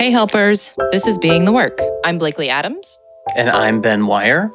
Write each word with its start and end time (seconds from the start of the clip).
Hey, 0.00 0.10
helpers. 0.10 0.74
This 0.92 1.06
is 1.06 1.18
Being 1.18 1.44
the 1.44 1.52
Work. 1.52 1.78
I'm 2.06 2.16
Blakely 2.16 2.48
Adams, 2.48 2.98
And 3.36 3.50
I'm 3.50 3.82
Ben 3.82 4.06
Wire. 4.06 4.50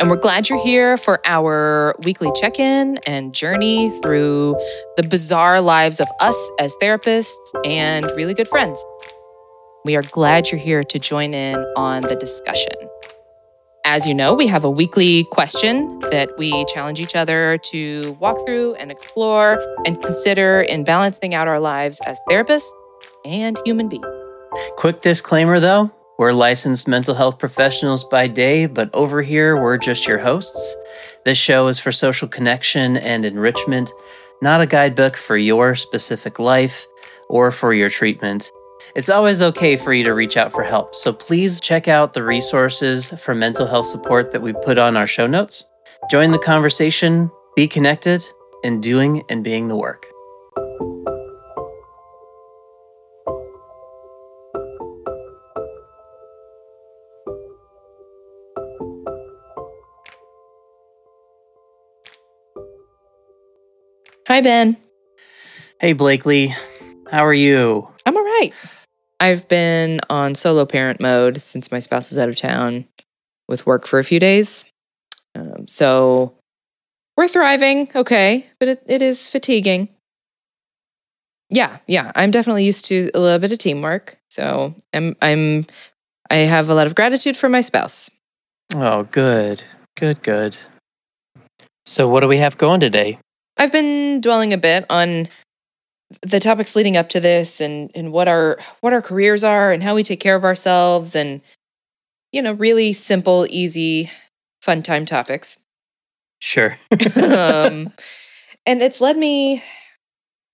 and 0.00 0.10
we're 0.10 0.16
glad 0.16 0.48
you're 0.48 0.60
here 0.64 0.96
for 0.96 1.20
our 1.24 1.94
weekly 2.02 2.28
check 2.34 2.58
in 2.58 2.98
and 3.06 3.32
journey 3.32 3.90
through 4.00 4.56
the 4.96 5.04
bizarre 5.04 5.60
lives 5.60 6.00
of 6.00 6.08
us 6.18 6.50
as 6.58 6.76
therapists 6.82 7.36
and 7.64 8.04
really 8.16 8.34
good 8.34 8.48
friends. 8.48 8.84
We 9.84 9.94
are 9.94 10.02
glad 10.02 10.50
you're 10.50 10.58
here 10.60 10.82
to 10.82 10.98
join 10.98 11.34
in 11.34 11.54
on 11.76 12.02
the 12.02 12.16
discussion. 12.16 12.74
As 13.84 14.08
you 14.08 14.14
know, 14.14 14.34
we 14.34 14.48
have 14.48 14.64
a 14.64 14.70
weekly 14.70 15.22
question 15.30 16.00
that 16.10 16.30
we 16.36 16.64
challenge 16.64 16.98
each 16.98 17.14
other 17.14 17.58
to 17.66 18.16
walk 18.18 18.44
through 18.44 18.74
and 18.74 18.90
explore 18.90 19.64
and 19.86 20.02
consider 20.02 20.62
in 20.62 20.82
balancing 20.82 21.32
out 21.32 21.46
our 21.46 21.60
lives 21.60 22.00
as 22.06 22.20
therapists 22.28 22.72
and 23.24 23.56
human 23.64 23.88
beings. 23.88 24.04
Quick 24.76 25.00
disclaimer 25.00 25.60
though 25.60 25.90
we're 26.16 26.32
licensed 26.32 26.86
mental 26.86 27.14
health 27.16 27.40
professionals 27.40 28.04
by 28.04 28.28
day, 28.28 28.66
but 28.66 28.88
over 28.94 29.20
here 29.20 29.60
we're 29.60 29.78
just 29.78 30.06
your 30.06 30.18
hosts. 30.18 30.76
This 31.24 31.38
show 31.38 31.66
is 31.66 31.80
for 31.80 31.90
social 31.90 32.28
connection 32.28 32.96
and 32.96 33.24
enrichment, 33.24 33.90
not 34.40 34.60
a 34.60 34.66
guidebook 34.66 35.16
for 35.16 35.36
your 35.36 35.74
specific 35.74 36.38
life 36.38 36.86
or 37.28 37.50
for 37.50 37.74
your 37.74 37.88
treatment. 37.88 38.52
It's 38.94 39.08
always 39.08 39.42
okay 39.42 39.76
for 39.76 39.92
you 39.92 40.04
to 40.04 40.14
reach 40.14 40.36
out 40.36 40.52
for 40.52 40.62
help, 40.62 40.94
so 40.94 41.12
please 41.12 41.60
check 41.60 41.88
out 41.88 42.12
the 42.12 42.22
resources 42.22 43.08
for 43.08 43.34
mental 43.34 43.66
health 43.66 43.86
support 43.86 44.30
that 44.30 44.42
we 44.42 44.52
put 44.52 44.78
on 44.78 44.96
our 44.96 45.08
show 45.08 45.26
notes. 45.26 45.64
Join 46.10 46.30
the 46.30 46.38
conversation, 46.38 47.28
be 47.56 47.66
connected, 47.66 48.24
and 48.62 48.80
doing 48.80 49.24
and 49.28 49.42
being 49.42 49.66
the 49.66 49.76
work. 49.76 50.13
Hi, 64.34 64.40
Ben. 64.40 64.76
Hey 65.80 65.92
Blakely, 65.92 66.52
how 67.08 67.24
are 67.24 67.32
you? 67.32 67.88
I'm 68.04 68.16
all 68.16 68.24
right. 68.24 68.50
I've 69.20 69.46
been 69.46 70.00
on 70.10 70.34
solo 70.34 70.66
parent 70.66 71.00
mode 71.00 71.40
since 71.40 71.70
my 71.70 71.78
spouse 71.78 72.10
is 72.10 72.18
out 72.18 72.28
of 72.28 72.34
town 72.34 72.86
with 73.46 73.64
work 73.64 73.86
for 73.86 74.00
a 74.00 74.02
few 74.02 74.18
days. 74.18 74.64
Um, 75.36 75.68
so 75.68 76.34
we're 77.16 77.28
thriving, 77.28 77.92
okay, 77.94 78.48
but 78.58 78.66
it, 78.66 78.82
it 78.88 79.02
is 79.02 79.28
fatiguing. 79.28 79.88
Yeah, 81.48 81.78
yeah, 81.86 82.10
I'm 82.16 82.32
definitely 82.32 82.64
used 82.64 82.86
to 82.86 83.12
a 83.14 83.20
little 83.20 83.38
bit 83.38 83.52
of 83.52 83.58
teamwork. 83.58 84.18
So 84.30 84.74
I'm, 84.92 85.14
I'm, 85.22 85.64
I 86.28 86.38
have 86.38 86.68
a 86.68 86.74
lot 86.74 86.88
of 86.88 86.96
gratitude 86.96 87.36
for 87.36 87.48
my 87.48 87.60
spouse. 87.60 88.10
Oh, 88.74 89.04
good. 89.04 89.62
Good, 89.96 90.24
good. 90.24 90.56
So, 91.86 92.08
what 92.08 92.18
do 92.18 92.26
we 92.26 92.38
have 92.38 92.58
going 92.58 92.80
today? 92.80 93.20
I've 93.56 93.72
been 93.72 94.20
dwelling 94.20 94.52
a 94.52 94.58
bit 94.58 94.84
on 94.90 95.28
the 96.22 96.40
topics 96.40 96.76
leading 96.76 96.96
up 96.96 97.08
to 97.10 97.20
this 97.20 97.60
and 97.60 97.90
and 97.94 98.12
what 98.12 98.28
our 98.28 98.58
what 98.80 98.92
our 98.92 99.02
careers 99.02 99.42
are 99.42 99.72
and 99.72 99.82
how 99.82 99.94
we 99.94 100.02
take 100.02 100.20
care 100.20 100.36
of 100.36 100.44
ourselves 100.44 101.16
and 101.16 101.40
you 102.32 102.42
know 102.42 102.52
really 102.52 102.92
simple 102.92 103.46
easy 103.50 104.10
fun 104.62 104.82
time 104.82 105.04
topics 105.04 105.58
Sure. 106.40 106.78
um, 107.16 107.90
and 108.66 108.82
it's 108.82 109.00
led 109.00 109.16
me 109.16 109.62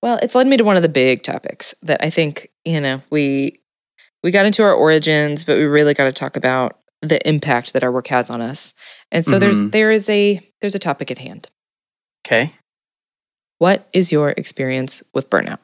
well 0.02 0.18
it's 0.22 0.34
led 0.34 0.46
me 0.46 0.56
to 0.56 0.64
one 0.64 0.76
of 0.76 0.82
the 0.82 0.88
big 0.88 1.22
topics 1.22 1.74
that 1.82 2.02
i 2.02 2.08
think 2.10 2.48
you 2.64 2.80
know 2.80 3.02
we 3.10 3.60
we 4.22 4.30
got 4.30 4.46
into 4.46 4.62
our 4.62 4.72
origins 4.72 5.44
but 5.44 5.58
we 5.58 5.64
really 5.64 5.94
got 5.94 6.04
to 6.04 6.12
talk 6.12 6.36
about 6.36 6.78
the 7.02 7.26
impact 7.28 7.72
that 7.72 7.82
our 7.84 7.92
work 7.92 8.06
has 8.06 8.30
on 8.30 8.40
us 8.40 8.72
and 9.10 9.26
so 9.26 9.38
there's 9.38 9.64
Mhm. 9.64 9.72
there 9.72 9.90
is 9.90 10.08
a 10.08 10.40
there's 10.60 10.74
a 10.76 10.78
topic 10.78 11.10
at 11.10 11.18
hand 11.18 11.48
okay. 12.26 12.52
What 13.60 13.86
is 13.92 14.10
your 14.10 14.30
experience 14.30 15.02
with 15.12 15.28
burnout? 15.28 15.58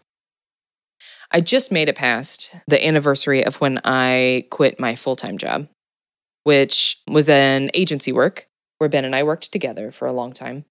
I 1.33 1.41
just 1.41 1.73
made 1.73 1.89
it 1.89 1.97
past 1.97 2.55
the 2.69 2.87
anniversary 2.87 3.43
of 3.43 3.57
when 3.63 3.81
I 3.85 4.45
quit 4.51 4.79
my 4.79 4.95
full 4.95 5.17
time 5.17 5.39
job, 5.39 5.69
which 6.45 6.99
was 7.09 7.31
an 7.31 7.71
agency 7.73 8.13
work 8.13 8.49
where 8.77 8.91
Ben 8.91 9.07
and 9.07 9.17
I 9.17 9.23
worked 9.23 9.51
together 9.51 9.91
for 9.91 10.05
a 10.05 10.13
long 10.13 10.35
time. 10.35 10.67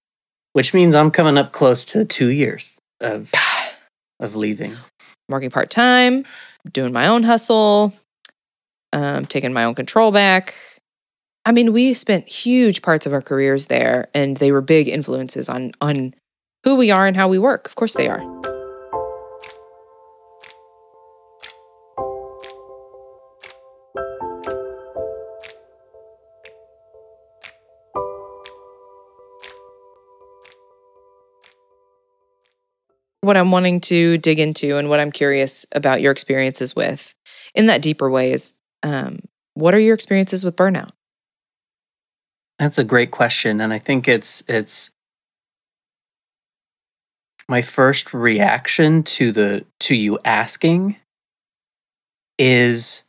Which 0.52 0.72
means 0.72 0.94
I'm 0.94 1.10
coming 1.10 1.36
up 1.36 1.50
close 1.50 1.84
to 1.86 2.04
two 2.04 2.28
years 2.28 2.78
of 3.00 3.32
of 4.20 4.36
leaving. 4.36 4.76
working 5.28 5.50
part 5.50 5.68
time, 5.68 6.24
doing 6.70 6.92
my 6.92 7.08
own 7.08 7.24
hustle, 7.24 7.92
um, 8.92 9.26
taking 9.26 9.52
my 9.52 9.64
own 9.64 9.74
control 9.74 10.12
back. 10.12 10.54
I 11.44 11.50
mean, 11.50 11.72
we 11.72 11.92
spent 11.92 12.28
huge 12.28 12.82
parts 12.82 13.04
of 13.04 13.12
our 13.12 13.20
careers 13.20 13.66
there, 13.66 14.10
and 14.14 14.36
they 14.36 14.52
were 14.52 14.60
big 14.60 14.86
influences 14.86 15.48
on 15.48 15.72
on 15.80 16.14
who 16.66 16.74
we 16.74 16.90
are 16.90 17.06
and 17.06 17.16
how 17.16 17.28
we 17.28 17.38
work. 17.38 17.64
Of 17.68 17.76
course, 17.76 17.94
they 17.94 18.08
are. 18.08 18.18
What 33.20 33.36
I'm 33.36 33.52
wanting 33.52 33.80
to 33.82 34.18
dig 34.18 34.40
into 34.40 34.76
and 34.76 34.88
what 34.88 34.98
I'm 34.98 35.12
curious 35.12 35.66
about 35.70 36.00
your 36.00 36.10
experiences 36.10 36.74
with 36.74 37.14
in 37.54 37.66
that 37.66 37.80
deeper 37.80 38.10
way 38.10 38.32
is 38.32 38.54
um, 38.82 39.20
what 39.54 39.72
are 39.72 39.78
your 39.78 39.94
experiences 39.94 40.42
with 40.44 40.56
burnout? 40.56 40.90
That's 42.58 42.78
a 42.78 42.84
great 42.84 43.12
question, 43.12 43.60
and 43.60 43.72
I 43.72 43.78
think 43.78 44.08
it's 44.08 44.42
it's 44.48 44.90
my 47.48 47.62
first 47.62 48.12
reaction 48.12 49.02
to 49.02 49.32
the 49.32 49.64
to 49.80 49.94
you 49.94 50.18
asking 50.24 50.96
is 52.38 53.04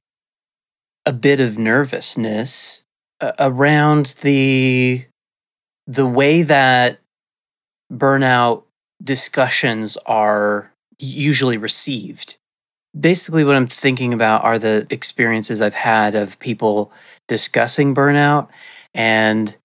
a 1.06 1.14
bit 1.14 1.40
of 1.40 1.58
nervousness 1.58 2.84
uh, 3.20 3.31
around 3.40 4.16
the 4.22 5.06
the 5.88 6.06
way 6.06 6.44
that 6.44 7.00
burnout 7.92 8.64
discussions 9.03 9.98
are 10.06 10.72
usually 11.00 11.58
received. 11.58 12.38
Basically, 12.98 13.44
what 13.44 13.56
I'm 13.56 13.68
thinking 13.68 14.14
about 14.14 14.44
are 14.44 14.59
the 14.59 14.88
experiences 14.90 15.62
I've 15.62 15.74
had 15.74 16.16
of 16.16 16.40
people 16.40 16.92
discussing 17.28 17.94
burnout 17.94 18.50
and 18.94 19.56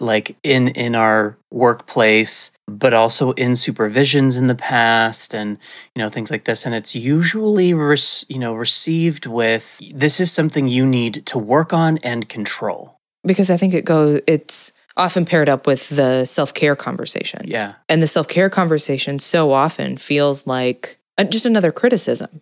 like 0.00 0.36
in 0.42 0.68
in 0.68 0.94
our 0.94 1.36
workplace 1.50 2.50
but 2.68 2.92
also 2.92 3.32
in 3.32 3.52
supervisions 3.52 4.36
in 4.36 4.46
the 4.48 4.54
past 4.54 5.34
and 5.34 5.58
you 5.94 6.02
know 6.02 6.08
things 6.08 6.30
like 6.30 6.44
this 6.44 6.66
and 6.66 6.74
it's 6.74 6.94
usually 6.96 7.72
res- 7.72 8.24
you 8.28 8.38
know 8.38 8.54
received 8.54 9.26
with 9.26 9.80
this 9.94 10.18
is 10.20 10.32
something 10.32 10.66
you 10.68 10.84
need 10.84 11.24
to 11.26 11.38
work 11.38 11.72
on 11.72 11.98
and 11.98 12.28
control 12.28 12.98
Because 13.24 13.50
I 13.50 13.56
think 13.56 13.74
it 13.74 13.84
goes, 13.84 14.20
it's 14.26 14.72
often 14.96 15.24
paired 15.24 15.48
up 15.48 15.66
with 15.66 15.90
the 15.90 16.24
self 16.24 16.54
care 16.54 16.76
conversation. 16.76 17.42
yeah 17.44 17.74
And 17.88 18.02
the 18.02 18.06
self 18.06 18.28
care 18.28 18.50
conversation 18.50 19.18
so 19.18 19.52
often 19.52 19.96
feels 19.96 20.46
like 20.46 20.98
uh, 21.18 21.24
just 21.24 21.46
another 21.46 21.72
criticism, 21.72 22.40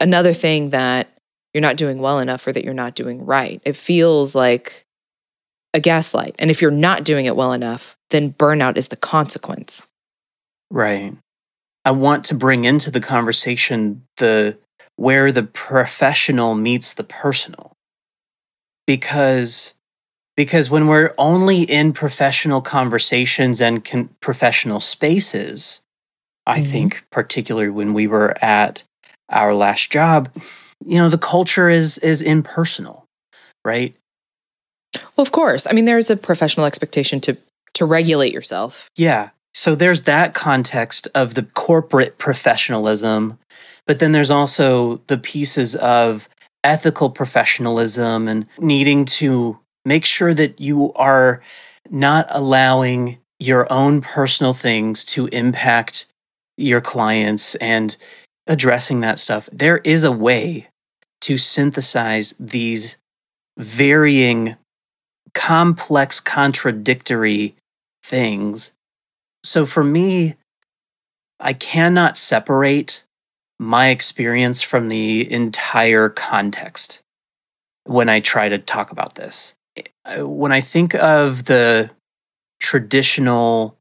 another 0.00 0.32
thing 0.32 0.70
that 0.70 1.08
you're 1.54 1.62
not 1.62 1.76
doing 1.76 1.98
well 1.98 2.18
enough 2.18 2.46
or 2.46 2.52
that 2.52 2.64
you're 2.64 2.74
not 2.74 2.94
doing 2.94 3.24
right. 3.24 3.60
It 3.64 3.76
feels 3.76 4.34
like 4.34 4.85
a 5.76 5.80
gaslight. 5.80 6.34
And 6.38 6.50
if 6.50 6.60
you're 6.62 6.70
not 6.70 7.04
doing 7.04 7.26
it 7.26 7.36
well 7.36 7.52
enough, 7.52 7.96
then 8.10 8.32
burnout 8.32 8.76
is 8.76 8.88
the 8.88 8.96
consequence. 8.96 9.86
right 10.70 11.14
i 11.84 11.90
want 11.92 12.24
to 12.24 12.34
bring 12.34 12.64
into 12.64 12.90
the 12.90 13.00
conversation 13.00 14.02
the 14.16 14.56
where 14.96 15.30
the 15.30 15.44
professional 15.44 16.54
meets 16.56 16.92
the 16.94 17.04
personal 17.04 17.72
because 18.86 19.74
because 20.36 20.68
when 20.70 20.86
we're 20.88 21.14
only 21.18 21.62
in 21.62 21.92
professional 21.92 22.60
conversations 22.60 23.60
and 23.60 23.84
con- 23.84 24.10
professional 24.20 24.80
spaces 24.80 25.80
i 26.46 26.58
Mhm. 26.60 26.70
think 26.72 27.06
particularly 27.10 27.70
when 27.70 27.94
we 27.94 28.06
were 28.08 28.34
at 28.42 28.82
our 29.30 29.54
last 29.54 29.90
job 29.92 30.28
you 30.84 30.98
know 30.98 31.08
the 31.08 31.18
culture 31.34 31.68
is 31.68 31.98
is 31.98 32.20
impersonal 32.22 33.04
right 33.64 33.94
Well, 35.16 35.22
of 35.22 35.32
course. 35.32 35.66
I 35.66 35.72
mean, 35.72 35.84
there's 35.84 36.10
a 36.10 36.16
professional 36.16 36.66
expectation 36.66 37.20
to 37.22 37.36
to 37.74 37.84
regulate 37.84 38.32
yourself. 38.32 38.90
Yeah. 38.96 39.30
So 39.54 39.74
there's 39.74 40.02
that 40.02 40.34
context 40.34 41.08
of 41.14 41.34
the 41.34 41.42
corporate 41.42 42.18
professionalism, 42.18 43.38
but 43.86 43.98
then 43.98 44.12
there's 44.12 44.30
also 44.30 45.00
the 45.06 45.18
pieces 45.18 45.74
of 45.76 46.28
ethical 46.64 47.10
professionalism 47.10 48.28
and 48.28 48.46
needing 48.58 49.04
to 49.04 49.58
make 49.84 50.04
sure 50.04 50.34
that 50.34 50.60
you 50.60 50.92
are 50.94 51.42
not 51.90 52.26
allowing 52.30 53.18
your 53.38 53.70
own 53.72 54.00
personal 54.00 54.52
things 54.52 55.04
to 55.04 55.26
impact 55.28 56.06
your 56.56 56.80
clients 56.80 57.54
and 57.56 57.96
addressing 58.46 59.00
that 59.00 59.18
stuff. 59.18 59.48
There 59.52 59.78
is 59.78 60.04
a 60.04 60.12
way 60.12 60.68
to 61.22 61.38
synthesize 61.38 62.34
these 62.38 62.96
varying, 63.58 64.56
complex, 65.36 66.18
contradictory 66.18 67.54
things. 68.02 68.72
So 69.44 69.66
for 69.66 69.84
me, 69.84 70.34
I 71.38 71.52
cannot 71.52 72.16
separate 72.16 73.04
my 73.58 73.90
experience 73.90 74.62
from 74.62 74.88
the 74.88 75.30
entire 75.30 76.08
context 76.08 77.02
when 77.84 78.08
I 78.08 78.20
try 78.20 78.48
to 78.48 78.58
talk 78.58 78.90
about 78.90 79.14
this. 79.14 79.54
When 80.18 80.52
I 80.52 80.62
think 80.62 80.94
of 80.94 81.44
the 81.44 81.90
traditional 82.58 83.76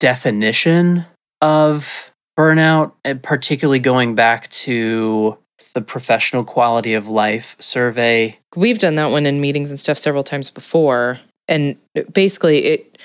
definition 0.00 1.06
of 1.40 2.12
burnout, 2.36 2.92
particularly 3.22 3.78
going 3.78 4.16
back 4.16 4.48
to 4.50 5.38
the 5.74 5.82
professional 5.82 6.44
quality 6.44 6.94
of 6.94 7.08
life 7.08 7.56
survey. 7.58 8.38
We've 8.56 8.78
done 8.78 8.94
that 8.96 9.10
one 9.10 9.26
in 9.26 9.40
meetings 9.40 9.70
and 9.70 9.78
stuff 9.78 9.98
several 9.98 10.24
times 10.24 10.50
before. 10.50 11.20
And 11.48 11.76
basically, 12.12 12.64
it 12.64 12.98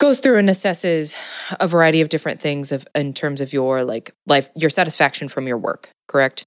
goes 0.00 0.18
through 0.20 0.38
and 0.38 0.48
assesses 0.48 1.14
a 1.60 1.68
variety 1.68 2.00
of 2.00 2.08
different 2.08 2.40
things 2.40 2.72
of 2.72 2.88
in 2.94 3.12
terms 3.12 3.40
of 3.40 3.52
your 3.52 3.84
like 3.84 4.10
life 4.26 4.50
your 4.56 4.70
satisfaction 4.70 5.28
from 5.28 5.46
your 5.46 5.58
work 5.58 5.90
correct 6.08 6.42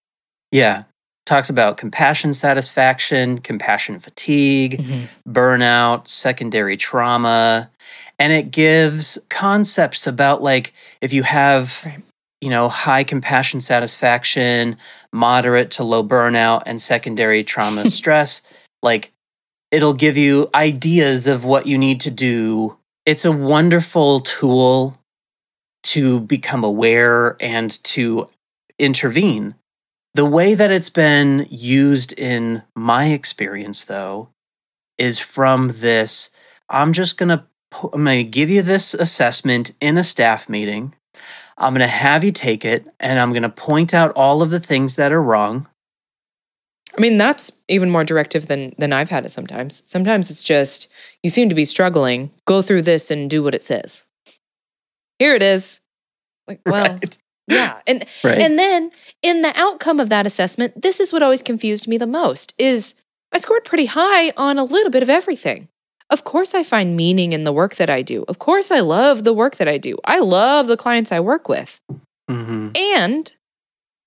yeah 0.52 0.84
talks 1.26 1.50
about 1.50 1.78
compassion 1.78 2.34
satisfaction 2.34 3.38
compassion 3.38 4.00
fatigue 4.00 4.80
mm-hmm. 4.80 5.32
burnout 5.32 6.08
secondary 6.08 6.76
trauma 6.76 7.70
and 8.20 8.34
it 8.34 8.52
gives 8.52 9.20
concepts 9.30 10.08
about 10.08 10.42
like 10.42 10.74
if 11.00 11.14
you 11.14 11.24
have 11.24 11.84
right. 11.86 12.02
You 12.44 12.50
know 12.50 12.69
high 12.69 13.04
compassion 13.04 13.62
satisfaction 13.62 14.78
moderate 15.12 15.72
to 15.72 15.84
low 15.84 16.04
burnout 16.04 16.63
and 16.66 16.81
secondary 16.81 17.44
trauma 17.44 17.90
stress 17.90 18.42
like 18.81 19.12
it'll 19.72 19.94
give 19.94 20.18
you 20.18 20.50
ideas 20.54 21.25
of 21.28 21.45
what 21.45 21.66
you 21.66 21.78
need 21.78 22.01
to 22.01 22.12
do 22.12 22.78
it's 23.06 23.25
a 23.25 23.31
wonderful 23.31 24.22
tool 24.22 24.98
to 25.84 26.22
become 26.22 26.63
aware 26.63 27.36
and 27.40 27.72
to 27.84 28.28
intervene. 28.80 29.56
The 30.13 30.25
way 30.25 30.56
that 30.56 30.72
it's 30.72 30.90
been 30.90 31.48
used 31.50 32.13
in 32.13 32.63
my 32.75 33.07
experience, 33.07 33.84
though, 33.84 34.30
is 34.98 35.19
from 35.19 35.69
this 35.75 36.30
I'm 36.69 36.94
just 36.94 37.18
going 37.18 37.30
to 37.30 37.44
I'm 37.92 38.04
going 38.06 38.24
to 38.24 38.30
give 38.30 38.50
you 38.51 38.62
this 38.62 38.94
assessment 38.94 39.72
in 39.81 39.98
a 39.98 40.04
staff 40.04 40.48
meeting. 40.48 40.94
I'm 41.58 41.74
going 41.74 41.82
to 41.82 41.88
have 41.88 42.24
you 42.24 42.32
take 42.32 42.66
it 42.66 42.88
and 43.00 43.20
I'm 43.20 43.32
going 43.32 43.44
to 43.44 43.50
point 43.50 43.94
out 43.94 44.12
all 44.16 44.42
of 44.42 44.50
the 44.50 44.60
things 44.60 44.96
that 44.96 45.12
are 45.12 45.22
wrong. 45.22 45.68
I 46.98 47.02
mean, 47.02 47.18
that's 47.18 47.52
even 47.68 47.90
more 47.90 48.04
directive 48.04 48.48
than 48.48 48.74
than 48.78 48.94
I've 48.94 49.10
had 49.10 49.26
it 49.26 49.30
sometimes. 49.30 49.82
Sometimes 49.90 50.30
it's 50.30 50.44
just 50.44 50.94
you 51.24 51.30
seem 51.30 51.50
to 51.50 51.56
be 51.56 51.66
struggling. 51.66 52.32
Go 52.46 52.62
through 52.62 52.84
this 52.84 53.10
and 53.10 53.30
do 53.30 53.42
what 53.42 53.56
it 53.56 53.62
says. 53.62 54.08
Here 55.18 55.34
it 55.34 55.42
is. 55.42 55.80
Like, 56.48 56.62
well, 56.66 56.94
right. 56.94 57.18
yeah. 57.48 57.80
And 57.88 58.06
right. 58.24 58.38
and 58.38 58.60
then 58.60 58.92
in 59.24 59.42
the 59.42 59.54
outcome 59.56 60.00
of 60.00 60.10
that 60.10 60.28
assessment, 60.28 60.80
this 60.80 61.00
is 61.00 61.12
what 61.12 61.24
always 61.24 61.42
confused 61.42 61.88
me 61.88 61.98
the 61.98 62.06
most 62.06 62.54
is 62.60 62.96
I 63.32 63.40
scored 63.40 63.64
pretty 63.64 63.88
high 63.88 64.32
on 64.38 64.60
a 64.60 64.64
little 64.64 64.92
bit 64.92 65.02
of 65.02 65.10
everything. 65.10 65.70
Of 66.13 66.24
course 66.24 66.54
I 66.54 66.62
find 66.62 66.95
meaning 66.95 67.33
in 67.33 67.44
the 67.44 67.51
work 67.51 67.75
that 67.75 67.89
I 67.89 68.04
do. 68.04 68.24
Of 68.27 68.38
course 68.38 68.71
I 68.71 68.81
love 68.81 69.24
the 69.24 69.33
work 69.33 69.56
that 69.57 69.68
I 69.68 69.80
do. 69.80 69.98
I 70.06 70.19
love 70.19 70.68
the 70.68 70.77
clients 70.77 71.12
I 71.12 71.19
work 71.19 71.50
with. 71.50 71.81
Mm-hmm. 72.30 72.69
And 72.75 73.33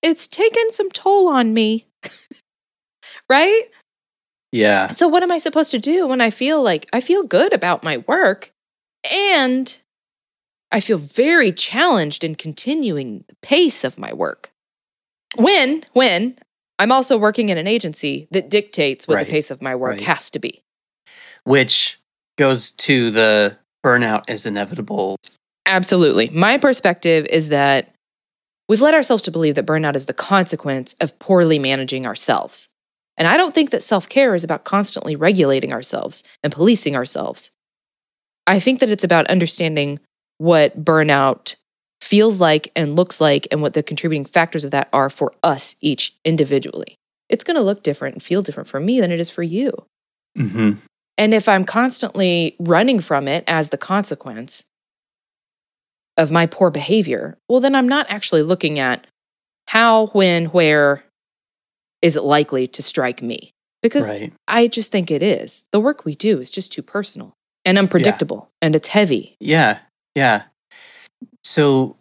it's 0.03 0.29
taken 0.29 0.71
some 0.71 0.91
toll 0.91 1.29
on 1.29 1.53
me 1.53 1.87
right? 3.29 3.63
Yeah. 4.53 4.91
So 4.91 5.09
what 5.09 5.23
am 5.23 5.33
I 5.33 5.39
supposed 5.39 5.71
to 5.73 5.79
do 5.79 6.07
when 6.07 6.21
I 6.21 6.31
feel 6.31 6.63
like 6.63 6.87
I 6.93 7.01
feel 7.01 7.25
good 7.25 7.53
about 7.53 7.83
my 7.83 7.99
work 7.99 8.53
and 9.13 9.77
I 10.73 10.81
feel 10.81 10.99
very 10.99 11.53
challenged 11.53 12.25
in 12.25 12.35
continuing 12.35 13.25
the 13.29 13.37
pace 13.43 13.85
of 13.85 13.99
my 13.99 14.13
work? 14.13 14.53
When 15.35 15.85
when 15.93 16.39
I'm 16.79 16.93
also 16.93 17.19
working 17.19 17.49
in 17.49 17.59
an 17.59 17.67
agency 17.67 18.29
that 18.31 18.51
dictates 18.51 19.09
what 19.09 19.17
right. 19.17 19.27
the 19.27 19.33
pace 19.33 19.51
of 19.51 19.63
my 19.63 19.75
work 19.75 19.97
right. 19.97 20.01
has 20.03 20.31
to 20.31 20.39
be. 20.39 20.63
Which 21.45 21.96
goes 22.37 22.73
to 22.73 23.11
the 23.11 23.57
burnout 23.85 24.29
is 24.29 24.47
inevitable. 24.47 25.17
Absolutely. 25.65 26.29
My 26.31 26.59
perspective 26.59 27.27
is 27.27 27.49
that 27.49 27.93
we've 28.69 28.81
led 28.81 28.95
ourselves 28.95 29.23
to 29.25 29.31
believe 29.31 29.55
that 29.57 29.67
burnout 29.67 29.97
is 29.97 30.07
the 30.07 30.15
consequence 30.15 30.95
of 30.95 31.19
poorly 31.19 31.59
managing 31.59 32.07
ourselves. 32.07 32.69
And 33.17 33.27
I 33.27 33.37
don't 33.37 33.55
think 33.55 33.71
that 33.71 33.83
self 33.83 34.09
care 34.09 34.35
is 34.35 34.45
about 34.45 34.65
constantly 34.65 35.17
regulating 35.17 35.73
ourselves 35.73 36.23
and 36.43 36.53
policing 36.53 36.95
ourselves. 36.95 37.51
I 38.47 38.61
think 38.61 38.81
that 38.81 38.91
it's 38.91 39.05
about 39.05 39.27
understanding 39.27 39.99
what 40.39 40.85
burnout 40.85 41.57
feels 42.01 42.39
like 42.41 42.71
and 42.77 42.95
looks 42.95 43.21
like 43.21 43.49
and 43.51 43.63
what 43.63 43.73
the 43.73 43.83
contributing 43.83 44.25
factors 44.25 44.65
of 44.65 44.71
that 44.71 44.89
are 44.93 45.09
for 45.09 45.33
us 45.43 45.77
each 45.81 46.15
individually. 46.25 46.97
It's 47.29 47.43
going 47.43 47.57
to 47.57 47.63
look 47.63 47.83
different 47.83 48.15
and 48.15 48.23
feel 48.23 48.43
different 48.43 48.69
for 48.69 48.79
me 48.79 49.01
than 49.01 49.11
it 49.11 49.19
is 49.19 49.31
for 49.31 49.43
you. 49.43 49.73
Mm-hmm. 50.39 50.73
And 51.19 51.33
if 51.33 51.49
I'm 51.49 51.65
constantly 51.65 52.57
running 52.59 53.01
from 53.01 53.27
it 53.27 53.45
as 53.47 53.71
the 53.71 53.79
consequence 53.79 54.65
of 56.17 56.31
my 56.31 56.47
poor 56.47 56.71
behavior, 56.71 57.39
well, 57.49 57.61
then 57.61 57.75
I'm 57.75 57.89
not 57.89 58.07
actually 58.09 58.43
looking 58.43 58.79
at 58.79 59.07
how, 59.69 60.09
when, 60.09 60.47
where, 60.47 61.05
is 62.03 62.17
it 62.17 62.23
likely 62.23 62.67
to 62.69 62.83
strike 62.83 63.23
me? 63.23 63.53
Because 63.83 64.13
right. 64.13 64.33
I 64.47 64.69
just 64.69 64.93
think 64.93 65.11
it 65.11 65.23
is. 65.23 65.65
The 65.73 65.81
work 65.81 66.05
we 66.05 66.15
do 66.15 66.41
is 66.41 66.51
just 66.51 66.73
too 66.73 66.83
personal 66.83 67.35
and 67.65 67.79
unpredictable 67.79 68.49
yeah. 68.51 68.67
and 68.67 68.77
it's 68.77 68.89
heavy. 68.89 69.37
Yeah. 69.41 69.79
Yeah. 70.15 70.43
So, 71.45 71.97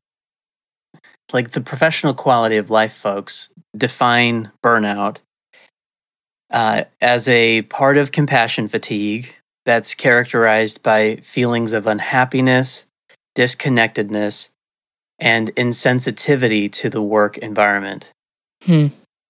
like 1.33 1.51
the 1.51 1.61
professional 1.61 2.13
quality 2.13 2.57
of 2.57 2.69
life 2.69 2.93
folks 2.93 3.49
define 3.75 4.51
burnout 4.63 5.19
uh, 6.51 6.85
as 7.01 7.27
a 7.27 7.63
part 7.63 7.97
of 7.97 8.11
compassion 8.11 8.67
fatigue 8.67 9.35
that's 9.65 9.95
characterized 9.95 10.83
by 10.83 11.15
feelings 11.17 11.73
of 11.73 11.87
unhappiness, 11.87 12.85
disconnectedness, 13.33 14.49
and 15.19 15.53
insensitivity 15.55 16.71
to 16.71 16.89
the 16.89 17.01
work 17.01 17.37
environment. 17.39 18.11
Hmm. 18.63 18.87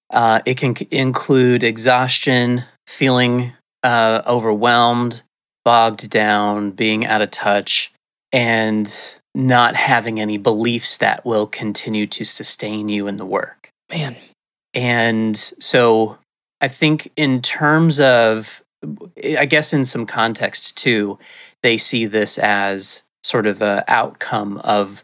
Uh, 0.10 0.42
it 0.46 0.58
can 0.58 0.76
include 0.92 1.64
exhaustion, 1.64 2.64
feeling 2.86 3.54
uh, 3.84 4.22
overwhelmed, 4.28 5.24
bogged 5.64 6.10
down, 6.10 6.72
being 6.72 7.06
out 7.06 7.22
of 7.22 7.32
touch, 7.32 7.92
and 8.32 9.20
not 9.34 9.76
having 9.76 10.20
any 10.20 10.38
beliefs 10.38 10.98
that 10.98 11.26
will 11.26 11.48
continue 11.48 12.08
to 12.08 12.24
sustain 12.24 12.88
you 12.88 13.08
in 13.08 13.18
the 13.18 13.26
work. 13.26 13.70
Man. 13.90 14.16
And 14.74 15.36
so 15.38 16.18
I 16.66 16.68
think, 16.68 17.12
in 17.16 17.44
terms 17.44 18.00
of, 18.00 18.64
I 19.40 19.46
guess, 19.46 19.72
in 19.72 19.86
some 19.86 20.08
context 20.08 20.76
too, 20.76 21.20
they 21.62 21.78
see 21.78 22.08
this 22.08 22.40
as 22.40 23.04
sort 23.24 23.46
of 23.46 23.62
a 23.62 23.84
outcome 23.88 24.58
of 24.64 25.04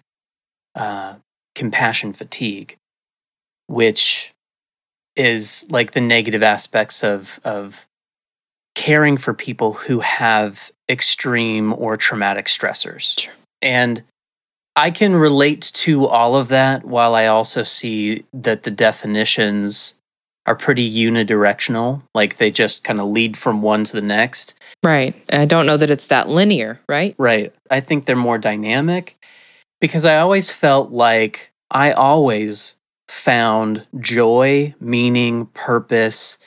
uh, 0.74 1.18
compassion 1.54 2.14
fatigue, 2.14 2.78
which 3.68 4.34
is 5.16 5.68
like 5.70 5.92
the 5.92 6.02
negative 6.02 6.42
aspects 6.42 7.04
of 7.04 7.40
of 7.44 7.88
caring 8.74 9.16
for 9.16 9.32
people 9.32 9.74
who 9.74 10.00
have 10.00 10.72
extreme 10.90 11.74
or 11.74 11.96
traumatic 11.96 12.48
stressors. 12.48 13.20
Sure. 13.20 13.34
And 13.62 14.02
I 14.76 14.90
can 14.90 15.14
relate 15.14 15.62
to 15.76 16.08
all 16.08 16.36
of 16.36 16.48
that 16.48 16.86
while 16.86 17.14
I 17.14 17.28
also 17.28 17.62
see 17.62 18.26
that 18.34 18.64
the 18.64 18.72
definitions 18.72 19.94
are 20.52 20.56
pretty 20.56 20.92
unidirectional, 20.92 22.02
like 22.14 22.36
they 22.36 22.52
just 22.52 22.84
kind 22.84 23.00
of 23.00 23.08
lead 23.08 23.38
from 23.38 23.62
one 23.62 23.86
to 23.86 23.94
the 23.94 24.02
next. 24.02 24.60
Right. 24.84 25.16
I 25.32 25.46
don't 25.46 25.66
know 25.66 25.78
that 25.78 25.90
it's 25.90 26.08
that 26.08 26.28
linear, 26.28 26.82
right? 26.90 27.16
Right. 27.18 27.56
I 27.70 27.80
think 27.80 28.04
they're 28.04 28.18
more 28.18 28.38
dynamic 28.38 29.16
because 29.80 30.04
I 30.04 30.18
always 30.18 30.52
felt 30.52 30.92
like 30.92 31.52
I 31.72 31.94
always 31.94 32.76
found 33.08 33.88
joy, 33.98 34.76
meaning, 34.82 35.46
purpose, 35.54 36.38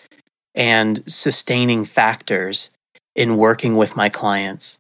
and 0.54 1.02
sustaining 1.11 1.87
factors 1.87 2.70
in 3.16 3.38
working 3.38 3.75
with 3.75 3.96
my 3.96 4.11
clients. 4.11 4.78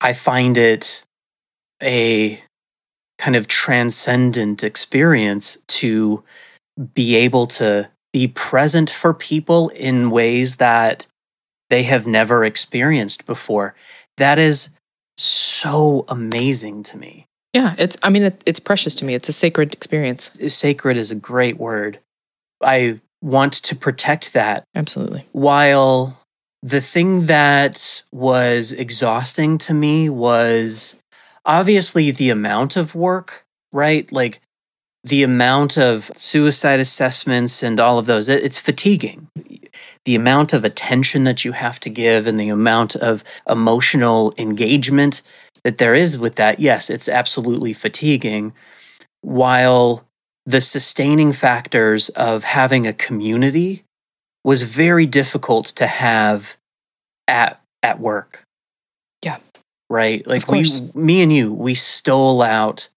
I 0.00 0.14
find 0.14 0.58
it 0.58 1.04
a 1.80 2.40
kind 3.18 3.36
of 3.36 3.46
transcendent 3.46 4.64
experience 4.64 5.58
to 5.68 6.24
be 6.92 7.14
able 7.14 7.46
to 7.46 7.88
be 8.12 8.28
present 8.28 8.90
for 8.90 9.14
people 9.14 9.70
in 9.70 10.10
ways 10.10 10.56
that 10.56 11.06
they 11.70 11.84
have 11.84 12.06
never 12.06 12.44
experienced 12.44 13.26
before. 13.26 13.74
That 14.18 14.38
is 14.38 14.68
so 15.16 16.04
amazing 16.08 16.82
to 16.84 16.98
me. 16.98 17.26
Yeah, 17.52 17.74
it's. 17.78 17.96
I 18.02 18.08
mean, 18.08 18.24
it, 18.24 18.42
it's 18.46 18.60
precious 18.60 18.94
to 18.96 19.04
me. 19.04 19.14
It's 19.14 19.28
a 19.28 19.32
sacred 19.32 19.74
experience. 19.74 20.30
Sacred 20.48 20.96
is 20.96 21.10
a 21.10 21.14
great 21.14 21.58
word. 21.58 21.98
I 22.62 23.00
want 23.20 23.52
to 23.52 23.76
protect 23.76 24.32
that 24.32 24.64
Absolutely. 24.74 25.26
while 25.32 26.18
the 26.62 26.80
thing 26.80 27.26
that 27.26 28.02
was 28.12 28.72
exhausting 28.72 29.58
to 29.58 29.74
me 29.74 30.08
was 30.08 30.96
obviously 31.44 32.10
the 32.10 32.30
amount 32.30 32.76
of 32.76 32.94
work, 32.94 33.44
right? 33.72 34.10
Like 34.12 34.40
the 35.04 35.22
amount 35.22 35.76
of 35.76 36.10
suicide 36.16 36.80
assessments 36.80 37.62
and 37.62 37.80
all 37.80 37.98
of 37.98 38.06
those, 38.06 38.28
it- 38.28 38.42
it's 38.44 38.58
fatiguing. 38.58 39.28
The 40.04 40.14
amount 40.14 40.52
of 40.52 40.64
attention 40.64 41.24
that 41.24 41.44
you 41.44 41.52
have 41.52 41.80
to 41.80 41.90
give 41.90 42.26
and 42.26 42.38
the 42.38 42.48
amount 42.48 42.94
of 42.96 43.24
emotional 43.48 44.32
engagement 44.38 45.22
that 45.64 45.78
there 45.78 45.94
is 45.94 46.18
with 46.18 46.34
that, 46.36 46.58
yes, 46.60 46.90
it's 46.90 47.08
absolutely 47.08 47.72
fatiguing. 47.72 48.52
While 49.22 50.04
the 50.44 50.60
sustaining 50.60 51.32
factors 51.32 52.08
of 52.10 52.42
having 52.44 52.86
a 52.86 52.92
community 52.92 53.84
was 54.44 54.64
very 54.64 55.06
difficult 55.06 55.66
to 55.66 55.86
have 55.86 56.56
at 57.28 57.60
at 57.84 58.00
work. 58.00 58.42
Yeah. 59.24 59.38
Right? 59.88 60.26
Like 60.26 60.42
Of 60.42 60.46
course. 60.48 60.80
we 60.94 61.00
me 61.02 61.22
and 61.22 61.32
you, 61.32 61.52
we 61.52 61.74
stole 61.74 62.42
out 62.42 62.88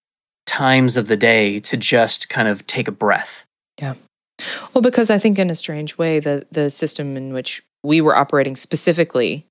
times 0.45 0.97
of 0.97 1.07
the 1.07 1.17
day 1.17 1.59
to 1.59 1.77
just 1.77 2.29
kind 2.29 2.47
of 2.47 2.65
take 2.67 2.87
a 2.87 2.91
breath. 2.91 3.45
Yeah. 3.79 3.95
Well, 4.73 4.81
because 4.81 5.09
I 5.09 5.17
think 5.17 5.39
in 5.39 5.49
a 5.49 5.55
strange 5.55 5.97
way, 5.97 6.19
the 6.19 6.45
the 6.51 6.69
system 6.69 7.17
in 7.17 7.33
which 7.33 7.63
we 7.83 8.01
were 8.01 8.15
operating 8.15 8.55
specifically, 8.55 9.45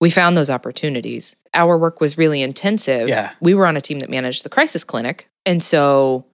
we 0.00 0.10
found 0.10 0.36
those 0.36 0.50
opportunities. 0.50 1.36
Our 1.54 1.76
work 1.76 2.00
was 2.00 2.18
really 2.18 2.42
intensive. 2.42 3.08
Yeah. 3.08 3.32
We 3.40 3.54
were 3.54 3.66
on 3.66 3.76
a 3.76 3.80
team 3.80 4.00
that 4.00 4.10
managed 4.10 4.44
the 4.44 4.48
crisis 4.48 4.84
clinic. 4.84 5.28
And 5.44 5.62
so 5.62 6.26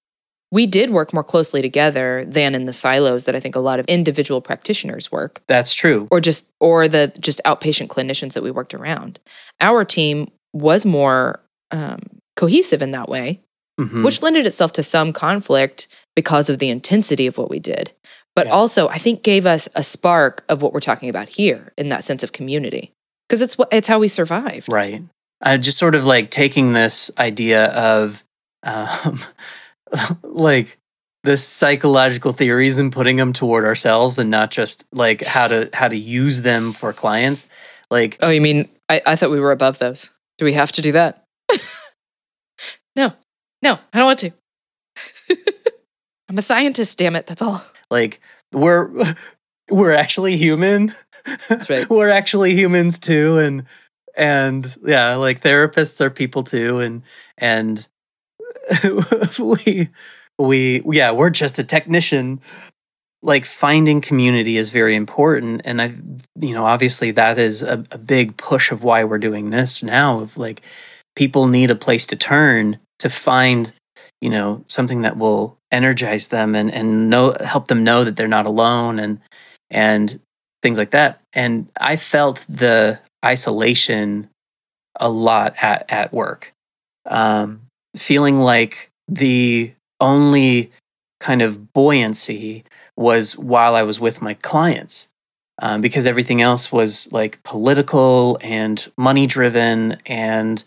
we 0.51 0.67
did 0.67 0.91
work 0.91 1.13
more 1.13 1.25
closely 1.25 1.63
together 1.63 2.25
than 2.27 2.55
in 2.55 2.65
the 2.65 2.73
silos 2.73 3.25
that 3.25 3.35
I 3.35 3.41
think 3.41 3.57
a 3.57 3.61
lot 3.61 3.81
of 3.81 3.87
individual 3.87 4.41
practitioners 4.41 5.11
work. 5.11 5.43
That's 5.49 5.75
true. 5.75 6.07
or 6.11 6.21
just 6.21 6.51
or 6.61 6.89
the 6.89 7.13
just 7.19 7.41
outpatient 7.45 7.89
clinicians 7.89 8.35
that 8.35 8.43
we 8.43 8.51
worked 8.51 8.75
around. 8.75 9.19
Our 9.61 9.85
team 9.85 10.31
was 10.53 10.85
more 10.85 11.41
um, 11.71 12.01
cohesive 12.37 12.83
in 12.83 12.93
that 12.93 13.09
way, 13.09 13.41
Mhm. 13.81 14.05
which 14.05 14.23
lended 14.23 14.47
itself 14.47 14.73
to 14.75 14.83
some 14.83 15.13
conflict 15.13 15.89
because 16.15 16.49
of 16.49 16.59
the 16.61 16.69
intensity 16.71 17.27
of 17.27 17.37
what 17.39 17.51
we 17.51 17.59
did. 17.59 17.93
But 18.37 18.47
Yeah. 18.47 18.53
also, 18.53 18.89
I 18.89 18.99
think 18.99 19.23
gave 19.23 19.47
us 19.47 19.69
a 19.75 19.83
spark 19.83 20.45
of 20.49 20.63
what 20.63 20.73
we're 20.73 20.81
talking 20.81 21.09
about 21.09 21.29
here 21.31 21.73
in 21.77 21.89
that 21.89 22.05
sense 22.05 22.23
of 22.23 22.33
community, 22.33 22.93
because 23.29 23.43
it's 23.43 23.59
what 23.59 23.69
it's 23.73 23.89
how 23.89 23.99
we 23.99 24.09
survived. 24.09 24.71
Right. 24.73 25.03
I 25.41 25.57
just 25.57 25.79
sort 25.79 25.95
of 25.95 26.05
like 26.07 26.31
taking 26.31 26.73
this 26.73 27.11
idea 27.19 27.67
of 27.67 28.25
um, 28.63 29.21
like 30.23 30.79
the 31.25 31.37
psychological 31.37 32.33
theories 32.33 32.79
and 32.79 32.93
putting 32.93 33.17
them 33.17 33.33
toward 33.33 33.65
ourselves 33.65 34.19
and 34.19 34.31
not 34.31 34.51
just 34.51 34.87
like 34.93 35.25
how 35.25 35.49
to 35.49 35.69
how 35.73 35.89
to 35.89 35.97
use 35.97 36.43
them 36.43 36.73
for 36.73 36.93
clients. 36.93 37.49
Like 37.91 38.19
Oh, 38.21 38.31
you 38.31 38.41
mean 38.41 38.69
I, 38.89 39.01
I 39.07 39.17
thought 39.17 39.31
we 39.31 39.41
were 39.41 39.53
above 39.53 39.79
those? 39.79 40.11
Do 40.39 40.45
we 40.45 40.53
have 40.53 40.73
to 40.73 40.83
do 40.83 40.93
that? 40.93 41.25
no, 42.97 43.13
no, 43.65 43.79
I 43.93 43.99
don't 43.99 44.07
want 44.07 44.19
to. 44.21 44.31
I'm 46.29 46.39
a 46.39 46.43
scientist, 46.43 46.99
damn 46.99 47.17
it. 47.17 47.27
That's 47.27 47.43
all. 47.43 47.65
like 47.91 48.21
we're 48.53 48.91
we're 49.71 49.93
actually 49.93 50.37
human. 50.37 50.93
That's 51.49 51.69
right. 51.69 51.89
we're 51.91 52.11
actually 52.11 52.55
humans 52.55 52.99
too 52.99 53.39
and 53.39 53.65
and 54.17 54.77
yeah, 54.85 55.17
like 55.17 55.41
therapists 55.41 56.01
are 56.01 56.11
people 56.11 56.45
too 56.45 56.79
and 56.79 57.03
and 57.39 57.89
we 59.39 59.89
we 60.39 60.83
yeah, 60.87 61.11
we're 61.11 61.31
just 61.31 61.59
a 61.59 61.65
technician. 61.65 62.41
Like 63.23 63.47
finding 63.47 64.03
community 64.03 64.59
is 64.59 64.69
very 64.69 64.95
important 64.95 65.63
and 65.65 65.81
I 65.81 65.95
you 66.39 66.53
know, 66.53 66.67
obviously 66.67 67.11
that 67.13 67.39
is 67.39 67.63
a, 67.63 67.83
a 67.91 67.99
big 67.99 68.37
push 68.37 68.71
of 68.71 68.83
why 68.83 69.05
we're 69.05 69.19
doing 69.19 69.49
this 69.49 69.83
now 69.83 70.21
of 70.21 70.37
like 70.37 70.61
people 71.17 71.47
need 71.47 71.71
a 71.71 71.75
place 71.75 72.07
to 72.09 72.17
turn 72.17 72.79
to 72.99 73.11
find 73.11 73.73
you 74.21 74.31
know 74.31 74.65
something 74.69 75.03
that 75.03 75.17
will 75.17 75.59
energize 75.71 76.29
them 76.29 76.55
and 76.55 76.73
and 76.73 77.11
know 77.11 77.35
help 77.45 77.69
them 77.69 77.85
know 77.85 78.05
that 78.05 78.17
they're 78.17 78.29
not 78.29 78.47
alone 78.47 78.99
and 78.99 79.21
and 79.71 80.21
things 80.63 80.79
like 80.79 80.91
that. 80.91 81.21
And 81.33 81.69
i 81.81 81.97
felt 81.97 82.47
the 82.49 83.01
isolation 83.25 84.29
a 84.99 85.09
lot 85.09 85.55
at 85.63 85.91
at 85.91 86.13
work. 86.13 86.53
Um 87.07 87.63
feeling 87.97 88.39
like 88.39 88.91
the 89.09 89.73
only 90.01 90.73
kind 91.21 91.43
of 91.43 91.73
buoyancy 91.73 92.65
was 92.97 93.39
while 93.39 93.75
i 93.75 93.83
was 93.83 94.01
with 94.01 94.21
my 94.21 94.35
clients 94.35 95.09
um, 95.61 95.81
because 95.81 96.07
everything 96.07 96.43
else 96.43 96.73
was 96.73 97.11
like 97.13 97.43
political 97.43 98.39
and 98.43 98.91
money 98.99 99.27
driven 99.27 99.99
and 100.07 100.65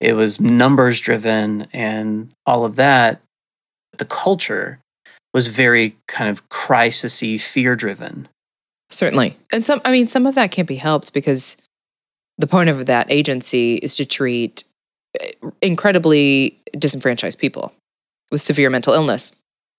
it 0.00 0.14
was 0.14 0.40
numbers 0.40 1.00
driven 1.00 1.66
and 1.72 2.30
all 2.46 2.64
of 2.64 2.76
that 2.76 3.20
the 3.96 4.04
culture 4.04 4.78
was 5.34 5.48
very 5.48 5.96
kind 6.06 6.30
of 6.30 6.48
crisisy 6.48 7.40
fear 7.40 7.74
driven 7.74 8.28
Certainly. 8.90 9.36
And 9.52 9.64
some, 9.64 9.80
I 9.84 9.92
mean, 9.92 10.06
some 10.06 10.26
of 10.26 10.34
that 10.34 10.50
can't 10.50 10.68
be 10.68 10.76
helped 10.76 11.12
because 11.12 11.56
the 12.38 12.46
point 12.46 12.70
of 12.70 12.86
that 12.86 13.10
agency 13.12 13.76
is 13.76 13.96
to 13.96 14.06
treat 14.06 14.64
eh, 15.20 15.32
incredibly 15.60 16.58
disenfranchised 16.72 17.38
people 17.38 17.72
with 18.30 18.40
severe 18.40 18.70
mental 18.70 18.94
illness. 18.94 19.34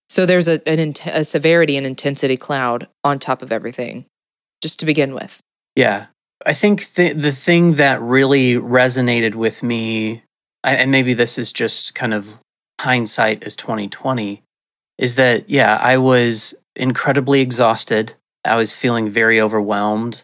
So 0.10 0.26
there's 0.26 0.48
a, 0.48 0.68
an, 0.68 0.94
a 1.06 1.24
severity 1.24 1.78
and 1.78 1.86
intensity 1.86 2.38
cloud 2.38 2.88
on 3.04 3.20
top 3.20 3.42
of 3.42 3.52
everything, 3.52 4.06
just 4.62 4.80
to 4.80 4.86
begin 4.86 5.14
with. 5.14 5.40
yeah 5.76 6.08
i 6.46 6.54
think 6.54 6.94
th- 6.94 7.16
the 7.18 7.32
thing 7.32 7.76
that 7.76 8.02
really 8.02 8.54
resonated 8.54 9.36
with 9.36 9.62
me 9.64 10.24
I- 10.64 10.76
and 10.76 10.92
maybe 10.92 11.14
this 11.14 11.38
is 11.38 11.52
just 11.52 11.96
kind 11.96 12.14
of 12.14 12.40
hindsight 12.82 13.44
as 13.44 13.56
2020 13.56 14.42
is 14.98 15.16
that 15.16 15.50
yeah 15.50 15.78
i 15.82 15.98
was 15.98 16.54
incredibly 16.76 17.42
exhausted 17.42 18.14
i 18.46 18.56
was 18.56 18.76
feeling 18.76 19.10
very 19.10 19.40
overwhelmed 19.42 20.24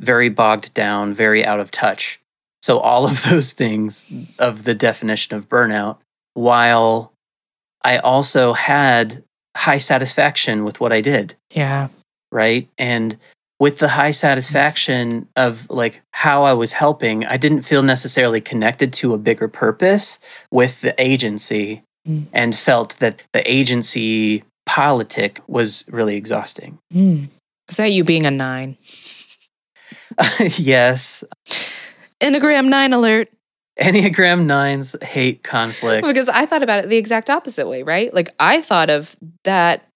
very 0.00 0.28
bogged 0.30 0.72
down 0.74 1.12
very 1.12 1.44
out 1.44 1.60
of 1.60 1.70
touch 1.70 2.20
so 2.62 2.78
all 2.78 3.06
of 3.06 3.22
those 3.30 3.52
things 3.52 4.34
of 4.38 4.64
the 4.64 4.74
definition 4.74 5.36
of 5.36 5.48
burnout 5.48 5.98
while 6.34 7.12
i 7.84 7.98
also 7.98 8.52
had 8.54 9.22
high 9.56 9.78
satisfaction 9.78 10.64
with 10.64 10.80
what 10.80 10.92
i 10.92 11.00
did 11.00 11.34
Yeah. 11.54 11.88
right? 12.32 12.68
And 12.78 13.16
with 13.60 13.78
the 13.78 13.90
high 13.90 14.10
satisfaction 14.10 15.28
of 15.36 15.68
like 15.70 16.02
how 16.12 16.42
I 16.42 16.54
was 16.54 16.72
helping, 16.72 17.24
I 17.26 17.36
didn't 17.36 17.62
feel 17.62 17.82
necessarily 17.82 18.40
connected 18.40 18.92
to 18.94 19.14
a 19.14 19.18
bigger 19.18 19.46
purpose 19.46 20.18
with 20.50 20.80
the 20.80 20.94
agency 21.00 21.82
Mm. 22.08 22.28
and 22.32 22.56
felt 22.56 22.96
that 23.00 23.22
the 23.32 23.42
agency 23.50 24.42
politic 24.64 25.40
was 25.46 25.84
really 25.90 26.16
exhausting. 26.16 26.78
Mm. 26.94 27.28
Is 27.68 27.76
that 27.76 27.92
you 27.92 28.04
being 28.04 28.24
a 28.24 28.30
nine? 28.30 28.78
yes, 30.40 31.24
Enneagram 32.20 32.68
nine 32.68 32.94
alert. 32.94 33.28
Enneagram 33.78 34.46
9s 34.46 35.02
hate 35.02 35.42
conflict. 35.42 36.06
Because 36.06 36.28
I 36.28 36.44
thought 36.44 36.62
about 36.62 36.84
it 36.84 36.88
the 36.88 36.98
exact 36.98 37.30
opposite 37.30 37.66
way, 37.66 37.82
right? 37.82 38.12
Like 38.12 38.28
I 38.38 38.60
thought 38.60 38.90
of 38.90 39.16
that 39.44 39.86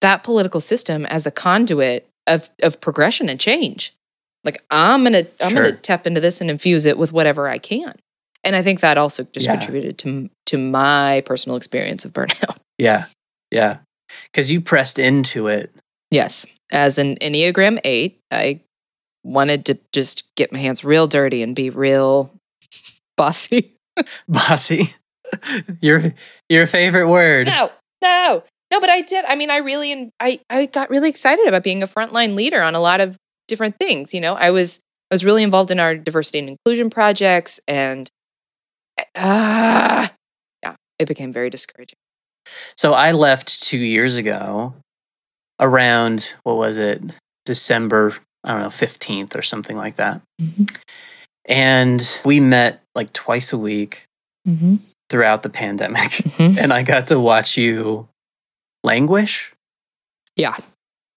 that 0.00 0.22
political 0.22 0.60
system 0.60 1.04
as 1.06 1.26
a 1.26 1.30
conduit 1.30 2.07
of 2.28 2.50
of 2.62 2.80
progression 2.80 3.28
and 3.28 3.40
change. 3.40 3.94
Like 4.44 4.62
I'm 4.70 5.04
gonna 5.04 5.24
I'm 5.40 5.50
Sure. 5.50 5.64
gonna 5.64 5.76
tap 5.76 6.06
into 6.06 6.20
this 6.20 6.40
and 6.40 6.50
infuse 6.50 6.86
it 6.86 6.98
with 6.98 7.12
whatever 7.12 7.48
I 7.48 7.58
can. 7.58 7.94
And 8.44 8.54
I 8.54 8.62
think 8.62 8.80
that 8.80 8.96
also 8.98 9.24
just 9.24 9.46
Yeah. 9.46 9.52
contributed 9.56 9.98
to 9.98 10.30
to 10.46 10.58
my 10.58 11.22
personal 11.26 11.56
experience 11.56 12.04
of 12.04 12.12
burnout. 12.12 12.58
yeah, 12.78 13.04
yeah. 13.50 13.78
Because 14.32 14.50
you 14.52 14.60
pressed 14.60 14.98
into 14.98 15.48
it. 15.48 15.70
Yes, 16.10 16.46
as 16.72 16.98
an 16.98 17.16
Enneagram 17.16 17.80
eight, 17.84 18.18
I 18.30 18.60
wanted 19.24 19.66
to 19.66 19.78
just 19.92 20.34
get 20.36 20.52
my 20.52 20.58
hands 20.58 20.84
real 20.84 21.06
dirty 21.06 21.42
and 21.42 21.54
be 21.54 21.68
real 21.68 22.32
bossy. 23.16 23.74
Bossy. 24.28 24.94
your 25.80 26.14
your 26.48 26.66
favorite 26.66 27.08
word. 27.08 27.48
No, 27.48 27.70
no, 28.00 28.44
no. 28.70 28.80
But 28.80 28.90
I 28.90 29.00
did. 29.02 29.24
I 29.26 29.34
mean, 29.36 29.50
I 29.50 29.56
really, 29.58 29.92
and 29.92 30.10
I, 30.20 30.40
I 30.50 30.66
got 30.66 30.90
really 30.90 31.08
excited 31.08 31.46
about 31.46 31.62
being 31.62 31.82
a 31.82 31.86
frontline 31.86 32.34
leader 32.34 32.62
on 32.62 32.74
a 32.74 32.80
lot 32.80 33.00
of 33.00 33.16
different 33.46 33.76
things. 33.78 34.12
You 34.14 34.20
know, 34.20 34.34
I 34.34 34.50
was, 34.50 34.80
I 35.10 35.14
was 35.14 35.24
really 35.24 35.42
involved 35.42 35.70
in 35.70 35.80
our 35.80 35.96
diversity 35.96 36.38
and 36.40 36.48
inclusion 36.50 36.90
projects, 36.90 37.60
and 37.66 38.08
ah, 39.16 40.12
yeah, 40.62 40.74
it 40.98 41.08
became 41.08 41.32
very 41.32 41.50
discouraging. 41.50 41.96
So 42.76 42.94
I 42.94 43.12
left 43.12 43.62
two 43.62 43.78
years 43.78 44.16
ago 44.16 44.74
around, 45.60 46.34
what 46.44 46.56
was 46.56 46.76
it, 46.76 47.02
December, 47.44 48.14
I 48.44 48.52
don't 48.52 48.62
know, 48.62 48.68
15th 48.68 49.36
or 49.36 49.42
something 49.42 49.76
like 49.76 49.96
that. 49.96 50.22
Mhm. 50.40 50.74
And 51.46 52.20
we 52.24 52.40
met 52.40 52.82
like 52.94 53.12
twice 53.12 53.52
a 53.52 53.58
week 53.58 54.04
Mm-hmm. 54.48 54.76
throughout 55.10 55.42
the 55.42 55.50
pandemic. 55.50 56.10
Mhm. 56.10 56.56
and 56.62 56.72
I 56.72 56.82
got 56.82 57.08
to 57.08 57.20
watch 57.20 57.58
you 57.58 58.08
languish. 58.88 59.52
Yeah. 60.36 60.56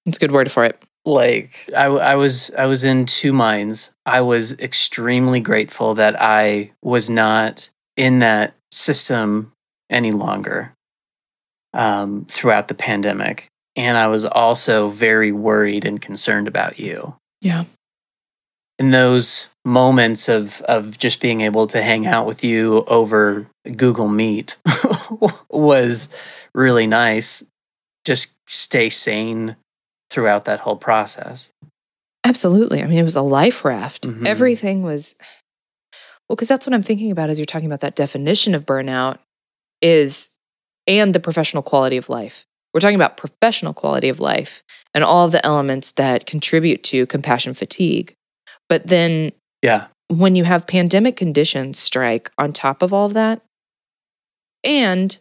It's 0.06 0.18
a 0.18 0.20
good 0.20 0.32
word 0.32 0.52
for 0.52 0.64
it. 0.66 0.76
like 1.06 1.52
I, 1.76 1.86
I 1.86 2.16
was 2.16 2.52
i 2.58 2.66
was 2.68 2.84
in 2.84 3.06
two 3.06 3.34
minds 3.34 3.90
i 4.06 4.22
was 4.22 4.54
extremely 4.60 5.40
grateful 5.40 5.96
that 5.96 6.16
i 6.22 6.72
was 6.84 7.10
not 7.10 7.72
in 7.98 8.20
that 8.20 8.54
system 8.72 9.52
any 9.90 10.12
longer 10.12 10.74
um, 11.74 12.26
throughout 12.30 12.68
the 12.68 12.76
pandemic 12.76 13.48
and 13.76 13.98
i 13.98 14.06
was 14.08 14.26
also 14.26 14.90
very 14.90 15.32
worried 15.32 15.86
and 15.86 16.00
concerned 16.10 16.48
about 16.48 16.78
you 16.78 17.16
Yeah. 17.42 17.64
in 18.78 18.92
those 18.92 19.50
moments 19.66 20.30
of 20.30 20.62
of 20.76 20.98
just 21.00 21.20
being 21.22 21.42
able 21.42 21.66
to 21.68 21.82
hang 21.82 22.06
out 22.06 22.28
with 22.28 22.44
you 22.44 22.84
over 22.88 23.48
google 23.76 24.08
meet 24.08 24.58
was 25.50 26.10
really 26.54 26.86
nice 26.88 27.44
just 28.06 28.36
stay 28.48 28.90
sane 28.90 29.56
throughout 30.10 30.46
that 30.46 30.62
whole 30.62 30.78
process 30.78 31.52
Absolutely. 32.24 32.84
I 32.84 32.88
mean, 32.88 33.00
it 33.00 33.04
was 33.04 33.16
a 33.16 33.22
life 33.22 33.66
raft. 33.66 34.08
Mhm. 34.08 34.28
Everything 34.28 34.84
was 34.84 35.16
well, 36.30 36.36
because 36.36 36.48
that's 36.48 36.66
what 36.66 36.74
I'm 36.74 36.84
thinking 36.84 37.12
about 37.12 37.30
as 37.30 37.40
you're 37.40 37.46
talking 37.46 37.66
about 37.66 37.82
that 37.82 37.96
definition 37.96 38.56
of 38.56 38.66
burnout 38.66 39.18
is 39.82 40.32
and 40.88 41.14
the 41.14 41.20
professional 41.20 41.64
quality 41.64 41.98
of 41.98 42.10
life. 42.10 42.46
We're 42.74 42.80
talking 42.80 42.96
about 42.96 43.18
professional 43.18 43.74
quality 43.74 44.08
of 44.08 44.20
life 44.20 44.64
and 44.94 45.04
all 45.04 45.28
the 45.28 45.46
elements 45.46 45.92
that 45.94 46.26
contribute 46.26 46.84
to 46.84 47.06
compassion 47.08 47.54
fatigue. 47.54 48.14
But 48.70 48.88
then 48.88 49.32
yeah 49.62 49.88
when 50.08 50.36
you 50.36 50.44
have 50.44 50.68
pandemic 50.68 51.16
conditions 51.16 51.80
strike 51.80 52.32
on 52.38 52.54
top 52.54 52.82
of 52.82 52.94
all 52.94 53.06
of 53.08 53.14
that, 53.14 53.42
and 54.64 55.18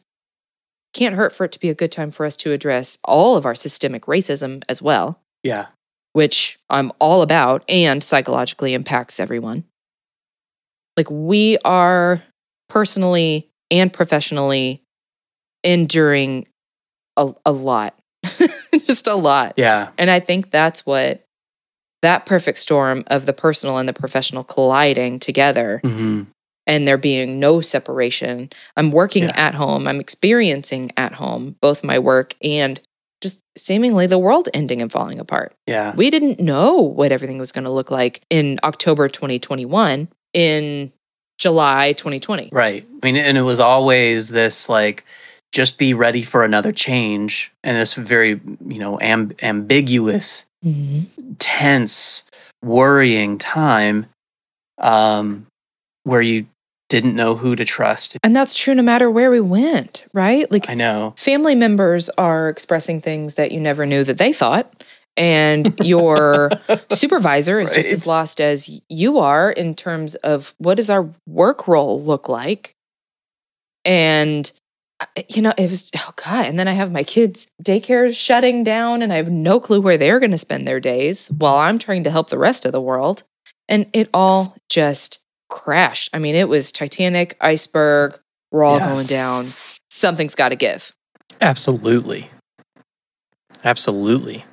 can't 0.92 1.14
hurt 1.14 1.32
for 1.32 1.44
it 1.44 1.52
to 1.52 1.60
be 1.60 1.70
a 1.70 1.74
good 1.74 1.92
time 1.92 2.10
for 2.10 2.26
us 2.26 2.36
to 2.38 2.52
address 2.52 2.98
all 3.04 3.36
of 3.36 3.46
our 3.46 3.54
systemic 3.54 4.06
racism 4.06 4.62
as 4.68 4.82
well. 4.82 5.20
Yeah. 5.42 5.66
Which 6.12 6.58
I'm 6.68 6.90
all 6.98 7.22
about 7.22 7.64
and 7.68 8.02
psychologically 8.02 8.74
impacts 8.74 9.20
everyone. 9.20 9.64
Like 10.96 11.10
we 11.10 11.56
are 11.64 12.22
personally 12.68 13.48
and 13.70 13.92
professionally 13.92 14.82
enduring 15.62 16.46
a, 17.16 17.32
a 17.46 17.52
lot, 17.52 17.96
just 18.86 19.06
a 19.06 19.14
lot. 19.14 19.54
yeah. 19.56 19.90
And 19.98 20.10
I 20.10 20.20
think 20.20 20.50
that's 20.50 20.84
what 20.84 21.24
that 22.02 22.26
perfect 22.26 22.58
storm 22.58 23.04
of 23.06 23.26
the 23.26 23.32
personal 23.32 23.78
and 23.78 23.88
the 23.88 23.92
professional 23.92 24.42
colliding 24.42 25.18
together 25.18 25.80
hmm 25.84 26.22
and 26.70 26.86
there 26.88 26.96
being 26.96 27.38
no 27.40 27.60
separation. 27.60 28.48
I'm 28.76 28.92
working 28.92 29.24
Yeah. 29.24 29.32
at 29.48 29.54
home, 29.56 29.86
I'm 29.88 30.00
experiencing 30.00 30.92
at 30.96 31.14
home 31.14 31.56
both 31.60 31.82
my 31.84 31.98
work 31.98 32.34
and 32.42 32.80
just 33.20 33.42
seemingly 33.58 34.06
the 34.06 34.18
world 34.18 34.48
ending 34.54 34.80
and 34.80 34.90
falling 34.90 35.18
apart. 35.18 35.52
yeah 35.66 35.92
We 35.94 36.08
didn't 36.08 36.40
know 36.40 36.76
what 36.80 37.12
everything 37.12 37.36
was 37.38 37.52
going 37.52 37.64
to 37.64 37.70
look 37.70 37.90
like 37.90 38.22
in 38.30 38.58
October 38.64 39.08
2021, 39.08 40.08
in 40.32 40.92
July 41.38 41.92
2020. 41.92 42.48
Right. 42.52 42.86
I 43.02 43.06
mean, 43.06 43.16
and 43.16 43.36
it 43.36 43.42
was 43.42 43.60
always 43.60 44.28
this 44.28 44.68
like, 44.68 45.04
just 45.52 45.76
be 45.76 45.92
ready 45.92 46.22
for 46.22 46.44
another 46.44 46.70
change, 46.70 47.50
and 47.64 47.76
this 47.76 47.94
very 47.94 48.40
you 48.68 48.78
know 48.78 48.96
amb- 48.98 49.34
ambiguous, 49.42 50.46
tense, 51.38 52.24
worrying 52.62 53.36
time, 53.36 54.06
um, 54.78 55.46
where 56.04 56.20
you 56.22 56.46
didn't 56.90 57.14
know 57.14 57.36
who 57.36 57.56
to 57.56 57.64
trust. 57.64 58.18
And 58.22 58.36
that's 58.36 58.54
true 58.54 58.74
no 58.74 58.82
matter 58.82 59.10
where 59.10 59.30
we 59.30 59.40
went, 59.40 60.04
right? 60.12 60.50
Like 60.50 60.68
I 60.68 60.74
know. 60.74 61.14
family 61.16 61.54
members 61.54 62.10
are 62.10 62.50
expressing 62.50 63.00
things 63.00 63.36
that 63.36 63.52
you 63.52 63.60
never 63.60 63.86
knew 63.86 64.04
that 64.04 64.18
they 64.18 64.34
thought. 64.34 64.84
And 65.16 65.78
your 65.82 66.50
supervisor 66.90 67.60
is 67.60 67.72
just 67.72 67.90
as 67.92 68.06
lost 68.06 68.40
as 68.40 68.82
you 68.88 69.18
are 69.18 69.50
in 69.50 69.74
terms 69.74 70.16
of 70.16 70.54
what 70.58 70.76
does 70.76 70.90
our 70.90 71.08
work 71.26 71.66
role 71.66 72.02
look 72.02 72.28
like? 72.28 72.74
And, 73.84 74.50
uh, 74.98 75.06
you 75.28 75.42
know, 75.42 75.52
it 75.56 75.70
was, 75.70 75.90
oh 75.96 76.12
God. 76.16 76.46
And 76.46 76.58
then 76.58 76.68
I 76.68 76.72
have 76.72 76.92
my 76.92 77.04
kids' 77.04 77.48
daycare 77.62 78.14
shutting 78.14 78.64
down 78.64 79.02
and 79.02 79.12
I 79.12 79.16
have 79.16 79.30
no 79.30 79.60
clue 79.60 79.80
where 79.80 79.96
they're 79.96 80.20
going 80.20 80.30
to 80.32 80.38
spend 80.38 80.66
their 80.66 80.80
days 80.80 81.28
while 81.28 81.56
I'm 81.56 81.78
trying 81.78 82.04
to 82.04 82.10
help 82.10 82.30
the 82.30 82.38
rest 82.38 82.64
of 82.64 82.72
the 82.72 82.80
world. 82.80 83.22
And 83.68 83.86
it 83.92 84.08
all 84.12 84.56
just 84.68 85.19
crashed. 85.50 86.08
I 86.14 86.18
mean, 86.18 86.34
it 86.34 86.48
was 86.48 86.72
Titanic, 86.72 87.36
iceberg, 87.40 88.18
we're 88.50 88.64
all 88.64 88.78
Yeah. 88.78 88.88
going 88.88 89.06
down. 89.06 89.52
Something's 89.90 90.34
got 90.34 90.48
to 90.50 90.56
give. 90.56 90.92
Absolutely. 91.40 92.30
Absolutely. 93.64 94.44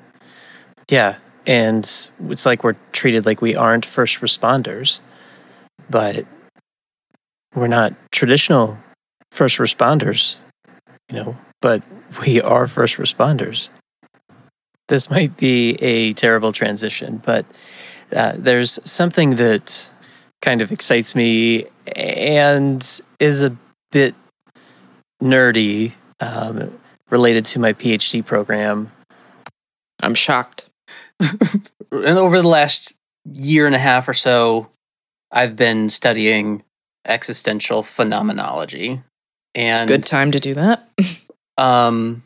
Yeah. 0.89 1.15
And 1.45 1.83
it's 2.29 2.45
like 2.45 2.63
we're 2.63 2.75
treated 2.91 3.25
like 3.25 3.41
we 3.41 3.55
aren't 3.55 3.85
first 3.85 4.19
responders, 4.19 5.01
but 5.89 6.25
we're 7.55 7.67
not 7.67 7.93
traditional 8.11 8.77
first 9.31 9.57
responders, 9.57 10.35
you 11.09 11.15
know, 11.23 11.37
but 11.61 11.81
we 12.21 12.41
are 12.41 12.67
first 12.67 12.97
responders. 12.97 13.69
This 14.87 15.09
might 15.09 15.35
be 15.37 15.75
a 15.81 16.13
terrible 16.13 16.51
transition, 16.51 17.21
but 17.25 17.45
uh, 18.15 18.33
there's 18.37 18.79
something 18.89 19.35
that 19.35 19.89
kind 20.41 20.61
of 20.61 20.71
excites 20.71 21.15
me 21.15 21.65
and 21.95 23.01
is 23.19 23.41
a 23.41 23.55
bit 23.91 24.15
nerdy 25.21 25.93
um, 26.19 26.77
related 27.09 27.45
to 27.45 27.59
my 27.59 27.73
PhD 27.73 28.25
program. 28.25 28.91
I'm 30.01 30.13
shocked. 30.13 30.69
And 31.89 32.17
over 32.17 32.41
the 32.41 32.47
last 32.47 32.93
year 33.31 33.65
and 33.65 33.75
a 33.75 33.79
half 33.79 34.07
or 34.07 34.13
so, 34.13 34.69
I've 35.31 35.55
been 35.55 35.89
studying 35.89 36.63
existential 37.05 37.83
phenomenology, 37.83 39.01
and 39.55 39.87
Good 39.87 40.03
time 40.03 40.31
to 40.31 40.39
do 40.39 40.53
that. 40.55 40.87
um, 41.57 42.23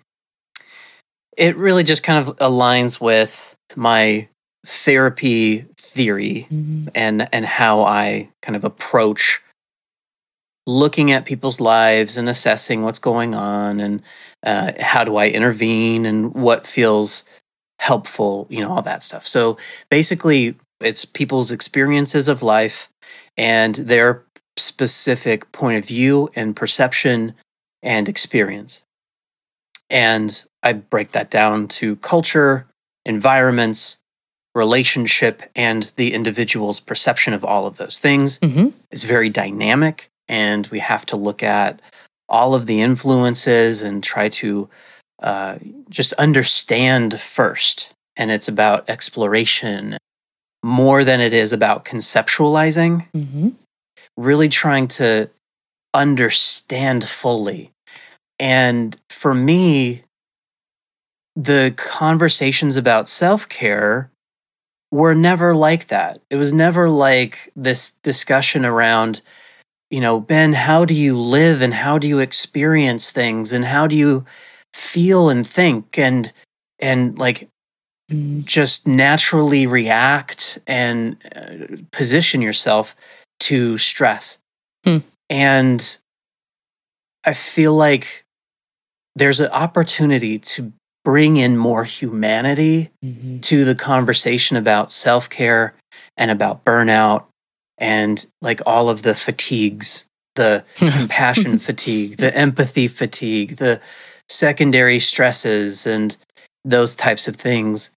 it 1.38 1.58
really 1.58 1.84
just 1.84 2.04
kind 2.04 2.28
of 2.28 2.36
aligns 2.38 3.00
with 3.00 3.56
my 3.76 4.28
therapy 4.66 5.66
theory 5.92 6.48
and 6.96 7.28
and 7.34 7.46
how 7.46 7.82
I 7.82 8.30
kind 8.42 8.56
of 8.56 8.64
approach 8.64 9.42
looking 10.66 11.12
at 11.12 11.26
people's 11.26 11.60
lives 11.60 12.18
and 12.18 12.30
assessing 12.30 12.84
what's 12.84 13.00
going 13.00 13.36
on 13.36 13.80
and 13.80 14.02
uh, 14.44 14.72
how 14.80 15.04
do 15.04 15.18
I 15.18 15.28
intervene 15.28 16.06
and 16.06 16.34
what 16.34 16.66
feels 16.66 17.24
helpful, 17.80 18.48
you 18.50 18.62
know, 18.62 18.72
all 18.72 18.82
that 18.84 19.04
stuff. 19.04 19.28
So 19.28 19.58
basically, 19.90 20.56
it's 20.80 21.04
people's 21.04 21.52
experiences 21.52 22.28
of 22.28 22.44
life 22.44 22.90
and 23.38 23.76
their 23.76 24.24
specific 24.58 25.52
point 25.52 25.78
of 25.78 25.86
view 25.86 26.30
and 26.36 26.56
perception 26.56 27.34
and 27.82 28.08
experience. 28.08 28.84
And 29.90 30.42
I 30.64 30.74
break 30.74 31.12
that 31.12 31.32
down 31.32 31.68
to 31.70 31.96
culture, 31.98 32.66
environments, 33.06 33.98
relationship, 34.54 35.44
and 35.56 35.92
the 35.96 36.14
individual's 36.14 36.80
perception 36.80 37.34
of 37.34 37.46
all 37.46 37.66
of 37.66 37.78
those 37.78 38.00
things. 38.00 38.38
hmm 38.40 38.70
It's 38.92 39.04
very 39.04 39.30
dynamic, 39.30 40.10
and 40.28 40.68
we 40.68 40.80
have 40.80 41.06
to 41.08 41.16
look 41.16 41.42
at 41.44 41.82
all 42.28 42.54
of 42.54 42.66
the 42.66 42.82
influences 42.82 43.82
and 43.82 44.04
try 44.04 44.30
to 44.30 44.70
uh, 45.22 45.58
just 45.90 46.14
understand 46.14 47.20
first. 47.20 47.94
And 48.18 48.32
it's 48.32 48.48
about 48.48 48.90
exploration 48.90 49.98
more 50.64 51.04
than 51.04 51.20
it 51.22 51.34
is 51.34 51.54
about 51.54 51.86
conceptualizing 51.86 53.08
hmm 53.14 53.50
really 54.18 54.50
trying 54.50 54.88
to 54.88 55.30
understand 55.94 57.04
fully. 57.04 57.72
And 58.40 58.98
for 59.10 59.34
me, 59.34 60.04
the 61.36 61.74
conversations 61.76 62.78
about 62.78 63.08
self 63.08 63.48
care 63.48 64.10
were 64.92 65.16
never 65.16 65.56
like 65.56 65.88
that. 65.88 66.22
It 66.30 66.36
was 66.36 66.54
never 66.54 66.90
like 66.90 67.52
this 67.56 67.92
discussion 68.04 68.66
around, 68.66 69.22
you 69.90 70.02
know, 70.02 70.20
Ben, 70.20 70.54
how 70.54 70.86
do 70.86 70.94
you 70.94 71.18
live 71.18 71.62
and 71.62 71.74
how 71.74 71.98
do 71.98 72.08
you 72.08 72.20
experience 72.20 73.10
things 73.10 73.54
and 73.54 73.66
how 73.66 73.88
do 73.88 73.96
you 73.96 74.26
feel 74.74 75.30
and 75.30 75.48
think 75.48 75.98
and, 75.98 76.32
and 76.80 77.18
like 77.18 77.48
just 78.44 78.88
naturally 78.88 79.66
react 79.66 80.60
and 80.68 81.16
uh, 81.34 81.78
position 81.92 82.42
yourself 82.42 82.96
to 83.40 83.78
stress. 83.78 84.38
Hmm. 84.84 84.98
And 85.30 85.98
I 87.24 87.34
feel 87.34 87.74
like 87.74 88.26
there's 89.16 89.40
an 89.40 89.52
opportunity 89.52 90.40
to 90.40 90.74
bring 91.04 91.38
in 91.38 91.58
more 91.58 91.84
humanity 91.84 92.92
to 93.42 93.66
the 93.66 93.76
conversation 93.76 94.58
about 94.58 94.92
self 94.92 95.30
care 95.30 95.74
and 96.18 96.30
about 96.32 96.64
burnout 96.64 97.26
and 97.78 98.26
like 98.42 98.62
all 98.66 98.90
of 98.90 99.02
the 99.02 99.16
fatigues, 99.16 100.06
the 100.36 100.64
compassion 100.76 101.58
fatigue, 101.58 102.18
the 102.18 102.36
empathy 102.36 102.88
fatigue, 102.88 103.58
the 103.58 103.80
secondary 104.30 105.00
stresses, 105.00 105.88
and 105.88 106.16
those 106.64 106.96
types 106.96 107.28
of 107.28 107.36
things. 107.36 107.90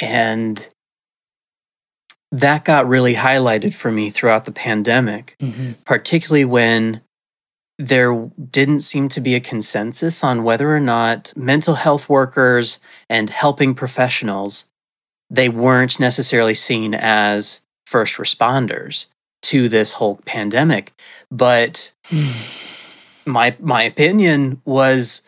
And 0.00 0.66
that 2.32 2.64
got 2.64 2.88
really 2.88 3.14
highlighted 3.14 3.74
for 3.74 3.90
me 3.90 4.08
throughout 4.08 4.44
the 4.44 4.52
pandemic, 4.52 5.36
Mhm. 5.40 5.74
particularly 5.84 6.44
when 6.44 7.02
there 7.80 8.30
didn't 8.50 8.80
seem 8.80 9.08
to 9.08 9.20
be 9.22 9.34
a 9.34 9.40
consensus 9.40 10.22
on 10.22 10.44
whether 10.44 10.74
or 10.74 10.80
not 10.80 11.32
mental 11.34 11.76
health 11.76 12.10
workers 12.10 12.78
and 13.08 13.30
helping 13.30 13.74
professionals 13.74 14.66
they 15.30 15.48
weren't 15.48 16.00
necessarily 16.00 16.54
seen 16.54 16.92
as 16.94 17.60
first 17.86 18.18
responders 18.18 19.06
to 19.42 19.68
this 19.68 19.92
whole 19.92 20.16
pandemic. 20.26 20.92
But 21.30 21.92
hmm. 22.06 23.30
my 23.30 23.56
my 23.60 23.82
opinion 23.82 24.60
was 24.64 25.22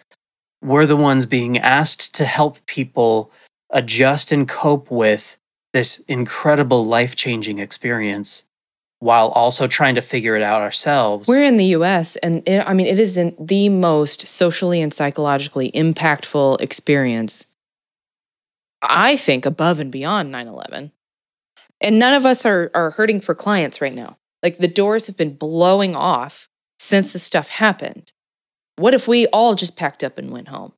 we're 0.61 0.87
the 0.87 0.97
ones 0.97 1.25
being 1.25 1.57
asked 1.57 2.15
to 2.17 2.25
help 2.25 2.65
people 2.67 3.31
adjust 3.71 4.31
and 4.31 4.47
cope 4.47 4.91
with 4.91 5.39
this 5.73 6.01
incredible 6.01 6.85
life-changing 6.85 7.59
experience 7.59 8.45
while 9.03 9.31
also 9.31 9.67
trying 9.67 9.97
to 9.97 10.01
figure 10.01 10.37
it 10.37 10.43
out 10.43 10.63
ourselves. 10.63 11.27
We're 11.27 11.43
in 11.43 11.57
the 11.57 11.75
US, 11.75 12.15
and 12.15 12.49
it, 12.49 12.65
I 12.65 12.73
mean, 12.73 12.87
it 12.87 13.01
is 13.01 13.17
in 13.17 13.35
the 13.37 13.69
most 13.69 14.29
socially 14.29 14.81
and 14.81 14.95
psychologically 14.95 15.73
impactful 15.73 16.61
experience, 16.61 17.47
I 18.81 19.17
think, 19.17 19.45
above 19.45 19.81
and 19.81 19.91
beyond 19.91 20.31
9 20.31 20.47
11. 20.47 20.93
And 21.81 21.99
none 21.99 22.15
of 22.15 22.25
us 22.25 22.47
are, 22.47 22.71
are 22.75 22.93
hurting 22.93 23.21
for 23.21 23.35
clients 23.35 23.81
right 23.81 23.93
now. 23.93 24.19
Like 24.41 24.59
the 24.59 24.69
doors 24.69 25.09
have 25.09 25.17
been 25.17 25.35
blowing 25.35 25.97
off 25.97 26.49
since 26.79 27.13
this 27.13 27.25
stuff 27.25 27.49
happened. 27.49 28.13
What 28.77 28.95
if 28.95 29.09
we 29.09 29.27
all 29.27 29.57
just 29.57 29.77
packed 29.77 30.05
up 30.05 30.17
and 30.17 30.31
went 30.31 30.47
home? 30.47 30.75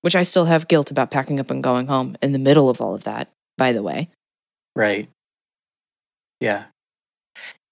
Which 0.00 0.16
I 0.16 0.22
still 0.22 0.46
have 0.46 0.66
guilt 0.66 0.90
about 0.90 1.10
packing 1.10 1.40
up 1.40 1.50
and 1.50 1.62
going 1.62 1.88
home 1.88 2.16
in 2.22 2.32
the 2.32 2.38
middle 2.38 2.70
of 2.70 2.80
all 2.80 2.94
of 2.94 3.04
that, 3.04 3.30
by 3.58 3.72
the 3.72 3.82
way. 3.82 4.08
Right. 4.74 5.10
Yeah. 6.40 6.64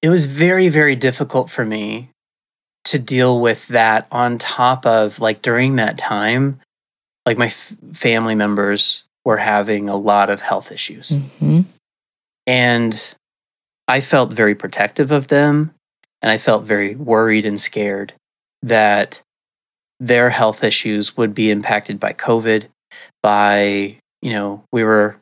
It 0.02 0.10
was 0.10 0.26
very, 0.26 0.68
very 0.68 0.94
difficult 0.94 1.50
for 1.50 1.64
me 1.64 2.10
to 2.84 2.98
deal 2.98 3.40
with 3.40 3.68
that 3.68 4.06
on 4.10 4.38
top 4.38 4.86
of 4.86 5.18
like 5.18 5.42
during 5.42 5.76
that 5.76 5.98
time, 5.98 6.60
like 7.26 7.36
my 7.36 7.46
f- 7.46 7.74
family 7.92 8.34
members 8.34 9.04
were 9.24 9.38
having 9.38 9.88
a 9.88 9.96
lot 9.96 10.30
of 10.30 10.40
health 10.40 10.72
issues. 10.72 11.10
Mm-hmm. 11.10 11.62
And 12.46 13.14
I 13.86 14.00
felt 14.00 14.32
very 14.32 14.54
protective 14.54 15.10
of 15.10 15.28
them. 15.28 15.74
And 16.22 16.30
I 16.30 16.38
felt 16.38 16.64
very 16.64 16.94
worried 16.94 17.44
and 17.44 17.60
scared 17.60 18.12
that 18.62 19.22
their 20.00 20.30
health 20.30 20.64
issues 20.64 21.16
would 21.16 21.34
be 21.34 21.50
impacted 21.50 22.00
by 22.00 22.12
COVID, 22.12 22.66
by, 23.22 23.98
you 24.22 24.30
know, 24.30 24.62
we 24.72 24.82
were 24.82 25.16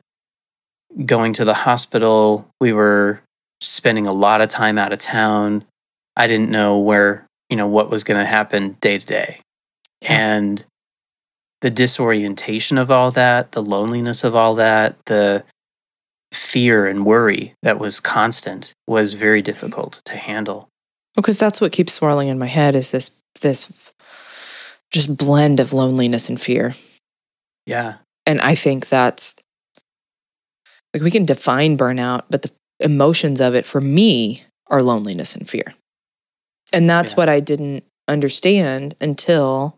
going 1.05 1.33
to 1.33 1.45
the 1.45 1.53
hospital, 1.53 2.47
we 2.61 2.73
were 2.73 3.21
spending 3.61 4.07
a 4.07 4.11
lot 4.13 4.41
of 4.41 4.49
time 4.49 4.77
out 4.77 4.93
of 4.93 4.99
town. 4.99 5.65
I 6.15 6.27
didn't 6.27 6.49
know 6.51 6.77
where, 6.79 7.25
you 7.49 7.55
know, 7.57 7.67
what 7.67 7.89
was 7.89 8.03
going 8.03 8.19
to 8.19 8.25
happen 8.25 8.77
day 8.81 8.97
to 8.97 9.05
day. 9.05 9.39
And 10.01 10.63
the 11.61 11.69
disorientation 11.71 12.77
of 12.77 12.91
all 12.91 13.09
that, 13.11 13.51
the 13.53 13.63
loneliness 13.63 14.23
of 14.23 14.35
all 14.35 14.55
that, 14.55 14.95
the 15.05 15.43
fear 16.31 16.85
and 16.87 17.05
worry 17.05 17.53
that 17.63 17.79
was 17.79 17.99
constant 17.99 18.73
was 18.85 19.13
very 19.13 19.41
difficult 19.41 20.01
to 20.05 20.17
handle. 20.17 20.67
because 21.15 21.39
that's 21.39 21.59
what 21.61 21.71
keeps 21.71 21.93
swirling 21.93 22.27
in 22.27 22.37
my 22.37 22.45
head 22.47 22.75
is 22.75 22.91
this 22.91 23.11
this 23.41 23.91
just 24.91 25.15
blend 25.17 25.59
of 25.59 25.71
loneliness 25.73 26.27
and 26.29 26.39
fear 26.39 26.75
Yeah. 27.65 27.95
and 28.25 28.41
i 28.41 28.55
think 28.55 28.89
that's 28.89 29.35
like 30.93 31.01
we 31.01 31.09
can 31.11 31.25
define 31.25 31.77
burnout 31.77 32.23
but 32.29 32.41
the 32.41 32.51
emotions 32.79 33.41
of 33.41 33.55
it 33.55 33.65
for 33.65 33.81
me 33.81 34.43
are 34.69 34.83
loneliness 34.83 35.35
and 35.35 35.47
fear 35.49 35.73
and 36.73 36.89
that's 36.89 37.13
Yeah. 37.13 37.15
what 37.17 37.29
i 37.29 37.39
didn't 37.39 37.83
understand 38.07 38.95
until 39.01 39.77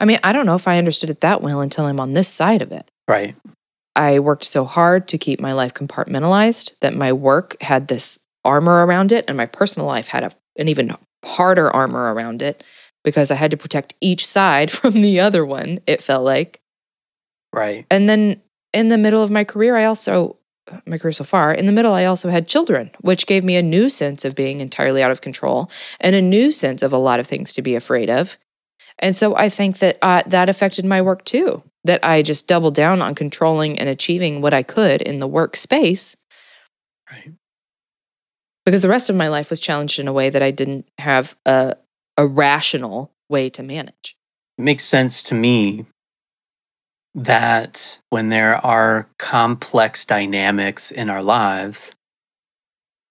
i 0.00 0.04
mean 0.04 0.18
i 0.24 0.32
don't 0.32 0.46
know 0.46 0.54
if 0.54 0.66
i 0.68 0.78
understood 0.78 1.10
it 1.10 1.20
that 1.20 1.42
well 1.42 1.60
until 1.60 1.84
i'm 1.84 2.00
on 2.00 2.12
this 2.14 2.28
side 2.28 2.62
of 2.62 2.72
it 2.72 2.88
Right. 3.08 3.34
I 3.96 4.20
worked 4.20 4.44
so 4.44 4.64
hard 4.64 5.08
to 5.08 5.18
keep 5.18 5.40
my 5.40 5.52
life 5.52 5.74
compartmentalized 5.74 6.78
that 6.80 6.94
my 6.94 7.12
work 7.12 7.56
had 7.62 7.88
this 7.88 8.20
armor 8.44 8.86
around 8.86 9.10
it, 9.10 9.24
and 9.26 9.36
my 9.36 9.46
personal 9.46 9.88
life 9.88 10.06
had 10.08 10.22
a, 10.22 10.30
an 10.56 10.68
even 10.68 10.94
harder 11.24 11.68
armor 11.74 12.14
around 12.14 12.40
it 12.42 12.62
because 13.02 13.32
I 13.32 13.34
had 13.34 13.50
to 13.50 13.56
protect 13.56 13.94
each 14.00 14.24
side 14.24 14.70
from 14.78 14.92
the 15.02 15.18
other 15.18 15.44
one, 15.44 15.80
it 15.86 16.00
felt 16.00 16.22
like. 16.24 16.60
Right. 17.52 17.86
And 17.90 18.08
then 18.08 18.40
in 18.72 18.88
the 18.88 18.98
middle 18.98 19.22
of 19.22 19.32
my 19.32 19.42
career, 19.42 19.74
I 19.76 19.84
also, 19.86 20.36
my 20.86 20.98
career 20.98 21.12
so 21.12 21.24
far, 21.24 21.52
in 21.52 21.66
the 21.66 21.72
middle, 21.72 21.92
I 21.92 22.04
also 22.04 22.28
had 22.28 22.48
children, 22.48 22.90
which 23.00 23.26
gave 23.26 23.44
me 23.44 23.56
a 23.56 23.62
new 23.62 23.88
sense 23.88 24.24
of 24.24 24.34
being 24.34 24.60
entirely 24.60 25.02
out 25.02 25.10
of 25.10 25.20
control 25.20 25.70
and 26.00 26.14
a 26.14 26.22
new 26.22 26.52
sense 26.52 26.82
of 26.82 26.92
a 26.92 26.98
lot 26.98 27.20
of 27.20 27.26
things 27.26 27.52
to 27.54 27.62
be 27.62 27.74
afraid 27.74 28.10
of. 28.10 28.38
And 28.98 29.14
so 29.14 29.36
I 29.36 29.48
think 29.48 29.78
that 29.78 29.98
uh, 30.02 30.22
that 30.26 30.48
affected 30.48 30.84
my 30.84 31.00
work 31.02 31.24
too. 31.24 31.62
That 31.84 32.04
I 32.04 32.22
just 32.22 32.48
doubled 32.48 32.74
down 32.74 33.00
on 33.00 33.14
controlling 33.14 33.78
and 33.78 33.88
achieving 33.88 34.40
what 34.40 34.52
I 34.52 34.62
could 34.62 35.00
in 35.00 35.20
the 35.20 35.28
workspace 35.28 36.16
Right. 37.10 37.32
because 38.66 38.82
the 38.82 38.88
rest 38.90 39.08
of 39.08 39.16
my 39.16 39.28
life 39.28 39.48
was 39.48 39.60
challenged 39.60 39.98
in 39.98 40.08
a 40.08 40.12
way 40.12 40.28
that 40.28 40.42
I 40.42 40.50
didn't 40.50 40.86
have 40.98 41.36
a, 41.46 41.76
a 42.18 42.26
rational 42.26 43.12
way 43.30 43.48
to 43.50 43.62
manage. 43.62 44.16
It 44.58 44.62
makes 44.62 44.84
sense 44.84 45.22
to 45.24 45.34
me 45.34 45.86
that 47.24 47.98
when 48.10 48.28
there 48.28 48.64
are 48.64 49.08
complex 49.18 50.04
dynamics 50.04 50.90
in 50.90 51.10
our 51.10 51.22
lives, 51.22 51.92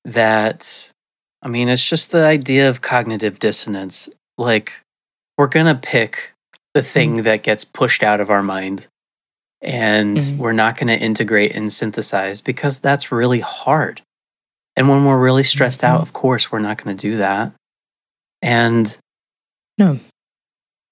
that, 0.05 0.89
I 1.41 1.47
mean, 1.49 1.67
it's 1.69 1.87
just 1.87 2.11
the 2.11 2.25
idea 2.25 2.69
of 2.69 2.81
cognitive 2.81 3.39
dissonance. 3.39 4.09
Like, 4.37 4.81
we're 5.37 5.47
going 5.47 5.65
to 5.65 5.75
pick 5.75 6.33
the 6.73 6.81
thing 6.81 7.23
that 7.23 7.43
gets 7.43 7.65
pushed 7.65 8.01
out 8.03 8.19
of 8.19 8.29
our 8.29 8.43
mind 8.43 8.87
and 9.61 10.15
Mhm. 10.17 10.37
we're 10.37 10.51
not 10.53 10.77
going 10.77 10.87
to 10.87 11.03
integrate 11.03 11.55
and 11.55 11.73
synthesize 11.73 12.41
because 12.41 12.79
that's 12.79 13.11
really 13.11 13.39
hard. 13.39 14.01
And 14.75 14.87
when 14.87 15.03
we're 15.05 15.19
really 15.19 15.43
stressed 15.43 15.83
out, 15.83 15.99
Mhm. 15.99 16.03
of 16.03 16.13
course, 16.13 16.51
we're 16.51 16.59
not 16.59 16.81
going 16.83 16.95
to 16.95 17.01
do 17.01 17.17
that. 17.17 17.51
And 18.41 18.95
No. 19.79 19.99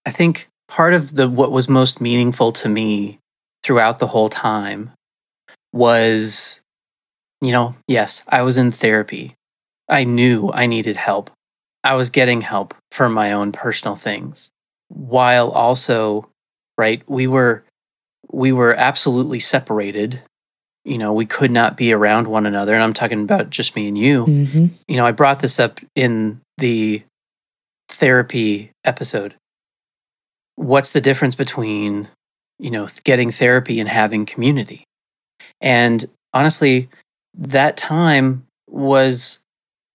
I 0.06 0.12
think 0.12 0.48
part 0.68 0.94
of 0.94 1.16
the 1.16 1.30
what 1.30 1.52
was 1.52 1.70
most 1.70 2.02
meaningful 2.02 2.52
to 2.52 2.70
me 2.70 3.20
throughout 3.64 4.00
the 4.00 4.08
whole 4.08 4.30
time 4.30 4.92
was 5.74 6.62
you 7.42 7.52
know, 7.52 7.76
yes, 7.88 8.24
I 8.30 8.42
was 8.42 8.58
in 8.58 8.72
therapy. 8.72 9.36
I 9.88 10.04
knew 10.04 10.50
I 10.54 10.66
needed 10.66 10.96
help. 10.96 11.30
I 11.84 11.94
was 11.94 12.10
getting 12.10 12.42
help 12.42 12.74
for 12.92 13.08
my 13.10 13.32
own 13.32 13.52
personal 13.52 13.96
things 13.96 14.50
while 14.88 15.52
also 15.52 16.30
right, 16.78 17.04
we 17.08 17.28
were 17.28 17.64
we 18.32 18.52
were 18.52 18.74
absolutely 18.74 19.40
separated. 19.40 20.22
You 20.84 20.98
know, 20.98 21.14
we 21.14 21.26
could 21.26 21.52
not 21.52 21.78
be 21.78 21.94
around 21.94 22.28
one 22.28 22.46
another 22.46 22.74
and 22.74 22.84
I'm 22.84 22.94
talking 22.94 23.22
about 23.24 23.50
just 23.50 23.76
me 23.76 23.88
and 23.88 23.98
you 23.98 24.26
Mm-hmm. 24.26 24.66
you 24.88 24.98
know, 24.98 25.06
I 25.06 25.12
brought 25.12 25.42
this 25.42 25.60
up 25.60 25.80
in 25.96 26.42
the 26.58 27.04
therapy 27.90 28.72
episode. 28.84 29.36
What's 30.56 30.92
the 30.92 31.02
difference 31.02 31.36
between, 31.36 32.08
you 32.60 32.72
know, 32.72 32.88
getting 33.04 33.32
therapy 33.32 33.80
and 33.80 33.90
having 33.90 34.26
community? 34.26 34.84
And 35.62 36.06
honestly, 36.34 36.90
that 37.38 37.78
time 37.78 38.46
was, 38.70 39.40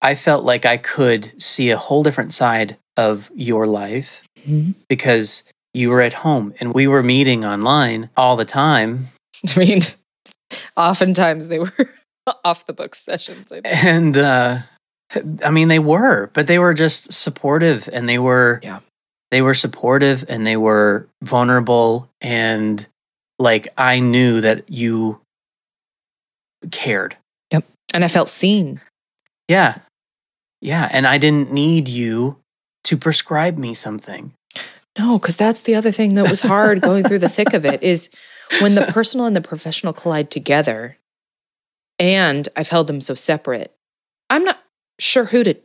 I 0.01 0.15
felt 0.15 0.43
like 0.45 0.65
I 0.65 0.77
could 0.77 1.31
see 1.41 1.69
a 1.69 1.77
whole 1.77 2.03
different 2.03 2.33
side 2.33 2.77
of 2.97 3.31
your 3.33 3.65
life 3.67 4.23
Mhm. 4.47 4.75
because 4.89 5.43
you 5.73 5.89
were 5.89 6.01
at 6.01 6.13
home 6.15 6.53
and 6.59 6.73
we 6.73 6.87
were 6.87 7.01
meeting 7.03 7.45
online 7.45 8.09
all 8.17 8.35
the 8.35 8.45
time. 8.45 9.07
I 9.55 9.59
mean, 9.59 9.81
oftentimes 10.77 11.47
they 11.47 11.59
were 11.59 11.71
off 12.45 12.65
the 12.65 12.73
book 12.73 12.93
sessions. 12.95 13.51
I. 13.51 13.61
And, 13.65 14.17
uh, 14.17 14.59
I 15.43 15.49
mean, 15.51 15.67
they 15.67 15.79
were, 15.79 16.29
but 16.33 16.47
they 16.47 16.59
were 16.59 16.73
just 16.73 17.11
supportive 17.13 17.89
and 17.91 18.07
they 18.07 18.19
were, 18.19 18.59
Yeah. 18.63 18.79
They 19.31 19.41
were 19.41 19.53
supportive 19.53 20.25
and 20.27 20.45
they 20.45 20.57
were 20.57 21.07
vulnerable. 21.23 22.09
And 22.19 22.85
like, 23.39 23.69
I 23.77 23.99
knew 23.99 24.41
that 24.41 24.69
you 24.69 25.19
cared. 26.69 27.17
Yep. 27.51 27.63
And 27.93 28.03
I 28.03 28.07
felt 28.07 28.29
seen. 28.29 28.81
Yeah. 29.47 29.79
Yeah. 30.61 30.87
And 30.91 31.07
I 31.07 31.17
didn't 31.17 31.51
need 31.51 31.87
you 31.87 32.37
to 32.83 32.97
prescribe 32.97 33.57
me 33.57 33.73
something. 33.73 34.33
No, 34.99 35.17
because 35.17 35.37
that's 35.37 35.63
the 35.63 35.75
other 35.75 35.91
thing 35.91 36.15
that 36.15 36.29
was 36.29 36.41
hard 36.41 36.81
going 36.81 37.05
through 37.05 37.19
the 37.19 37.29
thick 37.29 37.53
of 37.53 37.65
it 37.65 37.81
is 37.81 38.09
when 38.59 38.75
the 38.75 38.81
personal 38.81 39.25
and 39.25 39.35
the 39.35 39.41
professional 39.41 39.93
collide 39.93 40.29
together, 40.29 40.97
and 41.97 42.49
I've 42.55 42.69
held 42.69 42.87
them 42.87 42.99
so 42.99 43.13
separate, 43.13 43.73
I'm 44.29 44.43
not 44.43 44.59
sure 44.99 45.25
who 45.25 45.43
to 45.45 45.55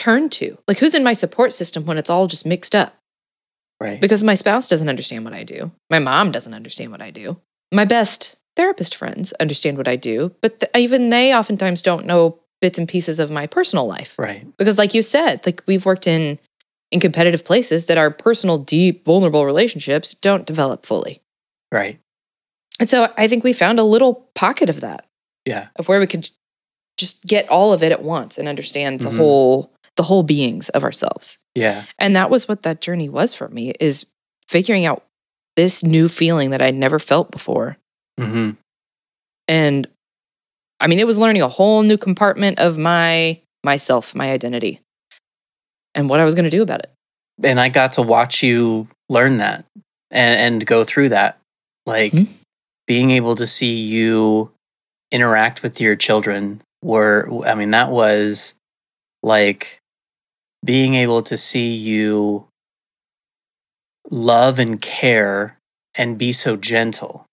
turn 0.00 0.28
to. 0.30 0.56
Like, 0.66 0.78
who's 0.78 0.94
in 0.94 1.04
my 1.04 1.12
support 1.12 1.52
system 1.52 1.84
when 1.86 1.98
it's 1.98 2.10
all 2.10 2.26
just 2.26 2.46
mixed 2.46 2.74
up? 2.74 2.94
Right. 3.80 4.00
Because 4.00 4.24
my 4.24 4.34
spouse 4.34 4.68
doesn't 4.68 4.88
understand 4.88 5.24
what 5.24 5.34
I 5.34 5.44
do. 5.44 5.70
My 5.90 5.98
mom 5.98 6.32
doesn't 6.32 6.54
understand 6.54 6.90
what 6.90 7.00
I 7.02 7.10
do. 7.10 7.36
My 7.72 7.84
best 7.84 8.36
therapist 8.56 8.94
friends 8.94 9.32
understand 9.34 9.78
what 9.78 9.88
I 9.88 9.96
do, 9.96 10.34
but 10.42 10.60
th- 10.60 10.70
even 10.74 11.08
they 11.10 11.34
oftentimes 11.34 11.82
don't 11.82 12.04
know 12.06 12.38
bits 12.60 12.78
and 12.78 12.88
pieces 12.88 13.18
of 13.18 13.30
my 13.30 13.46
personal 13.46 13.86
life. 13.86 14.18
Right. 14.18 14.44
Because 14.58 14.76
like 14.76 14.92
you 14.94 15.02
said, 15.02 15.44
like 15.46 15.62
we've 15.66 15.84
worked 15.86 16.06
in 16.06 16.38
in 16.90 16.98
competitive 17.00 17.44
places 17.44 17.86
that 17.86 17.96
our 17.96 18.10
personal 18.10 18.58
deep 18.58 19.04
vulnerable 19.04 19.46
relationships 19.46 20.14
don't 20.14 20.44
develop 20.44 20.84
fully. 20.84 21.22
Right. 21.72 22.00
And 22.80 22.88
so 22.88 23.12
I 23.16 23.28
think 23.28 23.44
we 23.44 23.52
found 23.52 23.78
a 23.78 23.84
little 23.84 24.26
pocket 24.34 24.68
of 24.68 24.80
that 24.80 25.06
Yeah. 25.46 25.68
of 25.76 25.88
where 25.88 26.00
we 26.00 26.06
could 26.08 26.28
just 26.98 27.22
get 27.24 27.48
all 27.48 27.72
of 27.72 27.82
it 27.82 27.92
at 27.92 28.02
once 28.02 28.36
and 28.36 28.48
understand 28.48 29.00
the 29.00 29.10
Mhm. 29.10 29.16
whole 29.16 29.72
the 30.00 30.04
whole 30.04 30.22
beings 30.22 30.70
of 30.70 30.82
ourselves. 30.82 31.36
Yeah. 31.54 31.84
And 31.98 32.16
that 32.16 32.30
was 32.30 32.48
what 32.48 32.62
that 32.62 32.80
journey 32.80 33.10
was 33.10 33.34
for 33.34 33.48
me 33.48 33.74
is 33.78 34.06
figuring 34.48 34.86
out 34.86 35.04
this 35.56 35.84
new 35.84 36.08
feeling 36.08 36.48
that 36.50 36.62
I'd 36.62 36.74
never 36.74 36.98
felt 36.98 37.30
before. 37.30 37.76
hmm 38.18 38.52
And 39.46 39.86
I 40.80 40.86
mean, 40.86 40.98
it 41.00 41.06
was 41.06 41.18
learning 41.18 41.42
a 41.42 41.48
whole 41.48 41.82
new 41.82 41.98
compartment 41.98 42.58
of 42.58 42.78
my 42.78 43.42
myself, 43.62 44.14
my 44.14 44.30
identity, 44.30 44.80
and 45.94 46.08
what 46.08 46.18
I 46.18 46.24
was 46.24 46.34
going 46.34 46.46
to 46.46 46.50
do 46.50 46.62
about 46.62 46.80
it. 46.80 46.90
And 47.42 47.60
I 47.60 47.68
got 47.68 47.92
to 47.94 48.02
watch 48.02 48.42
you 48.42 48.88
learn 49.10 49.36
that 49.36 49.66
and, 50.10 50.40
and 50.54 50.66
go 50.66 50.82
through 50.84 51.10
that. 51.10 51.36
Like 51.84 52.12
Mhm. 52.12 52.28
being 52.86 53.10
able 53.10 53.36
to 53.36 53.46
see 53.46 53.74
you 53.76 54.50
interact 55.12 55.62
with 55.62 55.78
your 55.78 55.94
children 55.94 56.62
were, 56.82 57.28
I 57.44 57.54
mean, 57.54 57.72
that 57.72 57.90
was 57.90 58.54
like 59.22 59.79
being 60.64 60.94
able 60.94 61.22
to 61.22 61.36
see 61.36 61.74
you 61.74 62.46
love 64.10 64.58
and 64.58 64.80
care 64.80 65.58
and 65.94 66.18
be 66.18 66.32
so 66.32 66.56
gentle 66.56 67.26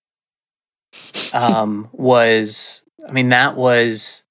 um, 1.34 1.90
was, 1.92 2.82
I 3.08 3.12
mean, 3.12 3.30
that 3.30 3.56
was 3.56 4.24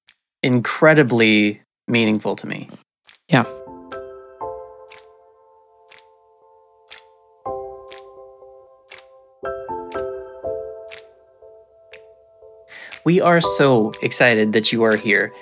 incredibly 0.43 1.61
meaningful 1.87 2.35
to 2.37 2.47
me. 2.47 2.69
Yeah. 3.29 3.45
We 13.03 13.21
are 13.21 13.39
so 13.39 13.93
excited 14.01 14.51
that 14.51 14.73
you 14.73 14.83
are 14.83 14.97
here. 14.97 15.33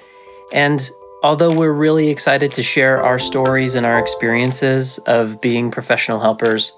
And 0.54 0.88
although 1.26 1.52
we're 1.52 1.74
really 1.74 2.10
excited 2.10 2.52
to 2.54 2.62
share 2.62 3.02
our 3.04 3.18
stories 3.18 3.74
and 3.74 3.84
our 3.84 3.98
experiences 3.98 5.00
of 5.08 5.42
being 5.42 5.72
professional 5.72 6.20
helpers, 6.20 6.72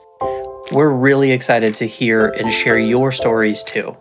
we're 0.71 0.89
really 0.89 1.31
excited 1.33 1.75
to 1.75 1.86
hear 1.86 2.29
and 2.29 2.49
share 2.49 2.79
your 2.79 3.12
stories 3.12 3.62
too. 3.62 3.93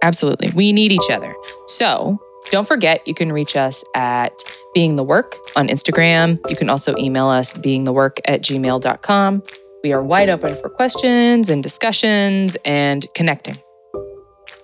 Absolutely. 0.00 0.52
We 0.54 0.72
need 0.72 0.92
each 0.92 1.10
other. 1.10 1.34
So 1.66 2.20
don't 2.52 2.68
forget, 2.68 3.00
you 3.04 3.14
can 3.14 3.32
reach 3.32 3.56
us 3.56 3.82
at 3.96 4.32
Being 4.74 4.94
the 4.94 5.02
Work 5.02 5.34
on 5.56 5.66
Instagram. 5.66 6.38
You 6.48 6.54
can 6.54 6.70
also 6.70 6.96
email 6.96 7.26
us 7.26 7.52
beingthework 7.52 8.20
at 8.26 8.42
gmail.com. 8.42 9.42
We 9.82 9.92
are 9.92 10.04
wide 10.04 10.28
open 10.28 10.54
for 10.60 10.68
questions 10.68 11.50
and 11.50 11.64
discussions 11.64 12.56
and 12.64 13.04
connecting. 13.14 13.56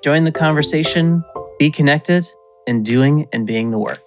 Join 0.05 0.23
the 0.23 0.31
conversation, 0.31 1.25
be 1.59 1.69
connected, 1.69 2.25
and 2.69 2.85
doing 2.85 3.27
and 3.33 3.45
being 3.45 3.73
the 3.73 3.79
work. 3.79 3.99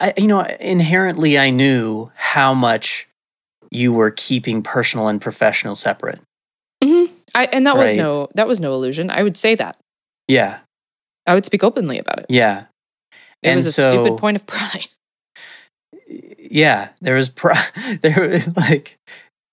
I, 0.00 0.14
you 0.16 0.26
know, 0.28 0.40
inherently, 0.60 1.38
I 1.38 1.50
knew 1.50 2.10
how 2.14 2.54
much 2.54 3.08
you 3.70 3.92
were 3.92 4.10
keeping 4.10 4.62
personal 4.62 5.08
and 5.08 5.20
professional 5.20 5.74
separate. 5.74 6.20
Mhm. 6.82 7.10
I, 7.34 7.44
and 7.52 7.66
that 7.66 7.76
was 7.76 7.94
no 7.94 8.28
that 8.34 8.46
was 8.48 8.60
no 8.60 8.72
illusion. 8.74 9.10
I 9.10 9.22
would 9.22 9.36
say 9.36 9.54
that. 9.56 9.76
Yeah, 10.28 10.58
I 11.26 11.34
would 11.34 11.44
speak 11.44 11.62
openly 11.64 11.98
about 11.98 12.20
it. 12.20 12.26
yeah, 12.28 12.64
It 13.42 13.48
And 13.50 13.54
was 13.56 13.66
a 13.66 13.72
so- 13.72 13.90
stupid 13.90 14.18
point 14.18 14.36
of 14.36 14.46
pride. 14.46 14.86
yeah. 16.38 16.90
There 17.00 17.14
was, 17.14 17.28
pro- 17.28 17.54
there 18.02 18.28
was 18.28 18.56
like, 18.56 18.96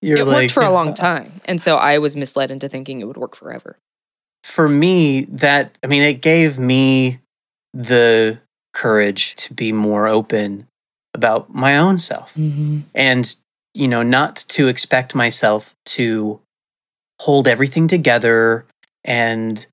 you're 0.02 0.18
it 0.18 0.24
like, 0.26 0.34
worked 0.44 0.52
for 0.52 0.62
a 0.62 0.70
long 0.70 0.94
time. 1.08 1.32
And 1.46 1.60
so 1.60 1.76
I 1.76 1.98
was 1.98 2.16
misled 2.16 2.50
into 2.50 2.68
thinking 2.68 3.00
it 3.00 3.04
would 3.06 3.16
work 3.16 3.34
forever. 3.36 3.76
for 4.44 4.68
me 4.68 5.22
that 5.28 5.76
i 5.82 5.86
mean 5.88 6.02
it 6.02 6.20
gave 6.22 6.56
me 6.58 7.18
the 7.74 8.38
courage 8.82 9.34
to 9.36 9.54
be 9.54 9.72
more 9.72 10.06
open 10.06 10.66
about 11.14 11.42
my 11.54 11.76
own 11.78 11.96
self 11.98 12.34
Mm-hmm. 12.34 12.80
and 12.94 13.24
you 13.74 13.88
know 13.88 14.02
not 14.02 14.36
to 14.56 14.68
expect 14.68 15.14
myself 15.14 15.74
to 15.96 16.40
hold 17.20 17.48
everything 17.48 17.88
together 17.88 18.66
and 19.04 19.66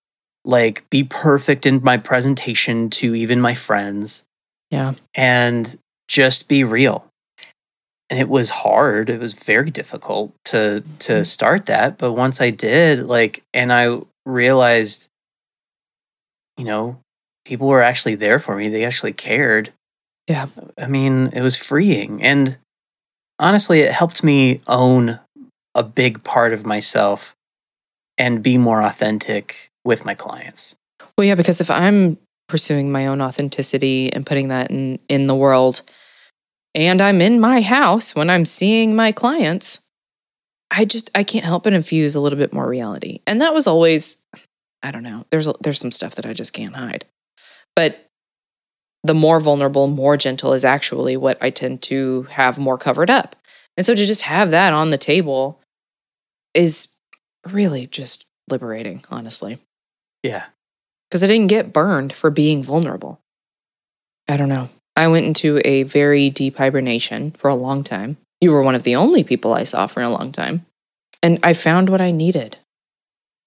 like 0.46 0.84
be 0.90 1.04
perfect 1.04 1.66
in 1.66 1.82
my 1.84 1.98
presentation 1.98 2.90
to 2.90 3.14
even 3.16 3.40
my 3.42 3.54
friends 3.54 4.24
Yeah. 4.72 4.94
and 5.16 5.64
just 6.08 6.48
be 6.48 6.64
real 6.64 7.06
and 8.10 8.20
it 8.20 8.30
was 8.30 8.50
hard 8.64 9.10
it 9.10 9.20
was 9.20 9.34
very 9.34 9.72
difficult 9.72 10.32
to 10.52 10.84
to 11.00 11.12
Mhm. 11.22 11.26
start 11.26 11.66
that 11.66 11.98
but 11.98 12.14
once 12.14 12.40
i 12.42 12.50
did 12.52 12.94
like 13.16 13.44
and 13.54 13.72
i 13.74 13.86
realized 14.26 15.08
you 16.58 16.66
know 16.66 17.00
people 17.46 17.68
were 17.68 17.82
actually 17.82 18.16
there 18.16 18.40
for 18.40 18.56
me 18.56 18.70
they 18.70 18.84
actually 18.86 19.14
cared 19.14 19.72
Yeah. 20.28 20.46
i 20.78 20.88
mean 20.88 21.30
it 21.34 21.42
was 21.42 21.58
freeing 21.58 22.22
and 22.24 22.58
honestly 23.40 23.82
it 23.82 23.92
helped 23.92 24.24
me 24.24 24.62
own 24.68 25.20
a 25.76 25.84
big 25.84 26.24
part 26.24 26.54
of 26.54 26.66
myself 26.66 27.36
and 28.18 28.44
be 28.44 28.58
more 28.58 28.82
authentic 28.84 29.70
with 29.84 30.06
my 30.06 30.14
clients 30.14 30.76
Well, 31.18 31.26
yeah, 31.28 31.36
because 31.36 31.60
if 31.62 31.70
I'm 31.70 32.18
pursuing 32.48 32.92
my 32.92 33.08
own 33.08 33.22
authenticity 33.22 34.12
and 34.14 34.26
putting 34.26 34.50
that 34.50 34.70
in 34.72 35.00
in 35.10 35.28
the 35.28 35.36
world, 35.36 35.82
and 36.76 37.02
I'm 37.02 37.22
in 37.22 37.40
my 37.40 37.62
house 37.62 38.16
when 38.16 38.30
I'm 38.30 38.46
seeing 38.46 38.96
my 38.96 39.12
clients, 39.12 39.80
I 40.72 40.86
just 40.86 41.10
I 41.16 41.24
can't 41.24 41.46
help 41.46 41.64
but 41.64 41.74
infuse 41.74 42.16
a 42.16 42.22
little 42.22 42.38
bit 42.38 42.54
more 42.54 42.68
reality. 42.68 43.20
And 43.28 43.42
that 43.42 43.54
was 43.54 43.66
always, 43.68 44.24
I 44.84 44.92
don't 44.92 45.04
know. 45.04 45.26
There's 45.32 45.48
there's 45.62 45.80
some 45.80 45.92
stuff 45.92 46.16
that 46.16 46.26
I 46.26 46.34
just 46.34 46.54
can't 46.54 46.76
hide, 46.76 47.06
but 47.76 48.06
the 49.04 49.14
more 49.14 49.40
vulnerable, 49.40 49.88
more 49.88 50.18
gentle 50.18 50.54
is 50.54 50.64
actually 50.64 51.18
what 51.18 51.38
I 51.42 51.50
tend 51.50 51.82
to 51.84 52.24
have 52.24 52.58
more 52.58 52.78
covered 52.78 53.10
up. 53.10 53.36
And 53.76 53.86
so 53.86 53.96
to 53.96 54.06
just 54.06 54.22
have 54.24 54.52
that 54.52 54.74
on 54.74 54.92
the 54.92 54.98
table 54.98 55.60
is 56.54 56.94
really 57.52 57.88
just 57.88 58.26
liberating, 58.50 59.04
honestly 59.10 59.60
yeah 60.24 60.46
because 61.08 61.24
I 61.24 61.28
didn't 61.28 61.48
get 61.48 61.72
burned 61.72 62.12
for 62.12 62.32
being 62.32 62.64
vulnerable. 62.64 63.22
I 64.28 64.36
don't 64.36 64.50
know. 64.50 64.70
I 64.96 65.08
went 65.10 65.28
into 65.28 65.62
a 65.64 65.84
very 65.84 66.32
deep 66.32 66.56
hibernation 66.56 67.32
for 67.32 67.50
a 67.50 67.56
long 67.56 67.84
time. 67.84 68.18
You 68.42 68.52
were 68.52 68.64
one 68.64 68.74
of 68.74 68.82
the 68.82 68.96
only 68.96 69.24
people 69.24 69.54
I 69.54 69.62
saw 69.62 69.86
for 69.86 70.02
a 70.02 70.10
long 70.10 70.32
time. 70.32 70.66
And 71.22 71.38
I 71.44 71.54
found 71.54 71.90
what 71.90 72.02
I 72.02 72.10
needed. 72.10 72.58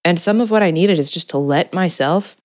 And 0.05 0.17
some 0.17 0.39
of 0.39 0.49
what 0.49 0.63
I 0.63 0.71
needed 0.71 0.97
is 0.97 1.11
just 1.11 1.29
to 1.31 1.37
let 1.37 1.73
myself 1.73 2.36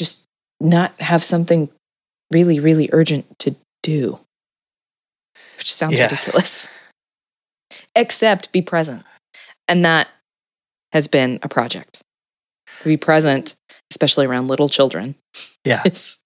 just 0.00 0.24
not 0.60 0.92
have 0.98 1.22
something 1.22 1.68
really, 2.32 2.58
really 2.58 2.88
urgent 2.92 3.38
to 3.40 3.54
do, 3.82 4.18
which 5.58 5.72
sounds 5.72 5.98
Yeah. 5.98 6.04
ridiculous, 6.04 6.68
except 7.94 8.50
be 8.50 8.62
present. 8.62 9.02
And 9.68 9.84
that 9.84 10.08
has 10.92 11.06
been 11.06 11.38
a 11.42 11.48
project 11.48 12.00
to 12.82 12.84
be 12.88 12.96
present, 12.96 13.54
especially 13.90 14.24
around 14.26 14.48
little 14.48 14.68
children. 14.70 15.14
Yeah. 15.64 15.82
It's, 15.84 16.18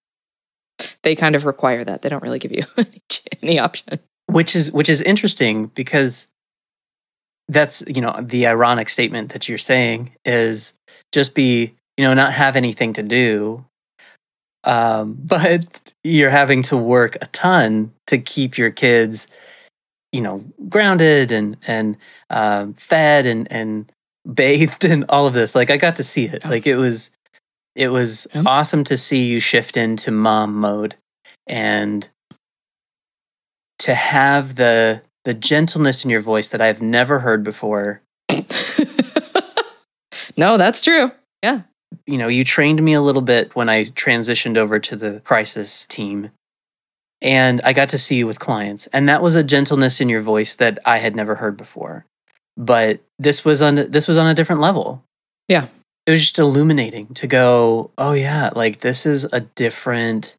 they 1.03 1.17
kind 1.17 1.35
of 1.35 1.45
require 1.45 1.83
that. 1.85 2.03
They 2.03 2.09
don't 2.09 2.23
really 2.23 2.39
give 2.39 2.53
you 2.53 2.63
any, 2.79 3.01
any 3.43 3.59
option. 3.59 3.99
which 4.27 4.55
is 4.55 4.71
which 4.73 4.89
is 4.89 5.03
interesting 5.03 5.67
because 5.75 6.29
that's 7.49 7.83
you 7.87 8.01
know 8.01 8.15
the 8.23 8.47
ironic 8.47 8.89
statement 8.89 9.33
that 9.33 9.49
you're 9.49 9.59
saying 9.59 10.13
is 10.25 10.73
just 11.13 11.35
be 11.35 11.75
you 11.96 12.04
know 12.04 12.14
not 12.14 12.33
have 12.33 12.57
anything 12.57 12.92
to 12.92 13.02
do 13.02 13.64
um, 14.64 15.16
but 15.24 15.92
you're 16.02 16.30
having 16.30 16.62
to 16.62 16.76
work 16.76 17.16
a 17.20 17.26
ton 17.26 17.92
to 18.07 18.18
keep 18.18 18.57
your 18.59 18.70
kids 18.70 19.28
you 20.12 20.20
know 20.20 20.42
grounded 20.68 21.33
and 21.33 21.57
and 21.66 21.96
um, 22.30 22.74
fed 22.74 23.26
and 23.26 23.50
and 23.50 23.90
bathed 24.35 24.85
and 24.85 25.04
all 25.11 25.26
of 25.26 25.35
this 25.35 25.54
like 25.54 25.68
i 25.70 25.76
got 25.76 25.96
to 25.96 26.02
see 26.02 26.24
it 26.24 26.44
like 26.46 26.66
it 26.66 26.76
was 26.76 27.11
it 27.76 27.88
was 27.88 28.26
Yeah. 28.35 28.44
awesome 28.46 28.83
to 28.85 28.96
see 28.96 29.26
you 29.26 29.38
shift 29.40 29.76
into 29.76 30.11
mom 30.11 30.54
mode 30.54 30.94
and 31.46 32.09
to 33.80 33.94
have 33.94 34.57
the 34.57 35.02
the 35.24 35.35
gentleness 35.35 36.04
in 36.04 36.11
your 36.11 36.20
voice 36.20 36.48
that 36.48 36.61
I've 36.61 36.83
never 36.83 37.18
heard 37.20 37.42
before. 37.44 38.02
no, 40.37 40.57
that's 40.57 40.83
true. 40.83 41.11
You 42.07 42.18
know, 42.18 42.28
you 42.28 42.44
trained 42.44 42.83
me 42.83 42.92
a 42.94 43.00
little 43.00 43.22
bit 43.22 43.54
when 43.54 43.68
I 43.68 43.85
transitioned 43.85 44.57
over 44.57 44.78
to 44.78 44.96
the 44.96 45.20
crisis 45.20 45.87
team. 45.87 46.30
And 47.22 47.61
I 47.64 47.72
got 47.72 47.88
to 47.90 47.98
see 47.98 48.16
you 48.16 48.26
with 48.26 48.38
clients. 48.38 48.87
And 48.88 49.09
that 49.09 49.22
was 49.22 49.35
a 49.35 49.42
gentleness 49.42 50.00
in 50.00 50.09
your 50.09 50.20
voice 50.20 50.54
that 50.57 50.78
I 50.85 50.98
had 50.98 51.16
never 51.16 51.37
heard 51.37 51.57
before. 51.57 52.04
But 52.57 53.00
this 53.18 53.44
was 53.44 53.62
on 53.62 53.74
this 53.74 54.07
was 54.07 54.18
on 54.18 54.26
a 54.26 54.35
different 54.35 54.61
level. 54.61 55.02
Yeah. 55.48 55.68
It 56.07 56.11
was 56.11 56.20
just 56.20 56.38
illuminating 56.38 57.14
to 57.14 57.26
go, 57.26 57.90
oh 57.96 58.12
yeah, 58.12 58.50
like 58.54 58.80
this 58.80 59.07
is 59.07 59.24
a 59.33 59.40
different 59.40 60.37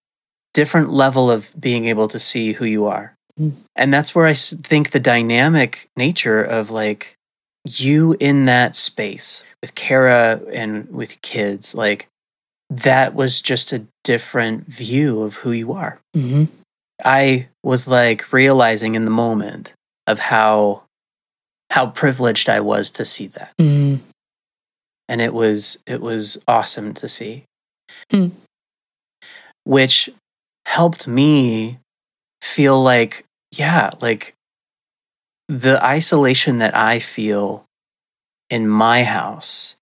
different 0.53 0.89
level 0.89 1.29
of 1.29 1.53
being 1.59 1.85
able 1.85 2.07
to 2.07 2.17
see 2.17 2.53
who 2.53 2.65
you 2.65 2.85
are. 2.85 3.15
Mm. 3.39 3.53
And 3.75 3.93
that's 3.93 4.15
where 4.15 4.25
I 4.25 4.33
think 4.33 4.91
the 4.91 4.99
dynamic 4.99 5.89
nature 5.97 6.41
of 6.41 6.71
like 6.71 7.17
you 7.65 8.15
in 8.19 8.45
that 8.45 8.75
space 8.75 9.43
with 9.61 9.75
Kara 9.75 10.41
and 10.53 10.89
with 10.89 11.21
kids, 11.21 11.75
like 11.75 12.07
that 12.69 13.13
was 13.13 13.41
just 13.41 13.73
a 13.73 13.85
different 14.03 14.67
view 14.67 15.21
of 15.21 15.37
who 15.37 15.51
you 15.51 15.73
are. 15.73 15.99
Mm-hmm. 16.15 16.45
I 17.03 17.49
was 17.63 17.87
like 17.87 18.31
realizing 18.31 18.95
in 18.95 19.05
the 19.05 19.11
moment 19.11 19.73
of 20.07 20.19
how 20.19 20.83
how 21.71 21.87
privileged 21.87 22.47
I 22.47 22.59
was 22.59 22.89
to 22.91 23.05
see 23.05 23.27
that. 23.27 23.51
Mm-hmm. 23.59 24.01
And 25.09 25.21
it 25.21 25.33
was 25.33 25.77
it 25.85 26.01
was 26.01 26.37
awesome 26.47 26.93
to 26.95 27.09
see. 27.09 27.43
Hmm. 28.11 28.27
Which 29.63 30.09
helped 30.65 31.07
me 31.07 31.79
feel 32.41 32.81
like 32.81 33.25
yeah, 33.51 33.89
like 34.01 34.35
the 35.47 35.83
isolation 35.83 36.57
that 36.59 36.75
I 36.75 36.99
feel 36.99 37.65
in 38.49 38.67
my 38.67 39.03
house 39.03 39.75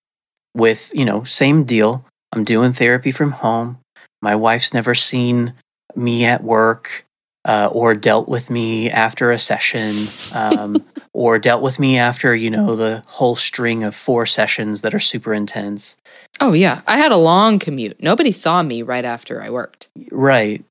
with, 0.54 0.92
you 0.94 1.04
know, 1.04 1.24
same 1.24 1.64
deal. 1.64 2.04
I'm 2.32 2.44
doing 2.44 2.72
therapy 2.72 3.10
from 3.10 3.32
home. 3.32 3.78
My 4.20 4.34
wife's 4.34 4.74
never 4.74 4.94
seen 4.94 5.54
me 5.94 6.24
at 6.24 6.42
work 6.42 7.04
uh, 7.44 7.68
or 7.72 7.94
dealt 7.94 8.28
with 8.28 8.50
me 8.50 8.90
after 8.90 9.30
a 9.30 9.38
session 9.38 9.92
um, 10.34 10.84
or 11.12 11.38
dealt 11.38 11.62
with 11.62 11.78
me 11.78 11.98
after, 11.98 12.34
you 12.34 12.50
know, 12.50 12.74
the 12.74 13.02
whole 13.06 13.36
string 13.36 13.84
of 13.84 13.94
four 13.94 14.26
sessions 14.26 14.80
that 14.80 14.94
are 14.94 15.00
super 15.00 15.34
intense. 15.34 15.96
Oh 16.40 16.52
yeah, 16.52 16.80
I 16.86 16.96
had 16.96 17.12
a 17.12 17.16
long 17.16 17.58
commute. 17.58 18.02
Nobody 18.02 18.32
saw 18.32 18.62
me 18.62 18.82
right 18.82 19.04
after 19.04 19.42
I 19.42 19.50
worked. 19.50 19.88
Right. 20.10 20.64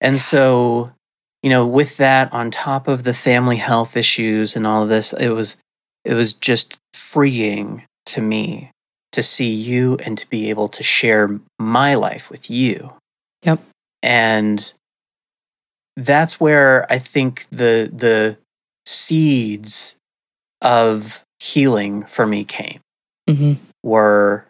And 0.00 0.20
so, 0.20 0.92
you 1.42 1.50
know, 1.50 1.66
with 1.66 1.96
that 1.96 2.32
on 2.32 2.50
top 2.50 2.88
of 2.88 3.04
the 3.04 3.14
family 3.14 3.56
health 3.56 3.96
issues 3.96 4.56
and 4.56 4.66
all 4.66 4.82
of 4.82 4.88
this, 4.88 5.12
it 5.12 5.30
was 5.30 5.56
it 6.04 6.14
was 6.14 6.32
just 6.32 6.78
freeing 6.94 7.84
to 8.06 8.20
me 8.20 8.70
to 9.12 9.22
see 9.22 9.50
you 9.50 9.96
and 10.04 10.16
to 10.18 10.28
be 10.28 10.50
able 10.50 10.68
to 10.68 10.82
share 10.82 11.40
my 11.58 11.94
life 11.94 12.30
with 12.30 12.50
you. 12.50 12.92
Yep. 13.42 13.60
And 14.02 14.72
that's 15.96 16.40
where 16.40 16.90
I 16.90 16.98
think 16.98 17.46
the 17.50 17.90
the 17.92 18.38
seeds 18.86 19.96
of 20.62 21.22
healing 21.38 22.04
for 22.04 22.26
me 22.26 22.44
came 22.44 22.80
Mm-hmm. 23.28 23.52
were 23.84 24.46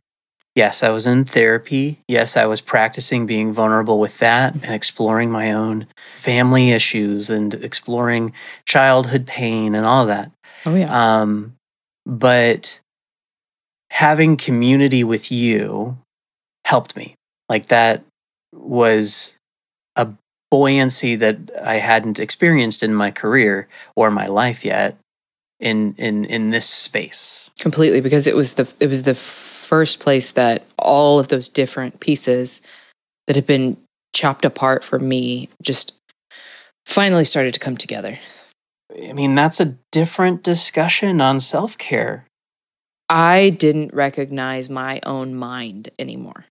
yes, 0.54 0.82
I 0.82 0.90
was 0.90 1.06
in 1.06 1.24
therapy. 1.24 2.00
Yes, 2.08 2.36
I 2.36 2.46
was 2.46 2.60
practicing 2.60 3.26
being 3.26 3.52
vulnerable 3.52 3.98
with 3.98 4.18
that 4.18 4.54
and 4.54 4.74
exploring 4.74 5.30
my 5.30 5.52
own 5.52 5.86
family 6.16 6.70
issues 6.70 7.30
and 7.30 7.54
exploring 7.54 8.32
childhood 8.66 9.26
pain 9.26 9.74
and 9.74 9.86
all 9.86 10.06
that. 10.06 10.30
Oh 10.66 10.74
yeah. 10.74 11.20
Um, 11.20 11.54
but 12.06 12.80
having 13.90 14.36
community 14.36 15.04
with 15.04 15.30
you 15.30 15.98
helped 16.64 16.96
me. 16.96 17.14
Like 17.48 17.66
that 17.66 18.04
was 18.54 19.36
a 19.96 20.08
buoyancy 20.50 21.16
that 21.16 21.38
I 21.62 21.74
hadn't 21.74 22.18
experienced 22.18 22.82
in 22.82 22.94
my 22.94 23.10
career 23.10 23.68
or 23.96 24.10
my 24.10 24.26
life 24.26 24.64
yet 24.64 24.96
in 25.60 25.94
in 25.98 26.24
in 26.24 26.50
this 26.50 26.68
space. 26.68 27.50
completely 27.60 28.00
because 28.00 28.26
it 28.26 28.34
was 28.34 28.54
the 28.54 28.70
it 28.80 28.86
was 28.88 29.02
the 29.04 29.14
first 29.14 30.00
place 30.00 30.32
that 30.32 30.64
all 30.78 31.18
of 31.18 31.28
those 31.28 31.48
different 31.48 32.00
pieces 32.00 32.60
that 33.26 33.36
had 33.36 33.46
been 33.46 33.76
chopped 34.14 34.44
apart 34.44 34.82
for 34.82 34.98
me 34.98 35.48
just 35.62 35.96
finally 36.86 37.24
started 37.24 37.54
to 37.54 37.60
come 37.60 37.76
together. 37.76 38.18
I 39.08 39.12
mean, 39.12 39.34
that's 39.36 39.60
a 39.60 39.76
different 39.92 40.42
discussion 40.42 41.20
on 41.20 41.38
self-care. 41.38 42.26
I 43.08 43.50
didn't 43.50 43.92
recognize 43.94 44.68
my 44.70 45.00
own 45.04 45.34
mind 45.34 45.90
anymore. 45.98 46.46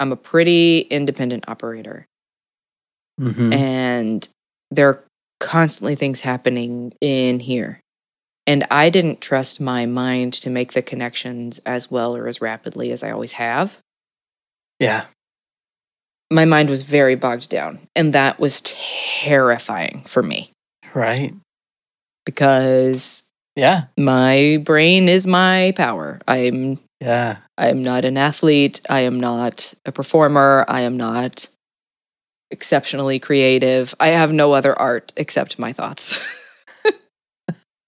I'm 0.00 0.10
a 0.12 0.16
pretty 0.16 0.80
independent 0.80 1.44
operator 1.48 2.06
Mhm. 3.20 3.52
and 3.54 4.28
there 4.70 4.88
are 4.88 5.04
constantly 5.40 5.94
things 5.94 6.22
happening 6.22 6.94
in 7.00 7.40
here. 7.40 7.79
And 8.50 8.66
I 8.68 8.90
didn't 8.90 9.20
trust 9.20 9.60
my 9.60 9.86
mind 9.86 10.32
to 10.42 10.50
make 10.50 10.72
the 10.72 10.82
connections 10.82 11.60
as 11.60 11.88
well 11.88 12.16
or 12.16 12.26
as 12.26 12.40
rapidly 12.40 12.90
as 12.90 13.04
I 13.04 13.12
always 13.12 13.32
have. 13.34 13.76
Yeah. 14.80 15.04
my 16.32 16.44
mind 16.44 16.68
was 16.68 16.82
very 16.82 17.14
bogged 17.14 17.48
down 17.48 17.78
and 17.94 18.12
that 18.12 18.40
was 18.40 18.60
terrifying 18.64 20.02
for 20.06 20.20
me 20.22 20.50
Right. 20.94 21.32
because 22.26 23.30
Yeah. 23.54 23.84
my 23.96 24.60
brain 24.64 25.08
is 25.08 25.26
my 25.28 25.72
power 25.76 26.18
i'm 26.26 26.78
Yeah. 27.00 27.36
i'm 27.58 27.82
not 27.82 28.04
an 28.04 28.16
athlete 28.16 28.80
i 28.88 29.00
am 29.02 29.20
not 29.20 29.74
a 29.84 29.92
performer 29.92 30.64
i 30.66 30.80
am 30.82 30.96
not 30.96 31.46
exceptionally 32.50 33.18
creative 33.20 33.94
i 34.00 34.08
have 34.08 34.32
no 34.32 34.52
other 34.52 34.76
art 34.78 35.12
except 35.16 35.58
my 35.58 35.72
thoughts 35.72 36.20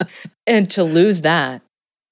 and 0.47 0.69
to 0.71 0.83
lose 0.85 1.23
that 1.23 1.63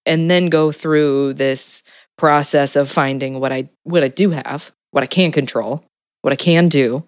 and 0.06 0.30
then 0.30 0.48
go 0.48 0.72
through 0.72 1.34
this 1.34 1.82
process 2.18 2.76
of 2.76 2.90
finding 2.90 3.40
what 3.40 3.52
i 3.52 3.68
what 3.84 4.04
i 4.04 4.08
do 4.08 4.30
have 4.30 4.70
what 4.90 5.02
i 5.02 5.06
can 5.06 5.32
control 5.32 5.84
what 6.22 6.32
i 6.32 6.36
can 6.36 6.68
do 6.68 7.02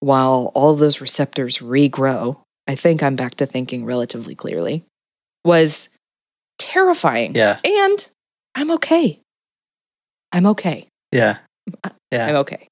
while 0.00 0.50
all 0.54 0.70
of 0.70 0.78
those 0.78 1.00
receptors 1.00 1.58
regrow 1.58 2.38
i 2.66 2.74
think 2.74 3.02
i'm 3.02 3.16
back 3.16 3.34
to 3.34 3.46
thinking 3.46 3.84
relatively 3.84 4.34
clearly 4.34 4.84
was 5.44 5.90
terrifying 6.58 7.34
Yeah. 7.34 7.58
and 7.64 8.08
i'm 8.54 8.70
okay 8.72 9.18
i'm 10.32 10.46
okay 10.46 10.86
Yeah. 11.12 11.38
Yeah. 12.10 12.26
i'm 12.26 12.36
okay 12.36 12.66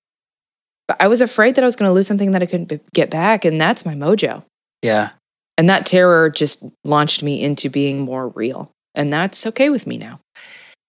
but 0.87 0.96
i 1.01 1.09
was 1.09 1.20
afraid 1.20 1.55
that 1.57 1.62
i 1.62 1.66
was 1.66 1.77
going 1.77 1.88
to 1.88 1.92
lose 1.94 2.07
something 2.07 2.31
that 2.33 2.42
i 2.42 2.46
couldn't 2.46 2.66
b- 2.70 2.81
get 2.94 3.11
back 3.11 3.44
and 3.44 3.61
that's 3.61 3.85
my 3.85 3.94
mojo 3.94 4.44
Yeah. 4.83 5.11
And 5.59 5.68
that 5.68 5.85
terror 5.85 6.31
just 6.31 6.64
launched 6.85 7.23
me 7.23 7.42
into 7.42 7.68
being 7.68 8.01
more 8.01 8.29
real 8.29 8.71
and 8.94 9.12
that's 9.12 9.47
okay 9.47 9.68
with 9.68 9.87
me 9.87 9.99
now 9.99 10.18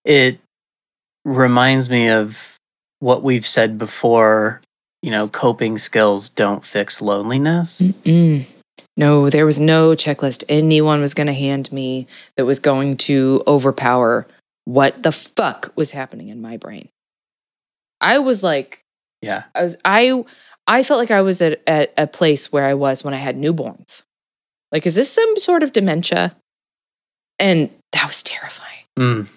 It 0.05 0.39
reminds 1.25 1.89
me 1.89 2.10
of 2.10 2.55
what 2.99 3.21
we've 3.23 3.45
said 3.45 3.77
before, 3.77 4.62
you 5.01 5.12
know, 5.12 5.27
coping 5.27 5.77
skills 5.77 6.29
don't 6.29 6.63
fix 6.63 7.01
loneliness. 7.01 7.82
Mm-mm. 7.82 8.45
No, 8.97 9.29
there 9.29 9.45
was 9.45 9.60
no 9.60 9.91
checklist 9.91 10.43
anyone 10.49 10.99
was 11.01 11.13
going 11.13 11.27
to 11.27 11.34
hand 11.34 11.71
me 11.71 12.08
that 12.36 12.45
was 12.45 12.60
going 12.60 12.97
to 12.97 13.41
overpower 13.47 14.27
what 14.65 15.03
the 15.03 15.12
fuck 15.12 15.71
was 15.75 15.91
happening 15.91 16.29
in 16.29 16.41
my 16.41 16.58
brain. 16.58 16.89
I 18.01 18.19
was 18.19 18.43
like, 18.43 18.82
Yeah. 19.21 19.43
I 19.55 19.63
was, 19.63 19.77
I, 19.86 20.23
I 20.67 20.84
felt 20.84 20.99
like 20.99 21.12
I 21.12 21.21
was 21.21 21.41
at, 21.41 21.62
at 21.67 21.93
a 21.97 22.08
place 22.08 22.51
where 22.51 22.65
I 22.65 22.73
was 22.73 23.03
when 23.03 23.13
I 23.13 23.17
had 23.17 23.38
newborns. 23.38 24.03
Like, 24.71 24.86
is 24.86 24.95
this 24.95 25.12
some 25.12 25.38
sort 25.38 25.63
of 25.63 25.73
dementia? 25.73 26.35
And 27.39 27.69
that 27.93 28.08
was 28.08 28.21
terrifying. 28.23 28.85
Mm. 28.98 29.29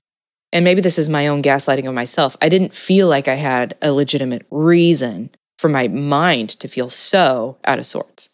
And 0.52 0.64
maybe 0.64 0.80
this 0.80 0.98
is 0.98 1.08
my 1.08 1.28
own 1.28 1.42
gaslighting 1.42 1.88
of 1.88 1.94
myself. 1.94 2.36
I 2.42 2.48
didn't 2.48 2.74
feel 2.74 3.08
like 3.08 3.28
I 3.28 3.36
had 3.36 3.76
a 3.80 3.92
legitimate 3.92 4.46
reason 4.50 5.30
for 5.58 5.68
my 5.68 5.88
mind 5.88 6.50
to 6.50 6.68
feel 6.68 6.90
so 6.90 7.56
out 7.64 7.78
of 7.78 7.86
sorts. 7.86 8.28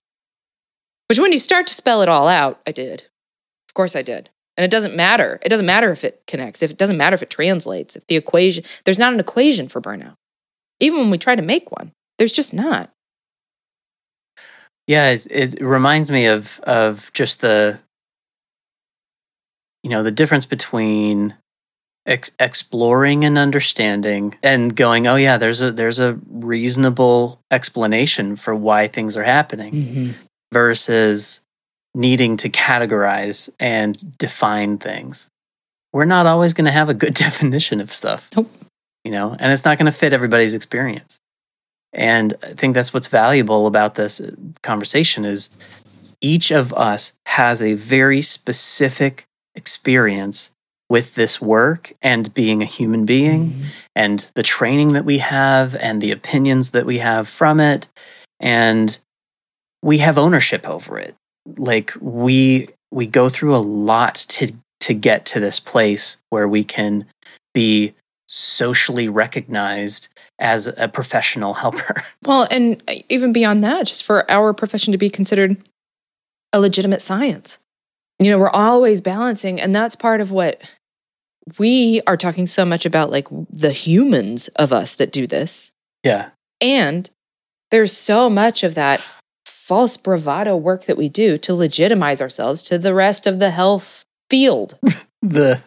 Which, 1.08 1.18
when 1.18 1.32
you 1.32 1.38
start 1.38 1.66
to 1.68 1.74
spell 1.74 2.02
it 2.02 2.08
all 2.08 2.26
out, 2.26 2.60
I 2.66 2.72
did. 2.72 3.02
Of 3.68 3.74
course, 3.74 3.94
I 3.94 4.02
did. 4.02 4.30
And 4.56 4.64
it 4.64 4.70
doesn't 4.70 4.96
matter. 4.96 5.38
It 5.42 5.50
doesn't 5.50 5.66
matter 5.66 5.92
if 5.92 6.02
it 6.02 6.22
connects, 6.26 6.62
if 6.62 6.72
it 6.72 6.78
doesn't 6.78 6.96
matter 6.96 7.14
if 7.14 7.22
it 7.22 7.30
translates, 7.30 7.94
if 7.94 8.06
the 8.08 8.16
equation, 8.16 8.64
there's 8.84 8.98
not 8.98 9.12
an 9.12 9.20
equation 9.20 9.68
for 9.68 9.80
burnout. 9.80 10.16
Even 10.80 10.98
when 10.98 11.10
we 11.10 11.18
try 11.18 11.36
to 11.36 11.42
make 11.42 11.70
one, 11.70 11.92
there's 12.18 12.32
just 12.32 12.52
not. 12.52 12.90
Yeah, 14.88 15.10
it, 15.10 15.26
it 15.30 15.60
reminds 15.60 16.10
me 16.10 16.26
of 16.26 16.58
of 16.64 17.12
just 17.12 17.40
the 17.40 17.78
you 19.84 19.90
know, 19.90 20.02
the 20.02 20.10
difference 20.10 20.44
between 20.44 21.34
ex- 22.04 22.32
exploring 22.40 23.24
and 23.24 23.38
understanding 23.38 24.34
and 24.42 24.74
going, 24.74 25.06
"Oh 25.06 25.16
yeah, 25.16 25.36
there's 25.36 25.62
a 25.62 25.70
there's 25.70 26.00
a 26.00 26.18
reasonable 26.28 27.40
explanation 27.50 28.34
for 28.34 28.54
why 28.54 28.88
things 28.88 29.16
are 29.16 29.22
happening." 29.22 29.72
Mm-hmm. 29.72 30.10
versus 30.52 31.42
needing 31.94 32.36
to 32.38 32.48
categorize 32.48 33.50
and 33.60 34.16
define 34.18 34.78
things. 34.78 35.28
We're 35.92 36.06
not 36.06 36.26
always 36.26 36.54
going 36.54 36.64
to 36.64 36.70
have 36.72 36.88
a 36.88 36.94
good 36.94 37.14
definition 37.26 37.80
of 37.80 37.92
stuff. 37.92 38.30
Nope. 38.34 38.50
you 39.04 39.10
know, 39.10 39.36
and 39.38 39.52
it's 39.52 39.64
not 39.64 39.76
going 39.78 39.86
to 39.86 39.92
fit 39.92 40.12
everybody's 40.14 40.54
experience. 40.54 41.20
And 41.92 42.34
I 42.42 42.48
think 42.52 42.74
that's 42.74 42.92
what's 42.92 43.08
valuable 43.08 43.66
about 43.66 43.94
this 43.94 44.20
conversation 44.62 45.24
is 45.24 45.50
each 46.20 46.50
of 46.50 46.74
us 46.74 47.12
has 47.26 47.62
a 47.62 47.74
very 47.74 48.22
specific 48.22 49.26
experience 49.54 50.50
with 50.90 51.14
this 51.14 51.40
work 51.40 51.92
and 52.02 52.32
being 52.32 52.62
a 52.62 52.66
human 52.66 53.04
being 53.04 53.50
Mhm. 53.50 53.64
and 53.94 54.30
the 54.34 54.42
training 54.42 54.94
that 54.94 55.04
we 55.04 55.18
have 55.18 55.74
and 55.76 56.00
the 56.00 56.10
opinions 56.10 56.70
that 56.70 56.86
we 56.86 56.98
have 56.98 57.28
from 57.28 57.60
it 57.60 57.88
and 58.40 58.98
we 59.82 59.98
have 59.98 60.16
ownership 60.18 60.66
over 60.66 60.98
it 60.98 61.14
like 61.56 61.92
we 62.00 62.68
we 62.90 63.06
go 63.06 63.28
through 63.28 63.54
a 63.54 63.58
lot 63.58 64.14
to 64.14 64.52
to 64.80 64.94
get 64.94 65.26
to 65.26 65.40
this 65.40 65.60
place 65.60 66.16
where 66.30 66.48
we 66.48 66.64
can 66.64 67.04
be 67.52 67.92
socially 68.28 69.08
recognized 69.08 70.08
as 70.38 70.68
a 70.76 70.88
professional 70.88 71.54
helper 71.54 72.02
Well, 72.24 72.46
and 72.50 72.82
uh, 72.86 72.94
even 73.08 73.32
beyond 73.32 73.64
that, 73.64 73.86
just 73.86 74.04
for 74.04 74.30
our 74.30 74.52
profession 74.52 74.92
to 74.92 74.98
be 74.98 75.10
considered 75.10 75.56
a 76.52 76.60
legitimate 76.60 77.02
science. 77.02 77.58
You 78.18 78.30
know, 78.30 78.38
we're 78.38 78.50
always 78.50 79.00
balancing, 79.00 79.60
and 79.60 79.74
that's 79.74 79.94
part 79.94 80.20
of 80.20 80.30
what 80.30 80.60
we 81.58 82.02
are 82.06 82.16
talking 82.16 82.46
so 82.46 82.64
much 82.64 82.84
about 82.84 83.10
like 83.10 83.28
the 83.50 83.72
humans 83.72 84.48
of 84.48 84.72
us 84.72 84.94
that 84.96 85.12
do 85.12 85.26
this. 85.26 85.72
yeah 86.04 86.30
And 86.60 87.10
there's 87.70 87.92
so 87.92 88.28
much 88.28 88.62
of 88.62 88.74
that 88.74 89.02
false 89.46 89.96
bravado 89.96 90.56
work 90.56 90.84
that 90.84 90.96
we 90.96 91.08
do 91.08 91.38
to 91.38 91.54
legitimize 91.54 92.20
ourselves 92.20 92.62
to 92.64 92.78
the 92.78 92.94
rest 92.94 93.26
of 93.26 93.38
the 93.38 93.50
health 93.50 94.04
field 94.30 94.78
the 95.22 95.60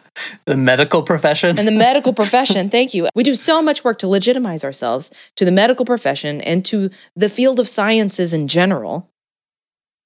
the 0.46 0.56
medical 0.56 1.02
profession 1.02 1.58
and 1.58 1.66
the 1.66 1.72
medical 1.72 2.12
profession. 2.12 2.70
Thank 2.70 2.94
you. 2.94 3.08
We 3.14 3.22
do 3.22 3.34
so 3.34 3.62
much 3.62 3.84
work 3.84 3.98
to 3.98 4.08
legitimize 4.08 4.64
ourselves 4.64 5.12
to 5.36 5.44
the 5.44 5.52
medical 5.52 5.84
profession 5.84 6.40
and 6.40 6.64
to 6.66 6.90
the 7.16 7.28
field 7.28 7.58
of 7.60 7.68
sciences 7.68 8.32
in 8.32 8.48
general 8.48 9.08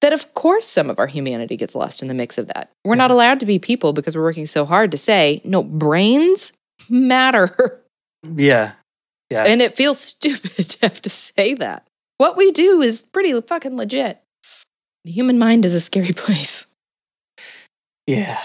that, 0.03 0.13
of 0.13 0.35
course, 0.35 0.67
some 0.67 0.91
of 0.91 0.99
our 0.99 1.07
humanity 1.07 1.57
gets 1.57 1.75
lost 1.75 2.03
in 2.03 2.09
the 2.09 2.15
mix 2.15 2.39
of 2.39 2.49
that. 2.49 2.71
We're 2.85 2.97
not 2.97 3.11
allowed 3.11 3.41
to 3.41 3.47
be 3.47 3.59
people 3.59 3.93
because 3.93 4.15
we're 4.15 4.23
working 4.23 4.47
so 4.47 4.65
hard 4.65 4.91
to 4.91 4.97
say, 4.97 5.41
no, 5.45 5.63
brains 5.63 6.53
matter. 6.91 7.81
yeah 8.37 8.73
yeah 9.31 9.45
And 9.45 9.63
it 9.63 9.73
feels 9.73 9.99
stupid 9.99 10.53
to 10.71 10.79
have 10.83 11.03
to 11.03 11.11
say 11.11 11.55
that. 11.55 11.87
What 12.19 12.37
we 12.37 12.53
do 12.53 12.83
is 12.83 13.03
pretty 13.03 13.39
fucking 13.41 13.77
legit. 13.77 14.21
The 15.05 15.13
human 15.13 15.39
mind 15.39 15.65
is 15.65 15.75
a 15.75 15.81
scary 15.81 16.13
place. 16.17 16.67
Yeah. 18.07 18.41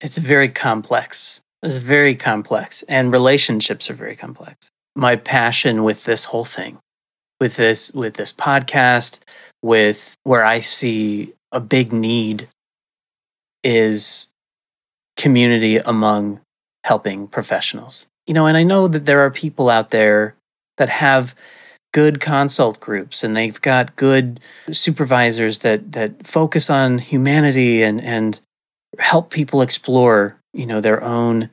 It's 0.00 0.18
very 0.18 0.48
complex. 0.48 1.40
It's 1.62 1.76
very 1.76 2.14
complex. 2.14 2.82
And 2.88 3.12
relationships 3.12 3.90
are 3.90 3.94
very 3.94 4.16
complex. 4.16 4.70
My 4.94 5.16
passion 5.16 5.84
with 5.84 6.04
this 6.04 6.24
whole 6.24 6.44
thing, 6.44 6.78
with 7.40 7.56
this 7.56 7.92
with 7.92 8.14
this 8.14 8.32
podcast, 8.32 9.20
with 9.62 10.14
where 10.24 10.44
I 10.44 10.60
see 10.60 11.32
a 11.52 11.60
big 11.60 11.92
need 11.92 12.48
is 13.62 14.28
community 15.16 15.78
among 15.78 16.40
helping 16.84 17.26
professionals. 17.26 18.06
You 18.26 18.34
know, 18.34 18.46
and 18.46 18.56
I 18.56 18.62
know 18.62 18.88
that 18.88 19.06
there 19.06 19.20
are 19.20 19.30
people 19.30 19.70
out 19.70 19.90
there 19.90 20.34
that 20.76 20.88
have 20.88 21.34
good 21.96 22.20
consult 22.20 22.78
groups 22.78 23.24
and 23.24 23.34
they've 23.34 23.58
got 23.62 23.96
good 23.96 24.38
supervisors 24.70 25.60
that 25.60 25.92
that 25.92 26.26
focus 26.26 26.68
on 26.68 26.98
humanity 26.98 27.82
and 27.82 28.02
and 28.04 28.38
help 28.98 29.30
people 29.30 29.62
explore 29.62 30.36
you 30.52 30.66
know 30.66 30.78
their 30.78 31.02
own 31.02 31.48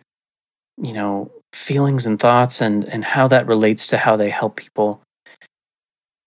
you 0.75 0.91
know 0.91 1.31
feelings 1.53 2.05
and 2.05 2.19
thoughts 2.19 2.59
and 2.59 2.83
and 2.89 3.05
how 3.05 3.25
that 3.29 3.47
relates 3.47 3.87
to 3.87 3.97
how 3.97 4.17
they 4.17 4.29
help 4.29 4.57
people. 4.57 4.99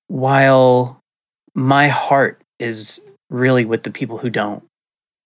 While 0.08 1.00
my 1.54 1.88
heart 1.88 2.40
is 2.58 3.02
really 3.28 3.66
with 3.66 3.82
the 3.82 3.90
people 3.90 4.16
who 4.16 4.30
don't. 4.30 4.64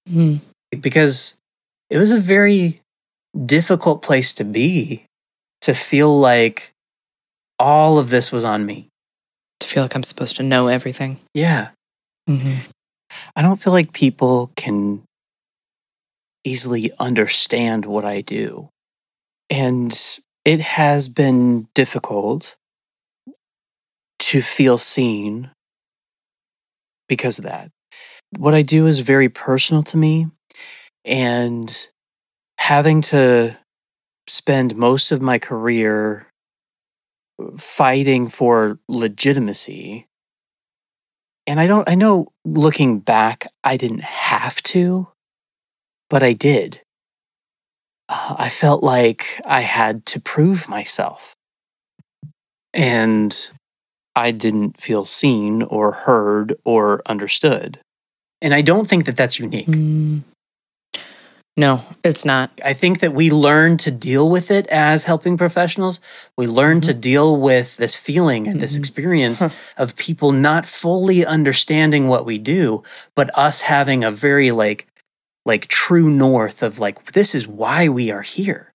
Hmm. 0.09 0.37
Because 0.81 1.37
it 1.91 1.99
was 1.99 2.11
a 2.11 2.19
very 2.19 2.81
difficult 3.47 4.03
place 4.03 4.35
to 4.35 4.45
be 4.45 5.05
to 5.61 5.75
feel 5.75 6.19
like 6.19 6.73
all 7.61 7.99
of 7.99 8.11
this 8.11 8.33
was 8.33 8.43
on 8.43 8.67
me 8.67 8.89
To 9.61 9.69
feel 9.69 9.85
like 9.85 9.95
I'm 9.95 10.03
supposed 10.03 10.37
to 10.37 10.43
know 10.43 10.67
everything. 10.67 11.21
yeah 11.35 11.69
Mm-hmm. 12.29 12.59
I 13.35 13.43
don't 13.43 13.57
feel 13.61 13.73
like 13.73 13.93
people 13.93 14.53
can 14.55 15.03
easily 16.45 16.93
understand 17.01 17.85
what 17.85 18.05
I 18.05 18.21
do. 18.21 18.69
And 19.51 19.93
it 20.45 20.61
has 20.61 21.09
been 21.09 21.67
difficult 21.75 22.55
to 24.21 24.41
feel 24.41 24.79
seen 24.79 25.51
because 27.09 27.39
of 27.39 27.45
that. 27.45 27.71
What 28.39 28.55
I 28.55 28.63
do 28.63 28.87
is 28.87 29.01
very 29.01 29.29
personal 29.29 29.83
to 29.85 29.97
me. 29.97 30.29
And 31.05 31.89
having 32.59 33.01
to 33.03 33.57
spend 34.29 34.77
most 34.77 35.11
of 35.11 35.21
my 35.21 35.41
career 35.41 36.29
fighting 37.57 38.27
for 38.27 38.79
legitimacy 38.89 40.09
and 41.51 41.59
I 41.59 41.67
don't, 41.67 41.89
I 41.89 41.97
know 41.97 42.33
looking 42.45 43.01
back, 43.01 43.45
I 43.65 43.77
didn't 43.77 44.03
have 44.03 44.63
to, 44.65 45.09
but 46.09 46.23
I 46.23 46.33
did. 46.33 46.83
Uh, 48.09 48.37
I 48.39 48.49
felt 48.49 48.85
like 48.85 49.41
I 49.45 49.63
had 49.63 50.07
to 50.07 50.21
prove 50.21 50.69
myself. 50.69 51.35
And 52.73 53.37
I 54.15 54.31
didn't 54.31 54.81
feel 54.81 55.05
seen 55.05 55.63
or 55.63 55.91
heard 55.91 56.55
or 56.65 57.03
understood. 57.07 57.81
And 58.41 58.55
I 58.55 58.63
don't 58.63 58.89
think 58.89 59.07
that 59.07 59.17
that's 59.17 59.41
unique. 59.41 59.67
Mm. 59.67 60.23
No, 61.61 61.83
it's 62.03 62.25
not. 62.25 62.51
I 62.65 62.73
think 62.73 63.01
that 63.01 63.13
we 63.13 63.29
learn 63.31 63.77
to 63.79 63.91
deal 63.91 64.31
with 64.31 64.51
it 64.51 64.67
as 64.69 65.05
helping 65.05 65.37
professionals. 65.37 66.01
We 66.35 66.47
learn 66.47 66.81
to 66.81 66.95
deal 66.95 67.37
with 67.37 67.77
this 67.77 67.95
feeling 67.95 68.49
and 68.49 68.63
this 68.63 68.75
Mhm. 68.77 68.79
experience 68.79 69.41
Huh. 69.41 69.51
of 69.77 69.95
people 69.95 70.33
not 70.33 70.65
fully 70.65 71.27
understanding 71.27 72.09
what 72.09 72.25
we 72.25 72.39
do, 72.39 72.83
but 73.15 73.29
us 73.39 73.61
having 73.63 74.03
a 74.03 74.11
very 74.11 74.51
like 74.51 74.87
like 75.47 75.67
true 75.69 76.09
north 76.09 76.63
of 76.63 76.79
like 76.79 77.13
this 77.13 77.35
is 77.35 77.47
why 77.47 77.89
we 77.89 78.11
are 78.11 78.23
here. 78.23 78.73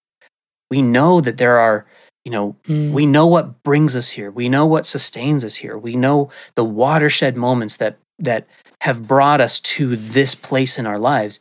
We 0.70 0.82
know 0.84 1.22
that 1.22 1.38
there 1.38 1.58
are, 1.60 1.86
you 2.24 2.32
know, 2.32 2.56
Mm. 2.68 2.92
we 2.92 3.06
know 3.08 3.26
what 3.26 3.64
brings 3.64 3.96
us 3.96 4.12
here. 4.12 4.30
We 4.30 4.48
know 4.50 4.66
what 4.68 4.86
sustains 4.86 5.44
us 5.44 5.56
here. 5.56 5.76
We 5.78 5.96
know 5.96 6.30
the 6.56 6.66
watershed 6.66 7.36
moments 7.36 7.78
that 7.78 7.98
that 8.20 8.46
have 8.82 9.08
brought 9.08 9.42
us 9.42 9.60
to 9.60 9.96
this 9.96 10.36
place 10.36 10.78
in 10.78 10.86
our 10.86 11.00
lives. 11.00 11.40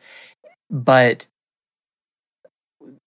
But 0.71 1.27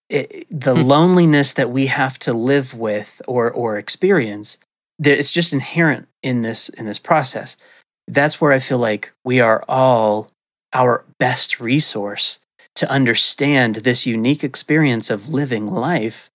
it, 0.09 0.47
the 0.49 0.73
Hmm. 0.75 0.81
loneliness 0.81 1.53
that 1.53 1.69
we 1.71 1.87
have 1.87 2.17
to 2.19 2.33
live 2.33 2.73
with 2.73 3.21
or 3.27 3.51
or 3.51 3.77
experience, 3.77 4.57
that 4.99 5.17
it's 5.17 5.33
just 5.33 5.53
inherent 5.53 6.07
in 6.23 6.41
this 6.41 6.69
in 6.69 6.85
this 6.85 6.99
process. 6.99 7.57
That's 8.07 8.39
where 8.39 8.51
I 8.53 8.59
feel 8.59 8.77
like 8.79 9.11
we 9.25 9.39
are 9.41 9.63
all 9.67 10.29
our 10.73 11.03
best 11.19 11.59
resource 11.59 12.39
to 12.75 12.89
understand 12.89 13.77
this 13.77 14.05
unique 14.05 14.43
experience 14.43 15.09
of 15.09 15.29
living 15.29 15.67
life 15.67 16.29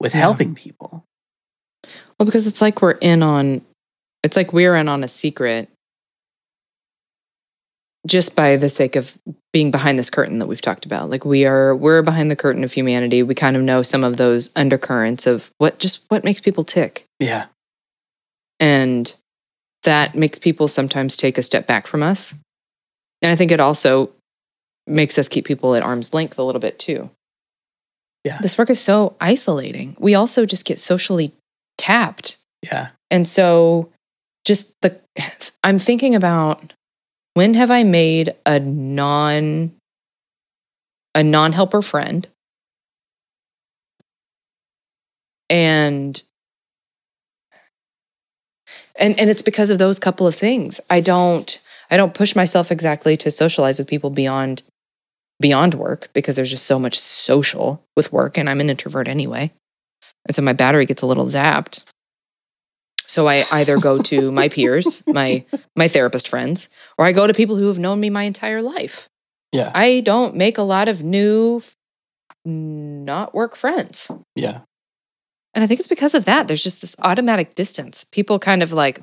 with 0.00 0.14
Yeah. 0.14 0.20
helping 0.20 0.54
people. 0.54 1.04
Well, 2.18 2.26
because 2.26 2.46
it's 2.46 2.60
like 2.60 2.80
we're 2.82 2.92
in 2.92 3.22
on, 3.22 3.64
it's 4.22 4.36
like 4.36 4.52
we're 4.52 4.76
in 4.76 4.88
on 4.88 5.02
a 5.02 5.08
secret 5.08 5.68
just 8.06 8.36
by 8.36 8.56
the 8.56 8.68
sake 8.68 8.96
of 8.96 9.18
being 9.52 9.70
behind 9.70 9.98
this 9.98 10.10
curtain 10.10 10.38
that 10.38 10.46
we've 10.46 10.60
talked 10.60 10.86
about. 10.86 11.10
Like 11.10 11.24
we 11.24 11.44
are, 11.44 11.76
we're 11.76 12.02
behind 12.02 12.30
the 12.30 12.36
curtain 12.36 12.64
of 12.64 12.72
humanity. 12.72 13.22
We 13.22 13.34
kind 13.34 13.56
of 13.56 13.62
know 13.62 13.82
some 13.82 14.02
of 14.02 14.16
those 14.16 14.50
undercurrents 14.56 15.26
of 15.26 15.50
what 15.58 15.78
just 15.78 16.04
what 16.08 16.24
makes 16.24 16.40
people 16.40 16.64
tick. 16.64 17.04
Yeah. 17.18 17.46
And 18.58 19.14
that 19.82 20.14
makes 20.14 20.38
people 20.38 20.68
sometimes 20.68 21.16
take 21.16 21.36
a 21.36 21.42
step 21.42 21.66
back 21.66 21.86
from 21.86 22.02
us. 22.02 22.34
And 23.20 23.30
I 23.30 23.36
think 23.36 23.50
it 23.50 23.60
also 23.60 24.10
makes 24.86 25.18
us 25.18 25.28
keep 25.28 25.44
people 25.44 25.74
at 25.74 25.82
arm's 25.82 26.14
length 26.14 26.38
a 26.38 26.42
little 26.42 26.60
bit 26.60 26.78
too. 26.78 27.10
Yeah. 28.24 28.38
This 28.40 28.56
work 28.56 28.70
is 28.70 28.80
so 28.80 29.16
isolating. 29.20 29.96
We 29.98 30.14
also 30.14 30.46
just 30.46 30.64
get 30.64 30.78
socially 30.78 31.32
tapped. 31.76 32.38
Yeah. 32.62 32.88
And 33.10 33.26
so 33.26 33.90
just 34.44 34.72
the 34.80 34.98
I'm 35.62 35.78
thinking 35.78 36.14
about 36.14 36.72
when 37.34 37.54
have 37.54 37.70
I 37.70 37.82
made 37.82 38.34
a 38.46 38.58
non 38.58 39.72
a 41.14 41.22
non-helper 41.22 41.82
friend? 41.82 42.26
And 45.50 46.22
and 48.98 49.18
and 49.20 49.30
it's 49.30 49.42
because 49.42 49.70
of 49.70 49.78
those 49.78 49.98
couple 49.98 50.26
of 50.26 50.34
things. 50.34 50.80
I 50.88 51.00
don't 51.00 51.58
I 51.90 51.96
don't 51.96 52.14
push 52.14 52.34
myself 52.34 52.72
exactly 52.72 53.16
to 53.18 53.30
socialize 53.30 53.78
with 53.78 53.88
people 53.88 54.10
beyond 54.10 54.62
beyond 55.40 55.74
work 55.74 56.08
because 56.14 56.36
there's 56.36 56.50
just 56.50 56.66
so 56.66 56.78
much 56.78 56.98
social 56.98 57.82
with 57.96 58.12
work 58.12 58.38
and 58.38 58.48
I'm 58.48 58.60
an 58.60 58.70
introvert 58.70 59.08
anyway. 59.08 59.52
And 60.26 60.34
so 60.34 60.42
my 60.42 60.52
battery 60.52 60.86
gets 60.86 61.02
a 61.02 61.06
little 61.06 61.26
zapped. 61.26 61.84
So 63.12 63.28
I 63.28 63.44
either 63.52 63.78
go 63.78 63.98
to 63.98 64.32
my 64.32 64.48
peers, 64.48 65.04
my 65.06 65.44
my 65.76 65.86
therapist 65.86 66.28
friends, 66.28 66.70
or 66.96 67.04
I 67.04 67.12
go 67.12 67.26
to 67.26 67.34
people 67.34 67.56
who 67.56 67.68
have 67.68 67.78
known 67.78 68.00
me 68.00 68.08
my 68.08 68.22
entire 68.22 68.62
life. 68.62 69.10
Yeah. 69.52 69.70
I 69.74 70.00
don't 70.00 70.34
make 70.34 70.56
a 70.56 70.62
lot 70.62 70.88
of 70.88 71.02
new 71.02 71.60
not 72.46 73.34
work 73.34 73.54
friends. 73.54 74.10
Yeah. 74.34 74.60
And 75.52 75.62
I 75.62 75.66
think 75.66 75.78
it's 75.78 75.88
because 75.88 76.14
of 76.14 76.24
that. 76.24 76.48
There's 76.48 76.62
just 76.62 76.80
this 76.80 76.96
automatic 77.00 77.54
distance. 77.54 78.02
People 78.02 78.38
kind 78.38 78.62
of 78.62 78.72
like 78.72 79.02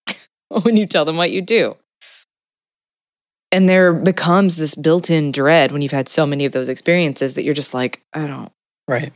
when 0.62 0.76
you 0.76 0.86
tell 0.86 1.04
them 1.04 1.16
what 1.16 1.32
you 1.32 1.42
do. 1.42 1.76
And 3.50 3.68
there 3.68 3.92
becomes 3.92 4.56
this 4.56 4.76
built 4.76 5.10
in 5.10 5.32
dread 5.32 5.72
when 5.72 5.82
you've 5.82 5.90
had 5.90 6.08
so 6.08 6.26
many 6.26 6.44
of 6.44 6.52
those 6.52 6.68
experiences 6.68 7.34
that 7.34 7.42
you're 7.42 7.54
just 7.54 7.74
like, 7.74 8.02
I 8.12 8.28
don't, 8.28 8.52
Right. 8.86 9.12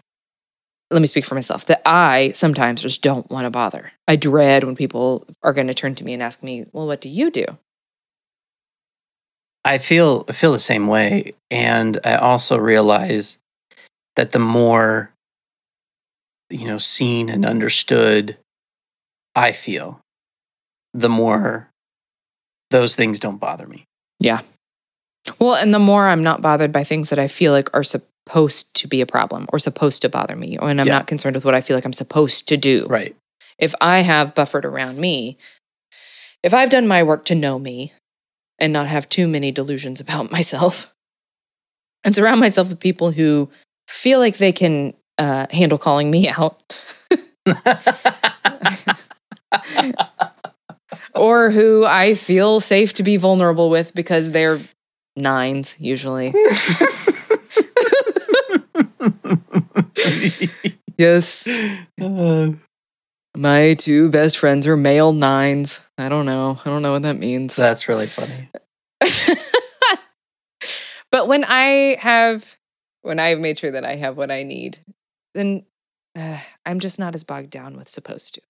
Let 0.93 1.01
me 1.01 1.07
speak 1.07 1.25
for 1.25 1.35
myself, 1.35 1.67
that 1.67 1.83
I 1.87 2.33
sometimes 2.33 2.83
just 2.83 3.03
don't 3.03 3.29
want 3.31 3.45
to 3.45 3.51
bother. 3.51 3.93
I 4.07 4.17
dread 4.17 4.65
when 4.65 4.77
people 4.77 5.27
are 5.43 5.53
going 5.53 5.67
to 5.69 5.75
turn 5.75 5.95
to 5.97 6.05
me 6.05 6.13
and 6.13 6.23
ask 6.23 6.43
me, 6.43 6.67
well, 6.73 6.87
what 6.87 7.01
do 7.01 7.09
you 7.09 7.31
do? 7.31 7.45
I 9.65 9.79
feel 9.79 10.25
I 10.29 10.33
feel 10.33 10.53
the 10.53 10.59
same 10.59 10.89
way, 10.89 11.35
and 11.51 11.99
I 12.05 12.17
also 12.17 12.59
realize 12.59 13.39
that 14.17 14.33
the 14.33 14.41
more 14.41 15.13
you 16.51 16.67
know 16.67 16.79
seen 16.79 17.29
and 17.29 17.45
understood 17.45 18.37
I 19.35 19.53
feel, 19.53 20.01
the 20.93 21.09
more 21.09 21.69
those 22.71 22.97
things 22.97 23.21
don't 23.21 23.39
bother 23.39 23.67
me. 23.67 23.85
Yeah. 24.19 24.41
Well, 25.39 25.55
and 25.55 25.73
the 25.73 25.79
more 25.79 26.09
I'm 26.09 26.25
not 26.25 26.41
bothered 26.41 26.73
by 26.73 26.83
things 26.83 27.11
that 27.11 27.19
I 27.21 27.29
feel 27.29 27.53
like 27.53 27.73
are 27.73 27.85
supposed 28.27 28.75
to 28.77 28.87
be 28.89 29.01
a 29.01 29.07
problem 29.07 29.47
or 29.53 29.59
supposed 29.59 30.03
to 30.03 30.09
bother 30.09 30.37
me, 30.37 30.59
or 30.59 30.69
and 30.71 30.81
I'm 30.81 30.87
Yeah. 30.87 30.95
not 30.99 31.07
concerned 31.07 31.35
with 31.35 31.45
what 31.45 31.55
I 31.55 31.61
feel 31.61 31.77
like 31.77 31.85
I'm 31.85 31.93
supposed 31.93 32.49
to 32.49 32.57
do. 32.57 32.87
Right. 32.89 33.15
if 33.59 33.75
I 33.81 34.01
have 34.01 34.35
buffered 34.35 34.65
around 34.65 34.99
me, 34.99 35.37
if 36.43 36.53
I've 36.55 36.71
done 36.71 36.89
my 36.89 37.03
work 37.03 37.25
to 37.27 37.35
know 37.35 37.59
me 37.59 37.93
and 38.59 38.73
not 38.73 38.89
have 38.89 39.09
too 39.09 39.29
many 39.29 39.53
delusions 39.53 40.01
about 40.01 40.31
myself, 40.37 40.93
and 42.05 42.15
surround 42.17 42.41
myself 42.41 42.69
with 42.71 42.81
people 42.81 43.11
who 43.13 43.49
feel 43.89 44.19
like 44.19 44.39
they 44.39 44.53
can 44.53 44.95
uh, 45.19 45.47
handle 45.51 45.79
calling 45.79 46.11
me 46.11 46.29
out, 46.29 46.61
or 51.15 51.51
who 51.51 51.85
I 51.85 52.15
feel 52.15 52.61
safe 52.61 52.95
to 52.95 53.03
be 53.03 53.17
vulnerable 53.17 53.71
with 53.71 53.95
because 53.95 54.31
they're 54.31 54.61
nines 55.17 55.77
usually. 55.79 56.35
yes. 60.99 61.47
Uh, 62.01 62.53
My 63.37 63.75
two 63.75 64.11
best 64.11 64.39
friends 64.39 64.67
are 64.67 64.77
male 64.77 65.13
nines. 65.13 65.81
I 65.99 66.09
don't 66.09 66.27
know. 66.27 66.59
I 66.65 66.69
don't 66.71 66.83
know 66.83 66.93
what 66.93 67.03
that 67.03 67.17
means. 67.19 67.57
that's 67.57 67.89
really 67.89 68.07
funny. 68.07 68.51
but 71.11 71.29
when 71.29 71.45
I 71.45 71.97
have, 72.01 72.59
when 73.03 73.19
I've 73.19 73.39
made 73.39 73.59
sure 73.59 73.71
that 73.73 73.85
I 73.85 73.97
have 73.97 74.17
what 74.17 74.31
I 74.31 74.43
need, 74.43 74.79
then 75.35 75.65
uh, 76.17 76.39
I'm 76.67 76.81
just 76.81 76.99
not 76.99 77.15
as 77.15 77.25
bogged 77.25 77.51
down 77.51 77.77
with 77.77 77.89
supposed 77.89 78.35
to. 78.35 78.43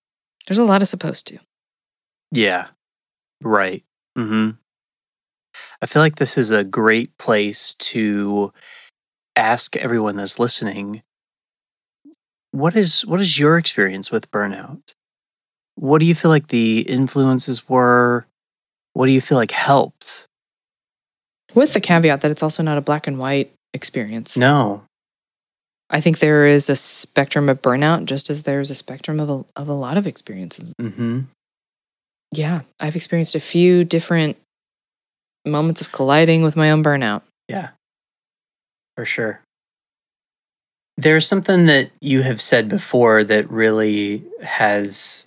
There's 0.46 0.58
a 0.58 0.64
lot 0.64 0.82
of 0.82 0.88
supposed 0.88 1.26
to. 1.28 1.38
Yeah. 2.32 2.68
Right. 3.42 3.84
hmm 4.16 4.50
I 5.82 5.86
feel 5.86 6.00
like 6.00 6.16
this 6.16 6.38
is 6.38 6.50
a 6.50 6.64
great 6.64 7.16
place 7.18 7.74
to 7.74 8.52
ask 9.36 9.76
everyone 9.76 10.16
that's 10.16 10.38
listening 10.38 11.02
what 12.52 12.76
is 12.76 13.04
what 13.04 13.20
is 13.20 13.38
your 13.38 13.58
experience 13.58 14.10
with 14.10 14.30
burnout? 14.30 14.92
What 15.74 15.98
do 15.98 16.06
you 16.06 16.14
feel 16.14 16.30
like 16.30 16.48
the 16.48 16.82
influences 16.82 17.68
were? 17.68 18.26
What 18.92 19.06
do 19.06 19.12
you 19.12 19.20
feel 19.20 19.38
like 19.38 19.50
helped? 19.50 20.26
With 21.54 21.72
the 21.72 21.80
caveat 21.80 22.20
that 22.20 22.30
it's 22.30 22.42
also 22.42 22.62
not 22.62 22.78
a 22.78 22.82
black 22.82 23.06
and 23.06 23.18
white 23.18 23.52
experience. 23.74 24.36
No. 24.36 24.84
I 25.90 26.00
think 26.00 26.20
there 26.20 26.46
is 26.46 26.70
a 26.70 26.76
spectrum 26.76 27.48
of 27.48 27.60
burnout 27.60 28.06
just 28.06 28.30
as 28.30 28.44
there's 28.44 28.70
a 28.70 28.74
spectrum 28.74 29.20
of 29.20 29.28
a, 29.28 29.44
of 29.56 29.68
a 29.68 29.74
lot 29.74 29.98
of 29.98 30.06
experiences. 30.06 30.72
Mm-hmm. 30.80 31.20
Yeah, 32.34 32.62
I've 32.80 32.96
experienced 32.96 33.34
a 33.34 33.40
few 33.40 33.84
different 33.84 34.38
moments 35.44 35.82
of 35.82 35.92
colliding 35.92 36.42
with 36.42 36.56
my 36.56 36.70
own 36.70 36.82
burnout. 36.82 37.22
Yeah. 37.48 37.70
For 38.96 39.04
sure. 39.04 39.42
There's 40.96 41.26
something 41.26 41.66
that 41.66 41.90
you 42.00 42.22
have 42.22 42.40
said 42.40 42.68
before 42.68 43.24
that 43.24 43.50
really 43.50 44.24
has 44.42 45.26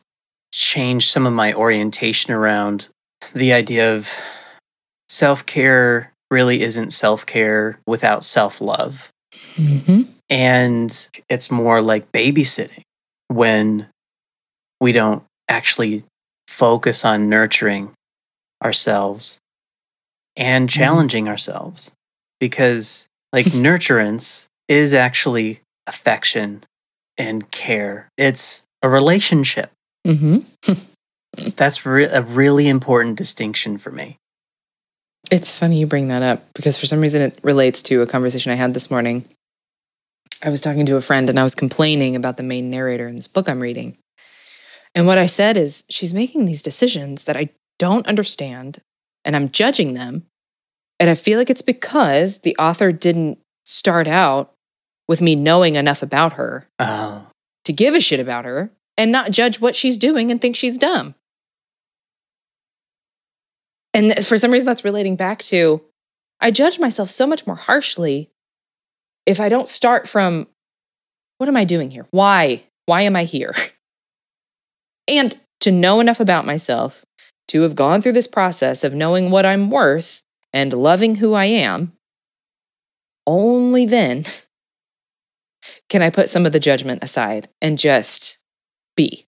changed 0.54 1.10
some 1.10 1.26
of 1.26 1.34
my 1.34 1.54
orientation 1.54 2.34
around 2.34 2.88
the 3.34 3.52
idea 3.52 3.94
of 3.96 4.14
self 5.10 5.46
care 5.46 6.12
really 6.32 6.62
isn't 6.62 6.92
self 6.92 7.26
care 7.26 7.80
without 7.86 8.24
self 8.24 8.62
love. 8.62 9.12
Mm-hmm. 9.56 10.04
And 10.30 11.10
it's 11.30 11.52
more 11.52 11.82
like 11.82 12.12
babysitting 12.12 12.82
when 13.28 13.88
we 14.80 14.92
don't 14.92 15.24
actually 15.48 16.04
focus 16.48 17.06
on 17.06 17.30
nurturing 17.30 17.92
ourselves 18.64 19.38
and 20.36 20.70
challenging 20.70 21.28
ourselves. 21.28 21.92
Because, 22.40 23.08
like, 23.32 23.46
nurturance 23.66 24.48
is 24.68 24.94
actually 24.94 25.62
affection 25.88 26.64
and 27.18 27.50
care, 27.52 28.10
it's 28.18 28.64
a 28.82 28.90
relationship. 28.90 29.72
Mm-hmm. 30.06 30.74
That's 31.56 31.86
re- 31.86 32.06
a 32.06 32.22
really 32.22 32.68
important 32.68 33.18
distinction 33.18 33.78
for 33.78 33.92
me. 33.92 34.18
It's 35.32 35.58
funny 35.58 35.80
you 35.80 35.88
bring 35.88 36.10
that 36.10 36.22
up 36.22 36.44
because 36.54 36.78
for 36.78 36.86
some 36.86 37.02
reason 37.02 37.22
it 37.22 37.40
relates 37.42 37.82
to 37.84 38.02
a 38.02 38.08
conversation 38.08 38.52
I 38.52 38.56
had 38.56 38.74
this 38.74 38.92
morning. 38.92 39.26
I 40.44 40.50
was 40.50 40.62
talking 40.62 40.86
to 40.86 40.98
a 40.98 41.02
friend 41.02 41.30
and 41.30 41.40
I 41.40 41.44
was 41.44 41.56
complaining 41.56 42.16
about 42.16 42.38
the 42.38 42.44
main 42.44 42.70
narrator 42.70 43.08
in 43.08 43.16
this 43.16 43.28
book 43.28 43.50
I'm 43.50 43.60
reading. 43.60 43.98
And 44.94 45.08
what 45.08 45.18
I 45.18 45.26
said 45.26 45.58
is, 45.58 45.84
she's 45.90 46.14
making 46.14 46.46
these 46.46 46.64
decisions 46.64 47.26
that 47.26 47.36
I 47.36 47.50
don't 47.80 48.08
understand 48.08 48.80
and 49.26 49.36
I'm 49.36 49.50
judging 49.50 49.94
them. 49.94 50.24
And 51.00 51.10
I 51.10 51.16
feel 51.16 51.38
like 51.38 51.50
it's 51.50 51.62
because 51.62 52.40
the 52.40 52.56
author 52.58 52.92
didn't 52.92 53.40
start 53.66 54.08
out 54.08 54.54
with 55.08 55.22
me 55.22 55.36
knowing 55.36 55.76
enough 55.76 56.02
about 56.02 56.34
her 56.34 56.68
Oh, 56.80 57.28
to 57.64 57.74
give 57.74 57.94
a 57.94 58.00
shit 58.00 58.20
about 58.20 58.46
her 58.46 58.72
and 58.98 59.12
not 59.12 59.32
judge 59.32 59.60
what 59.60 59.76
she's 59.76 59.98
doing 59.98 60.32
and 60.32 60.42
think 60.42 60.56
she's 60.56 60.78
dumb. 60.78 61.16
And 63.94 64.12
th- 64.12 64.28
for 64.28 64.38
some 64.38 64.52
reason, 64.52 64.66
that's 64.66 64.84
relating 64.86 65.16
back 65.16 65.42
to 65.44 65.82
I 66.40 66.52
judge 66.52 66.80
myself 66.80 67.10
so 67.10 67.26
much 67.26 67.48
more 67.48 67.56
harshly 67.56 68.30
if 69.26 69.40
I 69.40 69.50
don't 69.50 69.68
start 69.68 70.08
from 70.08 70.48
what 71.38 71.50
am 71.50 71.58
I 71.58 71.66
doing 71.66 71.92
here? 71.92 72.08
Why? 72.12 72.64
Why 72.86 73.02
am 73.02 73.16
I 73.16 73.24
here? 73.24 73.54
And 75.08 75.38
to 75.60 75.72
know 75.72 76.00
enough 76.00 76.20
about 76.20 76.48
myself, 76.48 77.06
to 77.50 77.62
have 77.62 77.76
gone 77.76 78.02
through 78.02 78.14
this 78.14 78.26
process 78.26 78.84
of 78.84 78.96
knowing 78.96 79.30
what 79.30 79.46
I'm 79.46 79.70
worth 79.70 80.24
and 80.52 80.74
loving 80.74 81.16
who 81.16 81.34
I 81.34 81.46
am, 81.46 81.94
only 83.28 83.86
then 83.86 84.24
can 85.90 86.02
I 86.02 86.10
put 86.10 86.30
some 86.30 86.46
of 86.46 86.52
the 86.52 86.60
judgment 86.60 87.04
aside 87.04 87.50
and 87.62 87.78
just 87.78 88.38
be. 88.96 89.26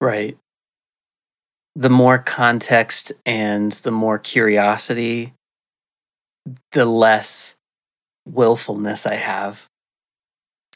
right. 0.00 0.38
The 1.76 1.90
more 1.90 2.18
context 2.18 3.10
and 3.26 3.72
the 3.72 3.90
more 3.90 4.16
curiosity, 4.16 5.32
the 6.70 6.84
less 6.84 7.56
willfulness 8.26 9.06
I 9.06 9.14
have. 9.14 9.68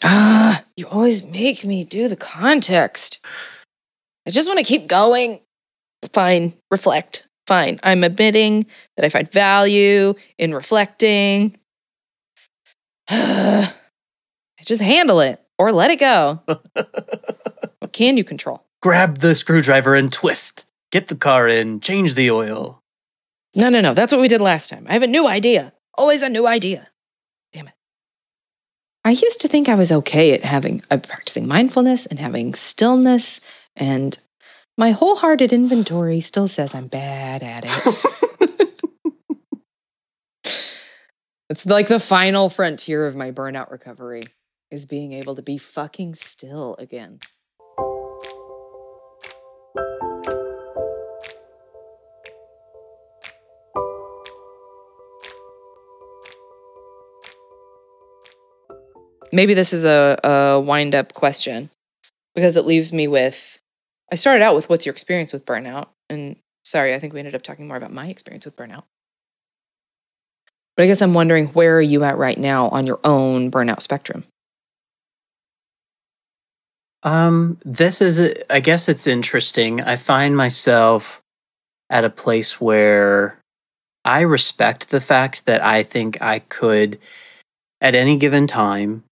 Ah, 0.03 0.65
you 0.77 0.87
always 0.89 1.25
make 1.25 1.65
me 1.65 1.85
do 1.85 2.09
the 2.09 2.17
context. 2.17 3.25
I 4.27 4.31
just 4.31 4.49
want 4.49 4.59
to 4.59 4.65
keep 4.65 4.89
going. 4.89 5.41
Fine, 6.13 6.55
reflect. 6.71 7.29
Fine. 7.47 7.79
I'm 7.83 8.05
admitting 8.05 8.67
that 8.97 9.07
I 9.07 9.09
find 9.09 9.31
value 9.31 10.15
in 10.37 10.53
reflecting. 10.53 11.57
just 14.69 14.83
handle 14.83 15.21
it 15.21 15.43
or 15.59 15.73
let 15.73 15.91
it 15.91 15.99
go. 15.99 16.43
what 16.47 17.93
can 17.93 18.17
you 18.17 18.25
control? 18.25 18.65
Grab 18.81 19.19
the 19.19 19.35
screwdriver 19.35 19.95
and 19.95 20.13
twist. 20.13 20.67
Get 20.93 21.09
the 21.09 21.17
car 21.17 21.49
in, 21.49 21.81
change 21.81 22.15
the 22.15 22.31
oil. 22.31 22.83
No, 23.57 23.69
no, 23.69 23.81
no. 23.81 23.95
That's 23.95 24.13
what 24.13 24.21
we 24.21 24.29
did 24.29 24.41
last 24.41 24.71
time. 24.71 24.87
I 24.89 24.93
have 24.93 25.03
a 25.03 25.09
new 25.09 25.27
idea. 25.27 25.73
Always 25.95 26.23
a 26.23 26.29
new 26.29 26.47
idea. 26.47 26.89
Damn 27.53 27.69
it. 27.69 27.75
I 29.05 29.11
used 29.11 29.41
to 29.41 29.49
think 29.49 29.69
I 29.69 29.75
was 29.75 29.91
okay 29.91 30.33
at 30.33 30.45
having 30.45 30.83
uh, 30.91 30.99
practicing 30.99 31.49
mindfulness 31.49 32.07
and 32.07 32.19
having 32.19 32.55
stillness, 32.55 33.41
and 33.75 34.19
my 34.77 34.93
wholehearted 34.93 35.53
inventory 35.53 36.21
still 36.21 36.47
says 36.47 36.75
I'm 36.75 36.87
bad 36.87 37.43
at 37.43 37.65
it. 37.65 38.05
it's 41.51 41.67
like 41.67 41.89
the 41.89 41.99
final 41.99 42.49
frontier 42.49 43.07
of 43.07 43.17
my 43.17 43.33
burnout 43.33 43.71
recovery. 43.71 44.23
Is 44.71 44.87
being 44.87 45.13
able 45.13 45.35
to 45.35 45.43
be 45.43 45.59
fucking 45.59 46.15
still 46.15 46.77
again. 46.79 47.21
Maybe 59.31 59.53
this 59.55 59.73
is 59.73 59.85
a, 59.85 60.19
a 60.25 60.61
wind 60.61 60.95
up 60.95 61.13
question 61.13 61.69
because 62.35 62.57
it 62.57 62.65
leaves 62.65 62.93
me 62.93 63.07
with 63.07 63.59
I 64.11 64.15
started 64.15 64.43
out 64.43 64.55
with 64.55 64.71
what's 64.71 64.87
your 64.87 64.93
experience 64.93 65.33
with 65.33 65.45
burnout? 65.45 65.89
And 66.09 66.37
sorry, 66.65 66.95
I 66.95 66.99
think 66.99 67.13
we 67.13 67.19
ended 67.19 67.35
up 67.35 67.43
talking 67.43 67.69
more 67.69 67.77
about 67.77 67.93
my 67.93 68.09
experience 68.09 68.47
with 68.47 68.57
burnout. 68.57 68.85
But 70.77 70.85
I 70.85 70.87
guess 70.87 71.03
I'm 71.03 71.13
wondering 71.13 71.49
where 71.49 71.77
are 71.77 71.83
you 71.83 72.05
at 72.05 72.17
right 72.17 72.39
now 72.39 72.69
on 72.69 72.87
your 72.87 73.01
own 73.05 73.51
burnout 73.51 73.83
spectrum? 73.83 74.25
Um, 77.09 77.57
this 77.65 78.03
is, 78.03 78.35
I 78.51 78.61
guess 78.61 78.87
it's 78.87 79.07
interesting. 79.07 79.81
I 79.81 79.97
find 79.97 80.37
myself 80.37 81.23
at 81.89 82.05
a 82.05 82.11
place 82.11 82.61
where 82.61 83.39
I 84.05 84.21
respect 84.21 84.91
the 84.91 85.01
fact 85.01 85.47
that 85.47 85.65
I 85.65 85.85
think 85.85 86.21
I 86.21 86.41
could, 86.41 86.99
at 87.81 87.95
any 87.95 88.19
given 88.19 88.47
time, 88.47 89.05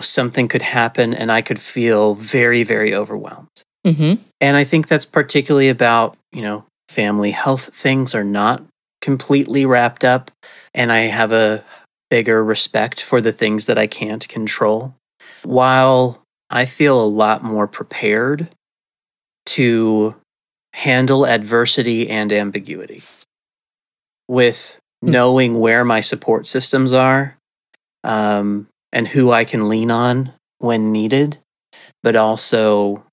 something 0.00 0.46
could 0.46 0.62
happen 0.62 1.12
and 1.12 1.32
I 1.32 1.42
could 1.42 1.58
feel 1.58 2.14
very, 2.14 2.62
very 2.62 2.94
overwhelmed. 2.94 3.48
Mm-hmm. 3.84 4.22
And 4.40 4.56
I 4.56 4.62
think 4.62 4.86
that's 4.86 5.04
particularly 5.04 5.70
about, 5.70 6.16
you 6.30 6.42
know, 6.42 6.66
family 6.88 7.32
health 7.32 7.74
things 7.74 8.14
are 8.14 8.22
not 8.22 8.62
completely 9.02 9.66
wrapped 9.66 10.04
up. 10.04 10.30
And 10.72 10.92
I 10.92 11.00
have 11.00 11.32
a 11.32 11.64
bigger 12.10 12.44
respect 12.44 13.02
for 13.02 13.20
the 13.20 13.32
things 13.32 13.66
that 13.66 13.76
I 13.76 13.88
can't 13.88 14.28
control. 14.28 14.94
While 15.42 16.19
I 16.50 16.64
feel 16.64 17.00
a 17.00 17.06
lot 17.06 17.42
more 17.42 17.66
prepared 17.66 18.48
to 19.46 20.16
handle 20.74 21.26
adversity 21.26 22.08
and 22.10 22.32
ambiguity 22.32 23.02
with 24.28 24.80
Hmm. 25.02 25.12
knowing 25.12 25.58
where 25.58 25.84
my 25.84 26.00
support 26.00 26.46
systems 26.46 26.92
are 26.92 27.36
um, 28.04 28.66
and 28.92 29.08
who 29.08 29.30
I 29.30 29.44
can 29.44 29.68
lean 29.68 29.90
on 29.90 30.32
when 30.58 30.92
needed, 30.92 31.38
but 32.02 32.16
also 32.16 33.04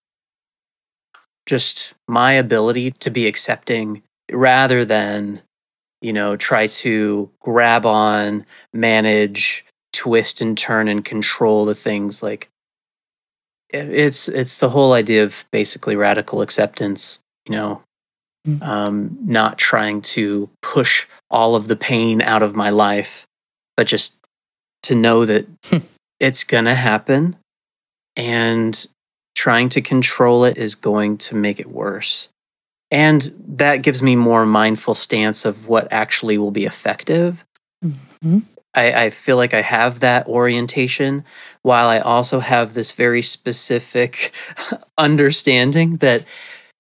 just 1.46 1.94
my 2.08 2.34
ability 2.34 2.92
to 2.92 3.10
be 3.10 3.26
accepting 3.26 4.04
rather 4.32 4.84
than, 4.84 5.42
you 6.02 6.12
know, 6.12 6.36
try 6.36 6.68
to 6.68 7.32
grab 7.40 7.86
on, 7.86 8.46
manage, 8.74 9.66
twist 9.94 10.42
and 10.42 10.58
turn 10.58 10.90
and 10.90 11.06
control 11.06 11.64
the 11.64 11.76
things 11.76 12.22
like 12.22 12.50
it's 13.70 14.28
it's 14.30 14.58
the 14.58 14.70
whole 14.70 14.94
idea 14.94 15.24
of 15.24 15.46
basically 15.52 15.96
radical 15.96 16.42
acceptance, 16.42 17.20
you 17.46 17.54
know, 17.56 17.82
Mm. 18.48 18.62
um, 18.64 19.18
not 19.26 19.58
trying 19.58 20.02
to 20.02 20.50
push 20.62 21.06
all 21.30 21.54
of 21.56 21.68
the 21.68 21.76
pain 21.76 22.22
out 22.22 22.42
of 22.42 22.56
my 22.56 22.70
life, 22.70 23.26
but 23.76 23.88
just 23.88 24.20
to 24.84 24.96
know 24.96 25.26
that 25.26 25.46
it's 26.22 26.46
gonna 26.46 26.76
happen 26.76 27.36
and 28.16 28.88
trying 29.36 29.68
to 29.70 29.82
control 29.82 30.46
it 30.46 30.58
is 30.58 30.76
going 30.76 31.18
to 31.18 31.36
make 31.36 31.60
it 31.60 31.70
worse. 31.70 32.30
And 32.90 33.34
that 33.58 33.82
gives 33.82 34.02
me 34.02 34.16
more 34.16 34.46
mindful 34.46 34.94
stance 34.94 35.44
of 35.44 35.68
what 35.68 35.92
actually 35.92 36.38
will 36.38 36.52
be 36.52 36.64
effective. 36.66 37.44
Mhm. 37.84 38.44
I, 38.78 39.06
I 39.06 39.10
feel 39.10 39.38
like 39.38 39.56
I 39.56 39.62
have 39.62 40.02
that 40.02 40.28
orientation 40.28 41.26
while 41.64 41.90
I 41.90 41.98
also 41.98 42.40
have 42.40 42.76
this 42.76 42.92
very 42.92 43.24
specific 43.24 44.32
understanding 45.00 45.98
that, 45.98 46.24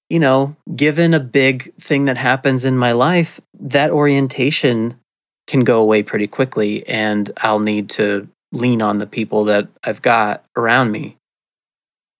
you 0.08 0.20
know, 0.20 0.56
given 0.76 1.16
a 1.16 1.20
big 1.20 1.74
thing 1.82 2.06
that 2.06 2.18
happens 2.18 2.66
in 2.66 2.78
my 2.78 2.92
life, 2.92 3.42
that 3.60 3.90
orientation 3.90 5.00
can 5.48 5.64
go 5.64 5.82
away 5.82 6.04
pretty 6.04 6.28
quickly 6.28 6.88
and 6.88 7.32
I'll 7.38 7.60
need 7.60 7.90
to 7.92 8.28
lean 8.52 8.84
on 8.84 9.00
the 9.00 9.08
people 9.08 9.46
that 9.46 9.68
I've 9.84 10.04
got 10.04 10.44
around 10.56 10.92
me. 10.92 11.18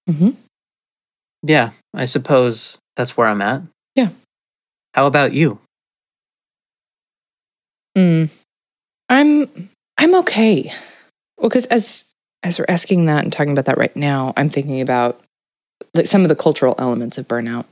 Mhm. 0.10 0.36
Yeah, 1.44 1.70
I 1.94 2.06
suppose 2.06 2.80
that's 2.96 3.16
where 3.16 3.28
I'm 3.28 3.44
at. 3.44 3.62
Yeah. 3.94 4.10
How 4.96 5.06
about 5.06 5.34
you? 5.34 5.60
Mm. 7.96 8.47
I'm 9.10 9.70
I'm 9.98 10.16
okay. 10.16 10.72
Well, 11.38 11.50
because 11.50 11.66
as 11.68 12.12
as 12.44 12.60
we're 12.60 12.66
asking 12.68 13.06
that 13.06 13.24
and 13.24 13.32
talking 13.32 13.52
about 13.52 13.66
that 13.66 13.78
right 13.78 13.96
now, 13.96 14.34
I'm 14.38 14.50
thinking 14.50 14.82
about 14.82 15.20
like 15.94 16.08
some 16.08 16.24
of 16.24 16.30
the 16.30 16.36
cultural 16.36 16.76
elements 16.78 17.18
of 17.18 17.28
burnout. 17.28 17.66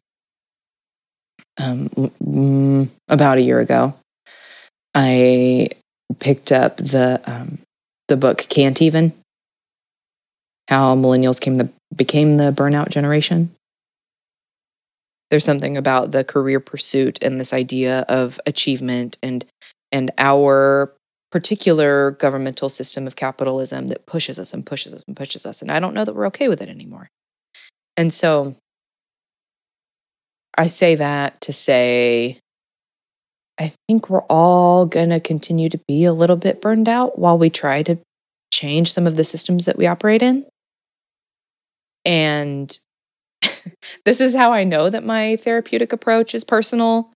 Um, 1.57 1.89
mm, 1.89 2.89
about 3.07 3.37
a 3.37 3.41
year 3.41 3.59
ago, 3.59 3.93
I 4.93 5.69
picked 6.19 6.51
up 6.51 6.77
the 6.77 7.21
um, 7.25 7.59
the 8.07 8.17
book 8.17 8.45
"Can't 8.49 8.81
Even." 8.81 9.13
How 10.67 10.95
millennials 10.95 11.39
came 11.39 11.55
the 11.55 11.69
became 11.95 12.37
the 12.37 12.51
burnout 12.51 12.89
generation. 12.89 13.51
There's 15.29 15.43
something 15.43 15.75
about 15.75 16.11
the 16.11 16.23
career 16.23 16.59
pursuit 16.59 17.19
and 17.21 17.39
this 17.39 17.53
idea 17.53 18.05
of 18.07 18.39
achievement 18.45 19.17
and 19.21 19.45
and 19.91 20.11
our 20.17 20.91
particular 21.35 22.11
governmental 22.11 22.69
system 22.69 23.05
of 23.05 23.17
capitalism 23.17 23.87
that 23.87 24.05
pushes 24.05 24.39
us 24.39 24.53
and 24.53 24.65
pushes 24.65 24.93
us 24.93 25.03
and 25.05 25.17
pushes 25.17 25.45
us. 25.45 25.61
And 25.61 25.69
I 25.69 25.81
don't 25.81 25.93
know 25.93 26.05
that 26.05 26.15
we're 26.15 26.27
okay 26.27 26.47
with 26.47 26.61
it 26.61 26.69
anymore. 26.69 27.09
And 27.97 28.13
so 28.13 28.55
I 30.57 30.67
say 30.67 30.95
that 30.95 31.41
to 31.41 31.51
say, 31.51 32.39
I 33.59 33.73
think 33.85 34.09
we're 34.09 34.23
all 34.29 34.85
going 34.85 35.09
to 35.09 35.19
continue 35.19 35.67
to 35.67 35.77
be 35.89 36.05
a 36.05 36.13
little 36.13 36.37
bit 36.37 36.61
burned 36.61 36.87
out 36.87 37.19
while 37.19 37.37
we 37.37 37.49
try 37.49 37.83
to 37.83 37.97
change 38.53 38.93
some 38.93 39.05
of 39.05 39.17
the 39.17 39.25
systems 39.25 39.65
that 39.65 39.77
we 39.77 39.87
operate 39.87 40.21
in. 40.21 40.45
And 42.05 42.79
this 44.05 44.21
is 44.21 44.37
how 44.37 44.53
I 44.53 44.63
know 44.63 44.89
that 44.89 45.03
my 45.03 45.35
therapeutic 45.35 45.91
approach 45.91 46.33
is 46.33 46.45
personal 46.45 47.11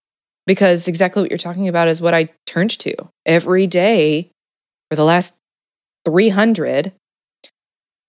because 0.49 0.87
exactly 0.87 1.21
what 1.21 1.29
you're 1.29 1.37
talking 1.37 1.67
about 1.67 1.87
is 1.87 2.01
what 2.01 2.15
I 2.15 2.29
turned 2.47 2.71
to 2.79 2.95
every 3.23 3.67
day 3.67 4.31
for 4.89 4.95
the 4.95 5.03
last 5.03 5.37
300. 6.05 6.91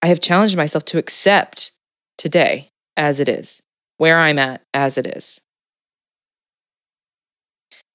I 0.00 0.06
have 0.06 0.22
challenged 0.22 0.56
myself 0.56 0.86
to 0.86 0.96
accept 0.96 1.72
today 2.16 2.70
as 2.96 3.20
it 3.20 3.28
is, 3.28 3.62
where 3.98 4.18
I'm 4.18 4.38
at 4.38 4.62
as 4.72 4.96
it 4.96 5.06
is. 5.06 5.42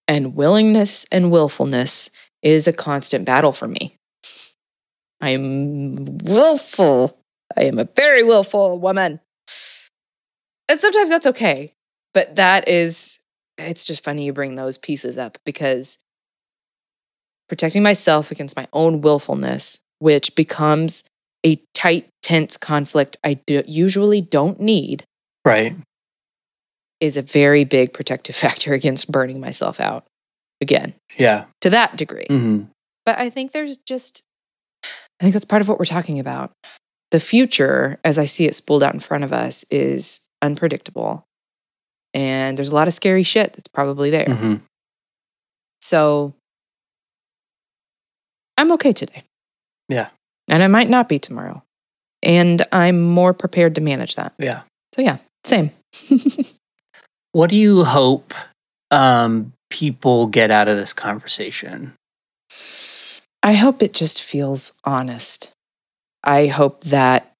And 0.07 0.35
willingness 0.35 1.07
and 1.11 1.31
willfulness 1.31 2.11
is 2.43 2.67
a 2.67 2.73
constant 2.73 3.25
battle 3.25 3.51
for 3.51 3.67
me. 3.67 3.95
I'm 5.21 6.19
willful. 6.19 7.17
I 7.57 7.63
am 7.63 7.79
a 7.79 7.89
very 7.95 8.21
willful 8.21 8.79
woman. 8.79 9.21
And 10.69 10.79
sometimes 10.79 11.09
that's 11.09 11.25
okay. 11.25 11.73
But 12.13 12.35
that 12.35 12.69
is 12.69 13.19
it's 13.57 13.85
just 13.85 14.03
funny 14.03 14.25
you 14.25 14.33
bring 14.33 14.55
those 14.55 14.77
pieces 14.77 15.17
up 15.17 15.37
because 15.45 15.97
protecting 17.49 17.83
myself 17.83 18.31
against 18.31 18.55
my 18.55 18.67
own 18.73 19.01
willfulness, 19.01 19.79
which 19.99 20.35
becomes 20.35 21.03
a 21.45 21.61
tight, 21.73 22.07
tense 22.23 22.57
conflict 22.57 23.17
I 23.23 23.35
do, 23.35 23.63
usually 23.67 24.19
don't 24.21 24.59
need, 24.59 25.03
Right. 25.45 25.75
is 26.99 27.17
a 27.17 27.21
very 27.21 27.63
big 27.65 27.93
protective 27.93 28.35
factor 28.45 28.73
against 28.73 29.11
burning 29.11 29.39
myself 29.39 29.79
out 29.79 30.05
again 30.61 30.93
Yeah. 31.17 31.45
to 31.61 31.69
that 31.69 31.95
degree. 31.97 32.25
hmm 32.27 32.63
But 33.05 33.19
I 33.19 33.29
think 33.29 33.51
there's 33.51 33.77
just, 33.77 34.23
I 34.83 35.23
think 35.23 35.33
that's 35.33 35.45
part 35.45 35.61
of 35.61 35.69
what 35.69 35.77
we're 35.79 35.85
talking 35.85 36.19
about. 36.19 36.51
The 37.11 37.19
future, 37.19 37.99
as 38.03 38.17
I 38.17 38.25
see 38.25 38.45
it 38.45 38.55
spooled 38.55 38.81
out 38.83 38.93
in 38.95 38.99
front 38.99 39.23
of 39.23 39.31
us, 39.31 39.63
is 39.69 40.27
unpredictable. 40.41 41.23
And 42.15 42.57
there's 42.57 42.71
a 42.71 42.75
lot 42.75 42.87
of 42.87 42.93
scary 42.93 43.23
shit 43.23 43.53
that's 43.53 43.67
probably 43.67 44.09
there. 44.09 44.25
hmm 44.25 44.55
So 45.81 46.33
I'm 48.57 48.71
okay 48.71 48.91
today. 48.91 49.23
Yeah. 49.89 50.07
And 50.47 50.63
I 50.63 50.67
might 50.67 50.89
not 50.89 51.07
be 51.09 51.19
tomorrow. 51.19 51.61
And 52.23 52.63
I'm 52.71 53.01
more 53.01 53.33
prepared 53.33 53.75
to 53.75 53.81
manage 53.81 54.15
that. 54.15 54.33
Yeah. 54.39 54.61
So 54.95 55.01
yeah, 55.03 55.17
same. 55.43 55.69
What 57.35 57.49
do 57.49 57.57
you 57.57 57.83
hope 57.83 58.33
um, 58.91 59.51
people 59.69 60.27
get 60.27 60.51
out 60.51 60.69
of 60.69 60.77
this 60.77 60.93
conversation? 60.93 61.91
I 63.43 63.55
hope 63.55 63.83
it 63.83 63.93
just 63.93 64.23
feels 64.23 64.71
honest. 64.85 65.51
I 66.23 66.47
hope 66.47 66.85
that 66.85 67.33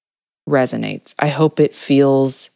resonates. 0.46 1.14
I 1.18 1.28
hope 1.28 1.60
it 1.60 1.74
feels 1.74 2.50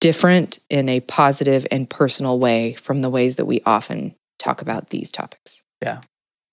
different 0.00 0.58
in 0.70 0.88
a 0.88 1.00
positive 1.00 1.66
and 1.70 1.88
personal 1.90 2.38
way 2.38 2.74
from 2.74 3.00
the 3.00 3.10
ways 3.10 3.36
that 3.36 3.46
we 3.46 3.60
often 3.66 4.14
talk 4.38 4.62
about 4.62 4.90
these 4.90 5.10
topics. 5.10 5.62
Yeah. 5.82 6.02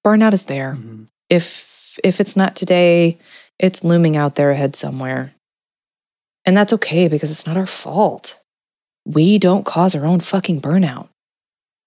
Burnout 0.06 0.34
is 0.34 0.46
there. 0.46 0.76
Mhm. 0.76 1.08
If 1.30 2.00
if 2.04 2.20
it's 2.20 2.36
not 2.36 2.56
today, 2.56 3.18
It's 3.58 3.86
looming 3.86 4.18
out 4.18 4.36
there 4.36 4.52
ahead 4.52 4.76
somewhere. 4.76 5.34
And 6.46 6.58
that's 6.58 6.74
okay 6.74 7.08
because 7.08 7.32
it's 7.32 7.48
not 7.48 7.56
our 7.56 7.66
fault. 7.66 8.38
We 9.06 9.39
don't 9.39 9.66
cause 9.66 9.96
our 9.96 10.06
own 10.06 10.20
fucking 10.20 10.60
burnout. 10.60 11.08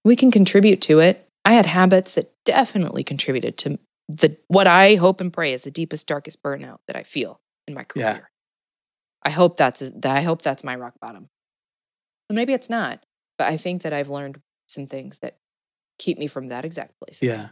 We 0.03 0.15
can 0.15 0.31
contribute 0.31 0.81
to 0.83 0.99
it. 0.99 1.27
I 1.45 1.53
had 1.53 1.67
habits 1.67 2.13
that 2.15 2.31
definitely 2.43 3.03
contributed 3.03 3.55
to 3.59 3.77
the 4.07 4.35
what 4.47 4.65
I 4.65 4.95
hope 4.95 5.21
and 5.21 5.31
pray 5.31 5.53
is 5.53 5.61
the 5.63 5.69
deepest, 5.69 6.07
darkest 6.07 6.41
burnout 6.41 6.79
that 6.87 6.95
I 6.95 7.03
feel 7.03 7.39
in 7.67 7.75
my 7.75 7.83
career. 7.83 8.05
Yeah. 8.05 8.19
I 9.21 9.29
hope 9.29 9.55
that's 9.57 9.83
I 10.03 10.21
hope 10.21 10.41
that's 10.41 10.63
my 10.63 10.75
rock 10.75 10.95
bottom. 10.99 11.29
And 12.29 12.35
maybe 12.35 12.53
it's 12.53 12.69
not, 12.69 13.01
but 13.37 13.47
I 13.47 13.57
think 13.57 13.81
that 13.81 13.93
I've 13.93 14.09
learned 14.09 14.39
some 14.67 14.85
things 14.85 15.19
that 15.19 15.35
keep 15.97 16.17
me 16.17 16.27
from 16.27 16.49
that 16.49 16.63
exact 16.65 16.93
place. 16.99 17.21
Yeah. 17.21 17.49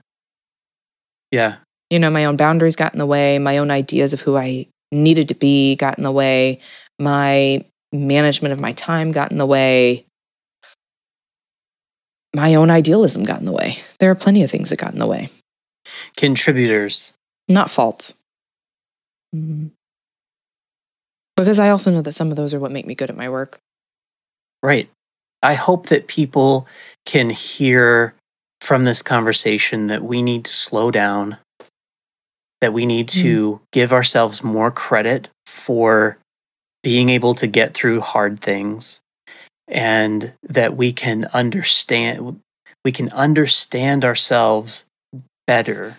Yeah. 1.31 1.57
You 1.89 1.99
know, 1.99 2.09
my 2.09 2.25
own 2.25 2.37
boundaries 2.37 2.75
got 2.75 2.93
in 2.93 2.99
the 2.99 3.05
way, 3.05 3.39
my 3.39 3.57
own 3.57 3.71
ideas 3.71 4.13
of 4.13 4.21
who 4.21 4.37
I 4.37 4.67
needed 4.91 5.29
to 5.29 5.35
be 5.35 5.75
got 5.75 5.97
in 5.97 6.03
the 6.03 6.11
way, 6.11 6.59
my 6.99 7.65
management 7.91 8.53
of 8.53 8.59
my 8.59 8.71
time 8.73 9.11
got 9.11 9.31
in 9.31 9.37
the 9.37 9.45
way. 9.45 10.05
My 12.35 12.55
own 12.55 12.69
idealism 12.69 13.23
got 13.23 13.39
in 13.39 13.45
the 13.45 13.51
way. 13.51 13.77
There 13.99 14.11
are 14.11 14.15
plenty 14.15 14.43
of 14.43 14.51
things 14.51 14.69
that 14.69 14.79
got 14.79 14.93
in 14.93 14.99
the 14.99 15.07
way, 15.07 15.29
Contributors. 16.17 17.13
not 17.47 17.69
faults. 17.71 18.15
Mhm. 19.35 19.71
Because 21.35 21.59
I 21.59 21.69
also 21.69 21.91
know 21.91 22.01
that 22.01 22.11
some 22.13 22.29
of 22.31 22.35
those 22.37 22.53
are 22.53 22.59
what 22.59 22.71
make 22.71 22.85
me 22.85 22.95
good 22.95 23.09
at 23.09 23.17
my 23.17 23.29
work. 23.29 23.59
Right. 24.67 24.89
I 25.41 25.53
hope 25.53 25.85
that 25.87 26.07
people 26.07 26.67
can 27.05 27.29
hear 27.29 28.15
from 28.59 28.83
this 28.83 29.01
conversation 29.01 29.87
that 29.87 30.03
we 30.03 30.21
need 30.21 30.43
to 30.43 30.53
slow 30.53 30.91
down, 30.91 31.37
that 32.59 32.73
we 32.73 32.85
need 32.85 33.07
to 33.09 33.51
mm. 33.53 33.59
give 33.71 33.93
ourselves 33.93 34.43
more 34.43 34.69
credit 34.69 35.29
for 35.45 36.17
being 36.83 37.07
able 37.07 37.33
to 37.35 37.47
get 37.47 37.73
through 37.73 38.01
hard 38.01 38.41
things 38.41 38.99
and 39.69 40.33
that 40.43 40.75
we 40.75 40.91
can 40.91 41.29
understand 41.33 42.41
we 42.83 42.91
can 42.91 43.09
understand 43.11 44.03
ourselves 44.03 44.83
better 45.45 45.95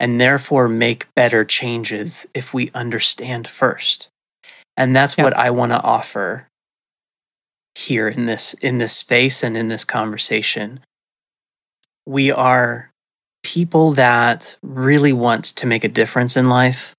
and 0.00 0.20
therefore 0.20 0.66
make 0.68 1.06
better 1.14 1.44
changes 1.44 2.26
if 2.34 2.52
we 2.52 2.72
understand 2.74 3.46
first. 3.46 4.08
And 4.76 4.96
that's 4.96 5.16
Yeah. 5.16 5.22
what 5.24 5.36
I 5.36 5.50
want 5.50 5.70
to 5.70 5.80
offer 5.80 6.48
here 7.74 8.08
in 8.08 8.26
this 8.26 8.54
in 8.54 8.78
this 8.78 8.96
space 8.96 9.42
and 9.42 9.56
in 9.56 9.68
this 9.68 9.84
conversation. 9.84 10.80
We 12.06 12.30
are 12.30 12.90
people 13.42 13.92
that 13.92 14.56
really 14.62 15.12
want 15.12 15.44
to 15.44 15.66
make 15.66 15.84
a 15.84 15.88
difference 15.88 16.36
in 16.36 16.48
life 16.48 16.94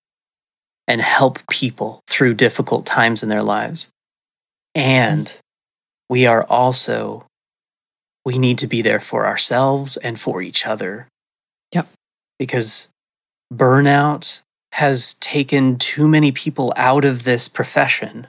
and 0.87 1.01
help 1.01 1.39
people 1.49 2.01
through 2.07 2.33
difficult 2.33 2.85
times 2.85 3.23
in 3.23 3.29
their 3.29 3.43
lives. 3.43 3.89
And 4.75 5.33
we 6.09 6.25
are 6.25 6.43
also 6.43 7.25
we 8.25 8.37
need 8.37 8.57
to 8.59 8.67
be 8.67 8.81
there 8.81 8.99
for 9.01 9.25
ourselves 9.25 9.97
and 9.97 10.19
for 10.19 10.41
each 10.41 10.65
other. 10.65 11.07
Yep. 11.73 11.87
because 12.39 12.87
burnout 13.53 14.41
has 14.73 15.15
taken 15.15 15.77
too 15.77 16.07
many 16.07 16.31
people 16.31 16.73
out 16.75 17.03
of 17.05 17.23
this 17.23 17.47
profession. 17.47 18.27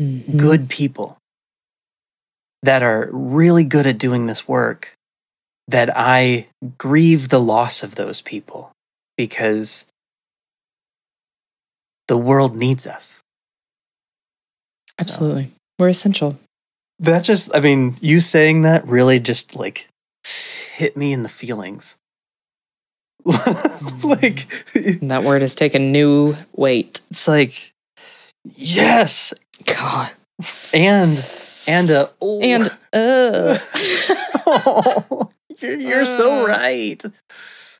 Mhm. 0.00 0.36
good 0.38 0.68
people 0.70 1.18
that 2.62 2.82
are 2.82 3.08
really 3.12 3.64
good 3.64 3.86
at 3.86 3.98
doing 3.98 4.26
this 4.26 4.46
work 4.46 4.94
that 5.68 5.90
I 5.96 6.46
grieve 6.78 7.28
the 7.28 7.40
loss 7.40 7.82
of 7.82 7.94
those 7.94 8.20
people 8.20 8.72
because 9.16 9.86
the 12.08 12.16
world 12.16 12.56
needs 12.56 12.86
us. 12.86 13.22
Absolutely. 14.98 15.48
We're 15.78 15.88
essential. 15.88 16.38
That 16.98 17.24
just, 17.24 17.54
I 17.54 17.60
mean, 17.60 17.96
you 18.00 18.20
saying 18.20 18.62
that 18.62 18.86
really 18.86 19.18
just 19.18 19.56
like 19.56 19.88
hit 20.74 20.96
me 20.96 21.12
in 21.12 21.22
the 21.22 21.28
feelings. 21.28 21.96
like, 23.24 24.46
that 24.74 25.22
word 25.24 25.42
has 25.42 25.54
taken 25.54 25.92
new 25.92 26.36
weight. 26.54 27.00
it's 27.10 27.28
like, 27.28 27.72
yes. 28.44 29.32
God. 29.64 30.10
And, 30.74 31.24
and, 31.66 31.90
uh, 31.90 32.08
oh, 32.20 32.40
And 32.40 32.68
uh 32.92 33.58
oh, 34.46 35.30
you're, 35.60 35.78
you're 35.78 36.04
so 36.04 36.44
Uh. 36.44 36.46
right. 36.48 37.02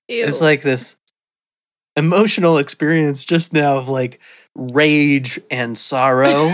ew. 0.08 0.24
It's 0.26 0.40
like 0.40 0.62
this 0.62 0.96
emotional 1.96 2.58
experience 2.58 3.24
just 3.24 3.52
now 3.52 3.78
of 3.78 3.88
like 3.88 4.20
rage 4.54 5.40
and 5.50 5.76
sorrow. 5.76 6.50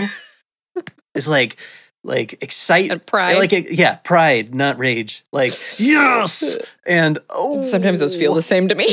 it's 1.15 1.27
like 1.27 1.57
like 2.03 2.41
excitement. 2.41 2.91
and 3.01 3.05
pride. 3.05 3.37
Like 3.37 3.51
yeah, 3.71 3.95
pride, 3.95 4.53
not 4.55 4.77
rage. 4.79 5.23
Like 5.31 5.53
yes, 5.79 6.57
and 6.85 7.19
oh. 7.29 7.61
Sometimes 7.61 7.99
those 7.99 8.15
feel 8.15 8.33
the 8.33 8.41
same 8.41 8.67
to 8.69 8.75
me. 8.75 8.87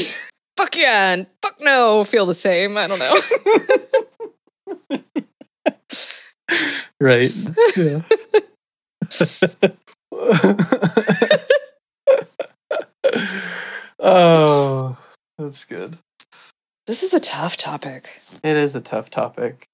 fuck 0.57 0.76
yeah 0.76 1.12
and 1.12 1.26
fuck 1.43 1.61
no 1.61 2.03
feel 2.05 2.26
the 2.26 2.34
same. 2.34 2.76
I 2.76 2.87
don't 2.87 2.99
know. 2.99 3.18
Right. 7.01 7.32
Yeah. 7.76 8.03
oh, 13.99 14.97
that's 15.38 15.64
good. 15.64 15.99
this 16.86 17.03
is 17.03 17.14
a 17.14 17.20
tough 17.20 17.57
topic. 17.57 18.20
It 18.42 18.57
is 18.57 18.74
a 18.74 18.80
tough 18.80 19.11
topic. 19.11 19.66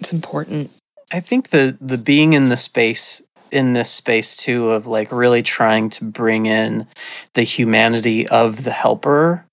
It's 0.00 0.12
important. 0.12 0.70
I 1.12 1.20
think 1.20 1.50
the 1.50 1.76
the 1.80 1.98
being 1.98 2.32
in 2.32 2.44
the 2.44 2.56
space 2.56 3.22
in 3.50 3.72
this 3.72 3.90
space 3.90 4.36
too 4.36 4.70
of 4.70 4.86
like 4.86 5.12
really 5.12 5.42
trying 5.42 5.88
to 5.88 6.04
bring 6.04 6.46
in 6.46 6.86
the 7.34 7.42
humanity 7.42 8.26
of 8.28 8.64
the 8.64 8.72
helper 8.72 9.46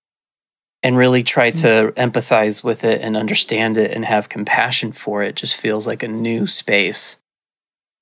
and 0.84 0.98
really 0.98 1.24
try 1.24 1.52
to 1.52 1.94
empathize 1.98 2.64
with 2.64 2.84
it 2.84 3.02
and 3.02 3.16
understand 3.16 3.78
it 3.78 3.92
and 3.92 4.06
have 4.06 4.30
compassion 4.30 4.92
for 4.92 5.22
it 5.24 5.36
just 5.36 5.56
feels 5.56 5.86
like 5.88 6.04
a 6.04 6.08
new 6.08 6.48
space 6.48 7.18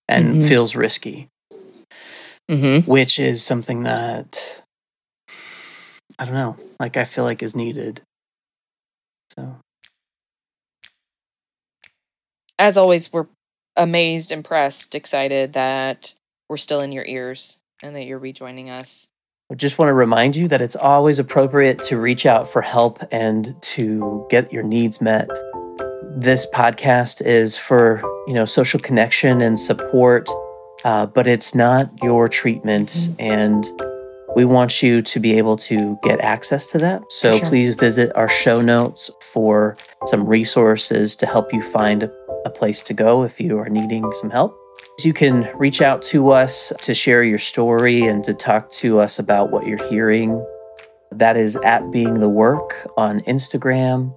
and 0.07 0.35
Mhm. 0.41 0.47
feels 0.47 0.75
risky 0.75 1.27
Mm-hmm. 2.49 2.89
which 2.89 3.19
is 3.19 3.43
something 3.43 3.83
that 3.83 4.63
I 6.17 6.25
don't 6.25 6.33
know 6.33 6.55
like 6.79 6.97
I 6.97 7.05
feel 7.05 7.23
like 7.23 7.43
is 7.43 7.55
needed 7.55 8.01
so 9.35 9.57
As 12.57 12.77
always, 12.77 13.13
we're 13.13 13.27
amazed, 13.77 14.31
impressed, 14.31 14.93
excited 14.95 15.53
that 15.53 16.13
we're 16.49 16.57
still 16.57 16.81
in 16.81 16.91
your 16.91 17.05
ears 17.05 17.59
and 17.81 17.95
that 17.95 18.03
you're 18.03 18.19
rejoining 18.19 18.69
us. 18.69 19.07
I 19.51 19.55
just 19.55 19.79
want 19.79 19.89
to 19.89 19.93
remind 19.93 20.35
you 20.35 20.47
that 20.49 20.61
it's 20.61 20.75
always 20.75 21.17
appropriate 21.17 21.79
to 21.85 21.97
reach 21.97 22.27
out 22.27 22.47
for 22.47 22.61
help 22.61 22.99
and 23.11 23.59
to 23.63 24.27
get 24.29 24.53
your 24.53 24.61
needs 24.61 25.01
met. 25.01 25.27
This 26.15 26.45
podcast 26.53 27.25
is 27.25 27.57
for, 27.57 27.99
you 28.27 28.35
know, 28.35 28.45
social 28.45 28.79
connection 28.79 29.41
and 29.41 29.57
support, 29.57 30.29
uh, 30.85 31.07
but 31.07 31.25
it's 31.25 31.55
not 31.55 31.89
your 32.03 32.29
treatment. 32.29 33.09
And 33.17 33.65
we 34.35 34.45
want 34.45 34.83
you 34.83 35.01
to 35.01 35.19
be 35.19 35.35
able 35.39 35.57
to 35.57 35.97
get 36.03 36.21
access 36.21 36.67
to 36.67 36.77
that. 36.77 37.01
So 37.09 37.35
sure. 37.35 37.47
please 37.47 37.73
visit 37.73 38.15
our 38.15 38.29
show 38.29 38.61
notes 38.61 39.09
for 39.33 39.77
some 40.05 40.27
resources 40.27 41.15
to 41.15 41.25
help 41.25 41.51
you 41.51 41.63
find 41.63 42.03
a 42.45 42.51
place 42.51 42.83
to 42.83 42.93
go 42.93 43.23
if 43.23 43.41
you 43.41 43.57
are 43.57 43.69
needing 43.69 44.11
some 44.11 44.29
help. 44.29 44.58
You 45.05 45.13
can 45.13 45.49
reach 45.55 45.81
out 45.81 46.01
to 46.03 46.31
us 46.31 46.73
to 46.81 46.93
share 46.93 47.23
your 47.23 47.37
story 47.37 48.05
and 48.05 48.23
to 48.25 48.33
talk 48.33 48.69
to 48.71 48.99
us 48.99 49.19
about 49.19 49.51
what 49.51 49.65
you're 49.65 49.87
hearing. 49.89 50.45
That 51.11 51.37
is 51.37 51.55
at 51.57 51.89
Being 51.91 52.15
the 52.15 52.29
Work 52.29 52.87
on 52.97 53.21
Instagram, 53.21 54.13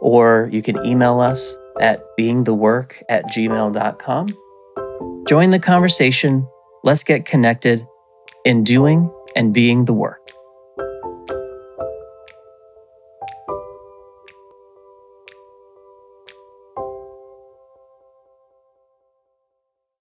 or 0.00 0.48
you 0.52 0.62
can 0.62 0.84
email 0.84 1.20
us 1.20 1.56
at 1.80 2.02
beingthework 2.18 3.02
at 3.08 3.24
gmail.com. 3.26 4.28
Join 5.26 5.50
the 5.50 5.58
conversation. 5.58 6.46
Let's 6.84 7.02
get 7.02 7.24
connected 7.24 7.86
in 8.44 8.64
doing 8.64 9.10
and 9.36 9.54
being 9.54 9.84
the 9.84 9.92
work. 9.92 10.30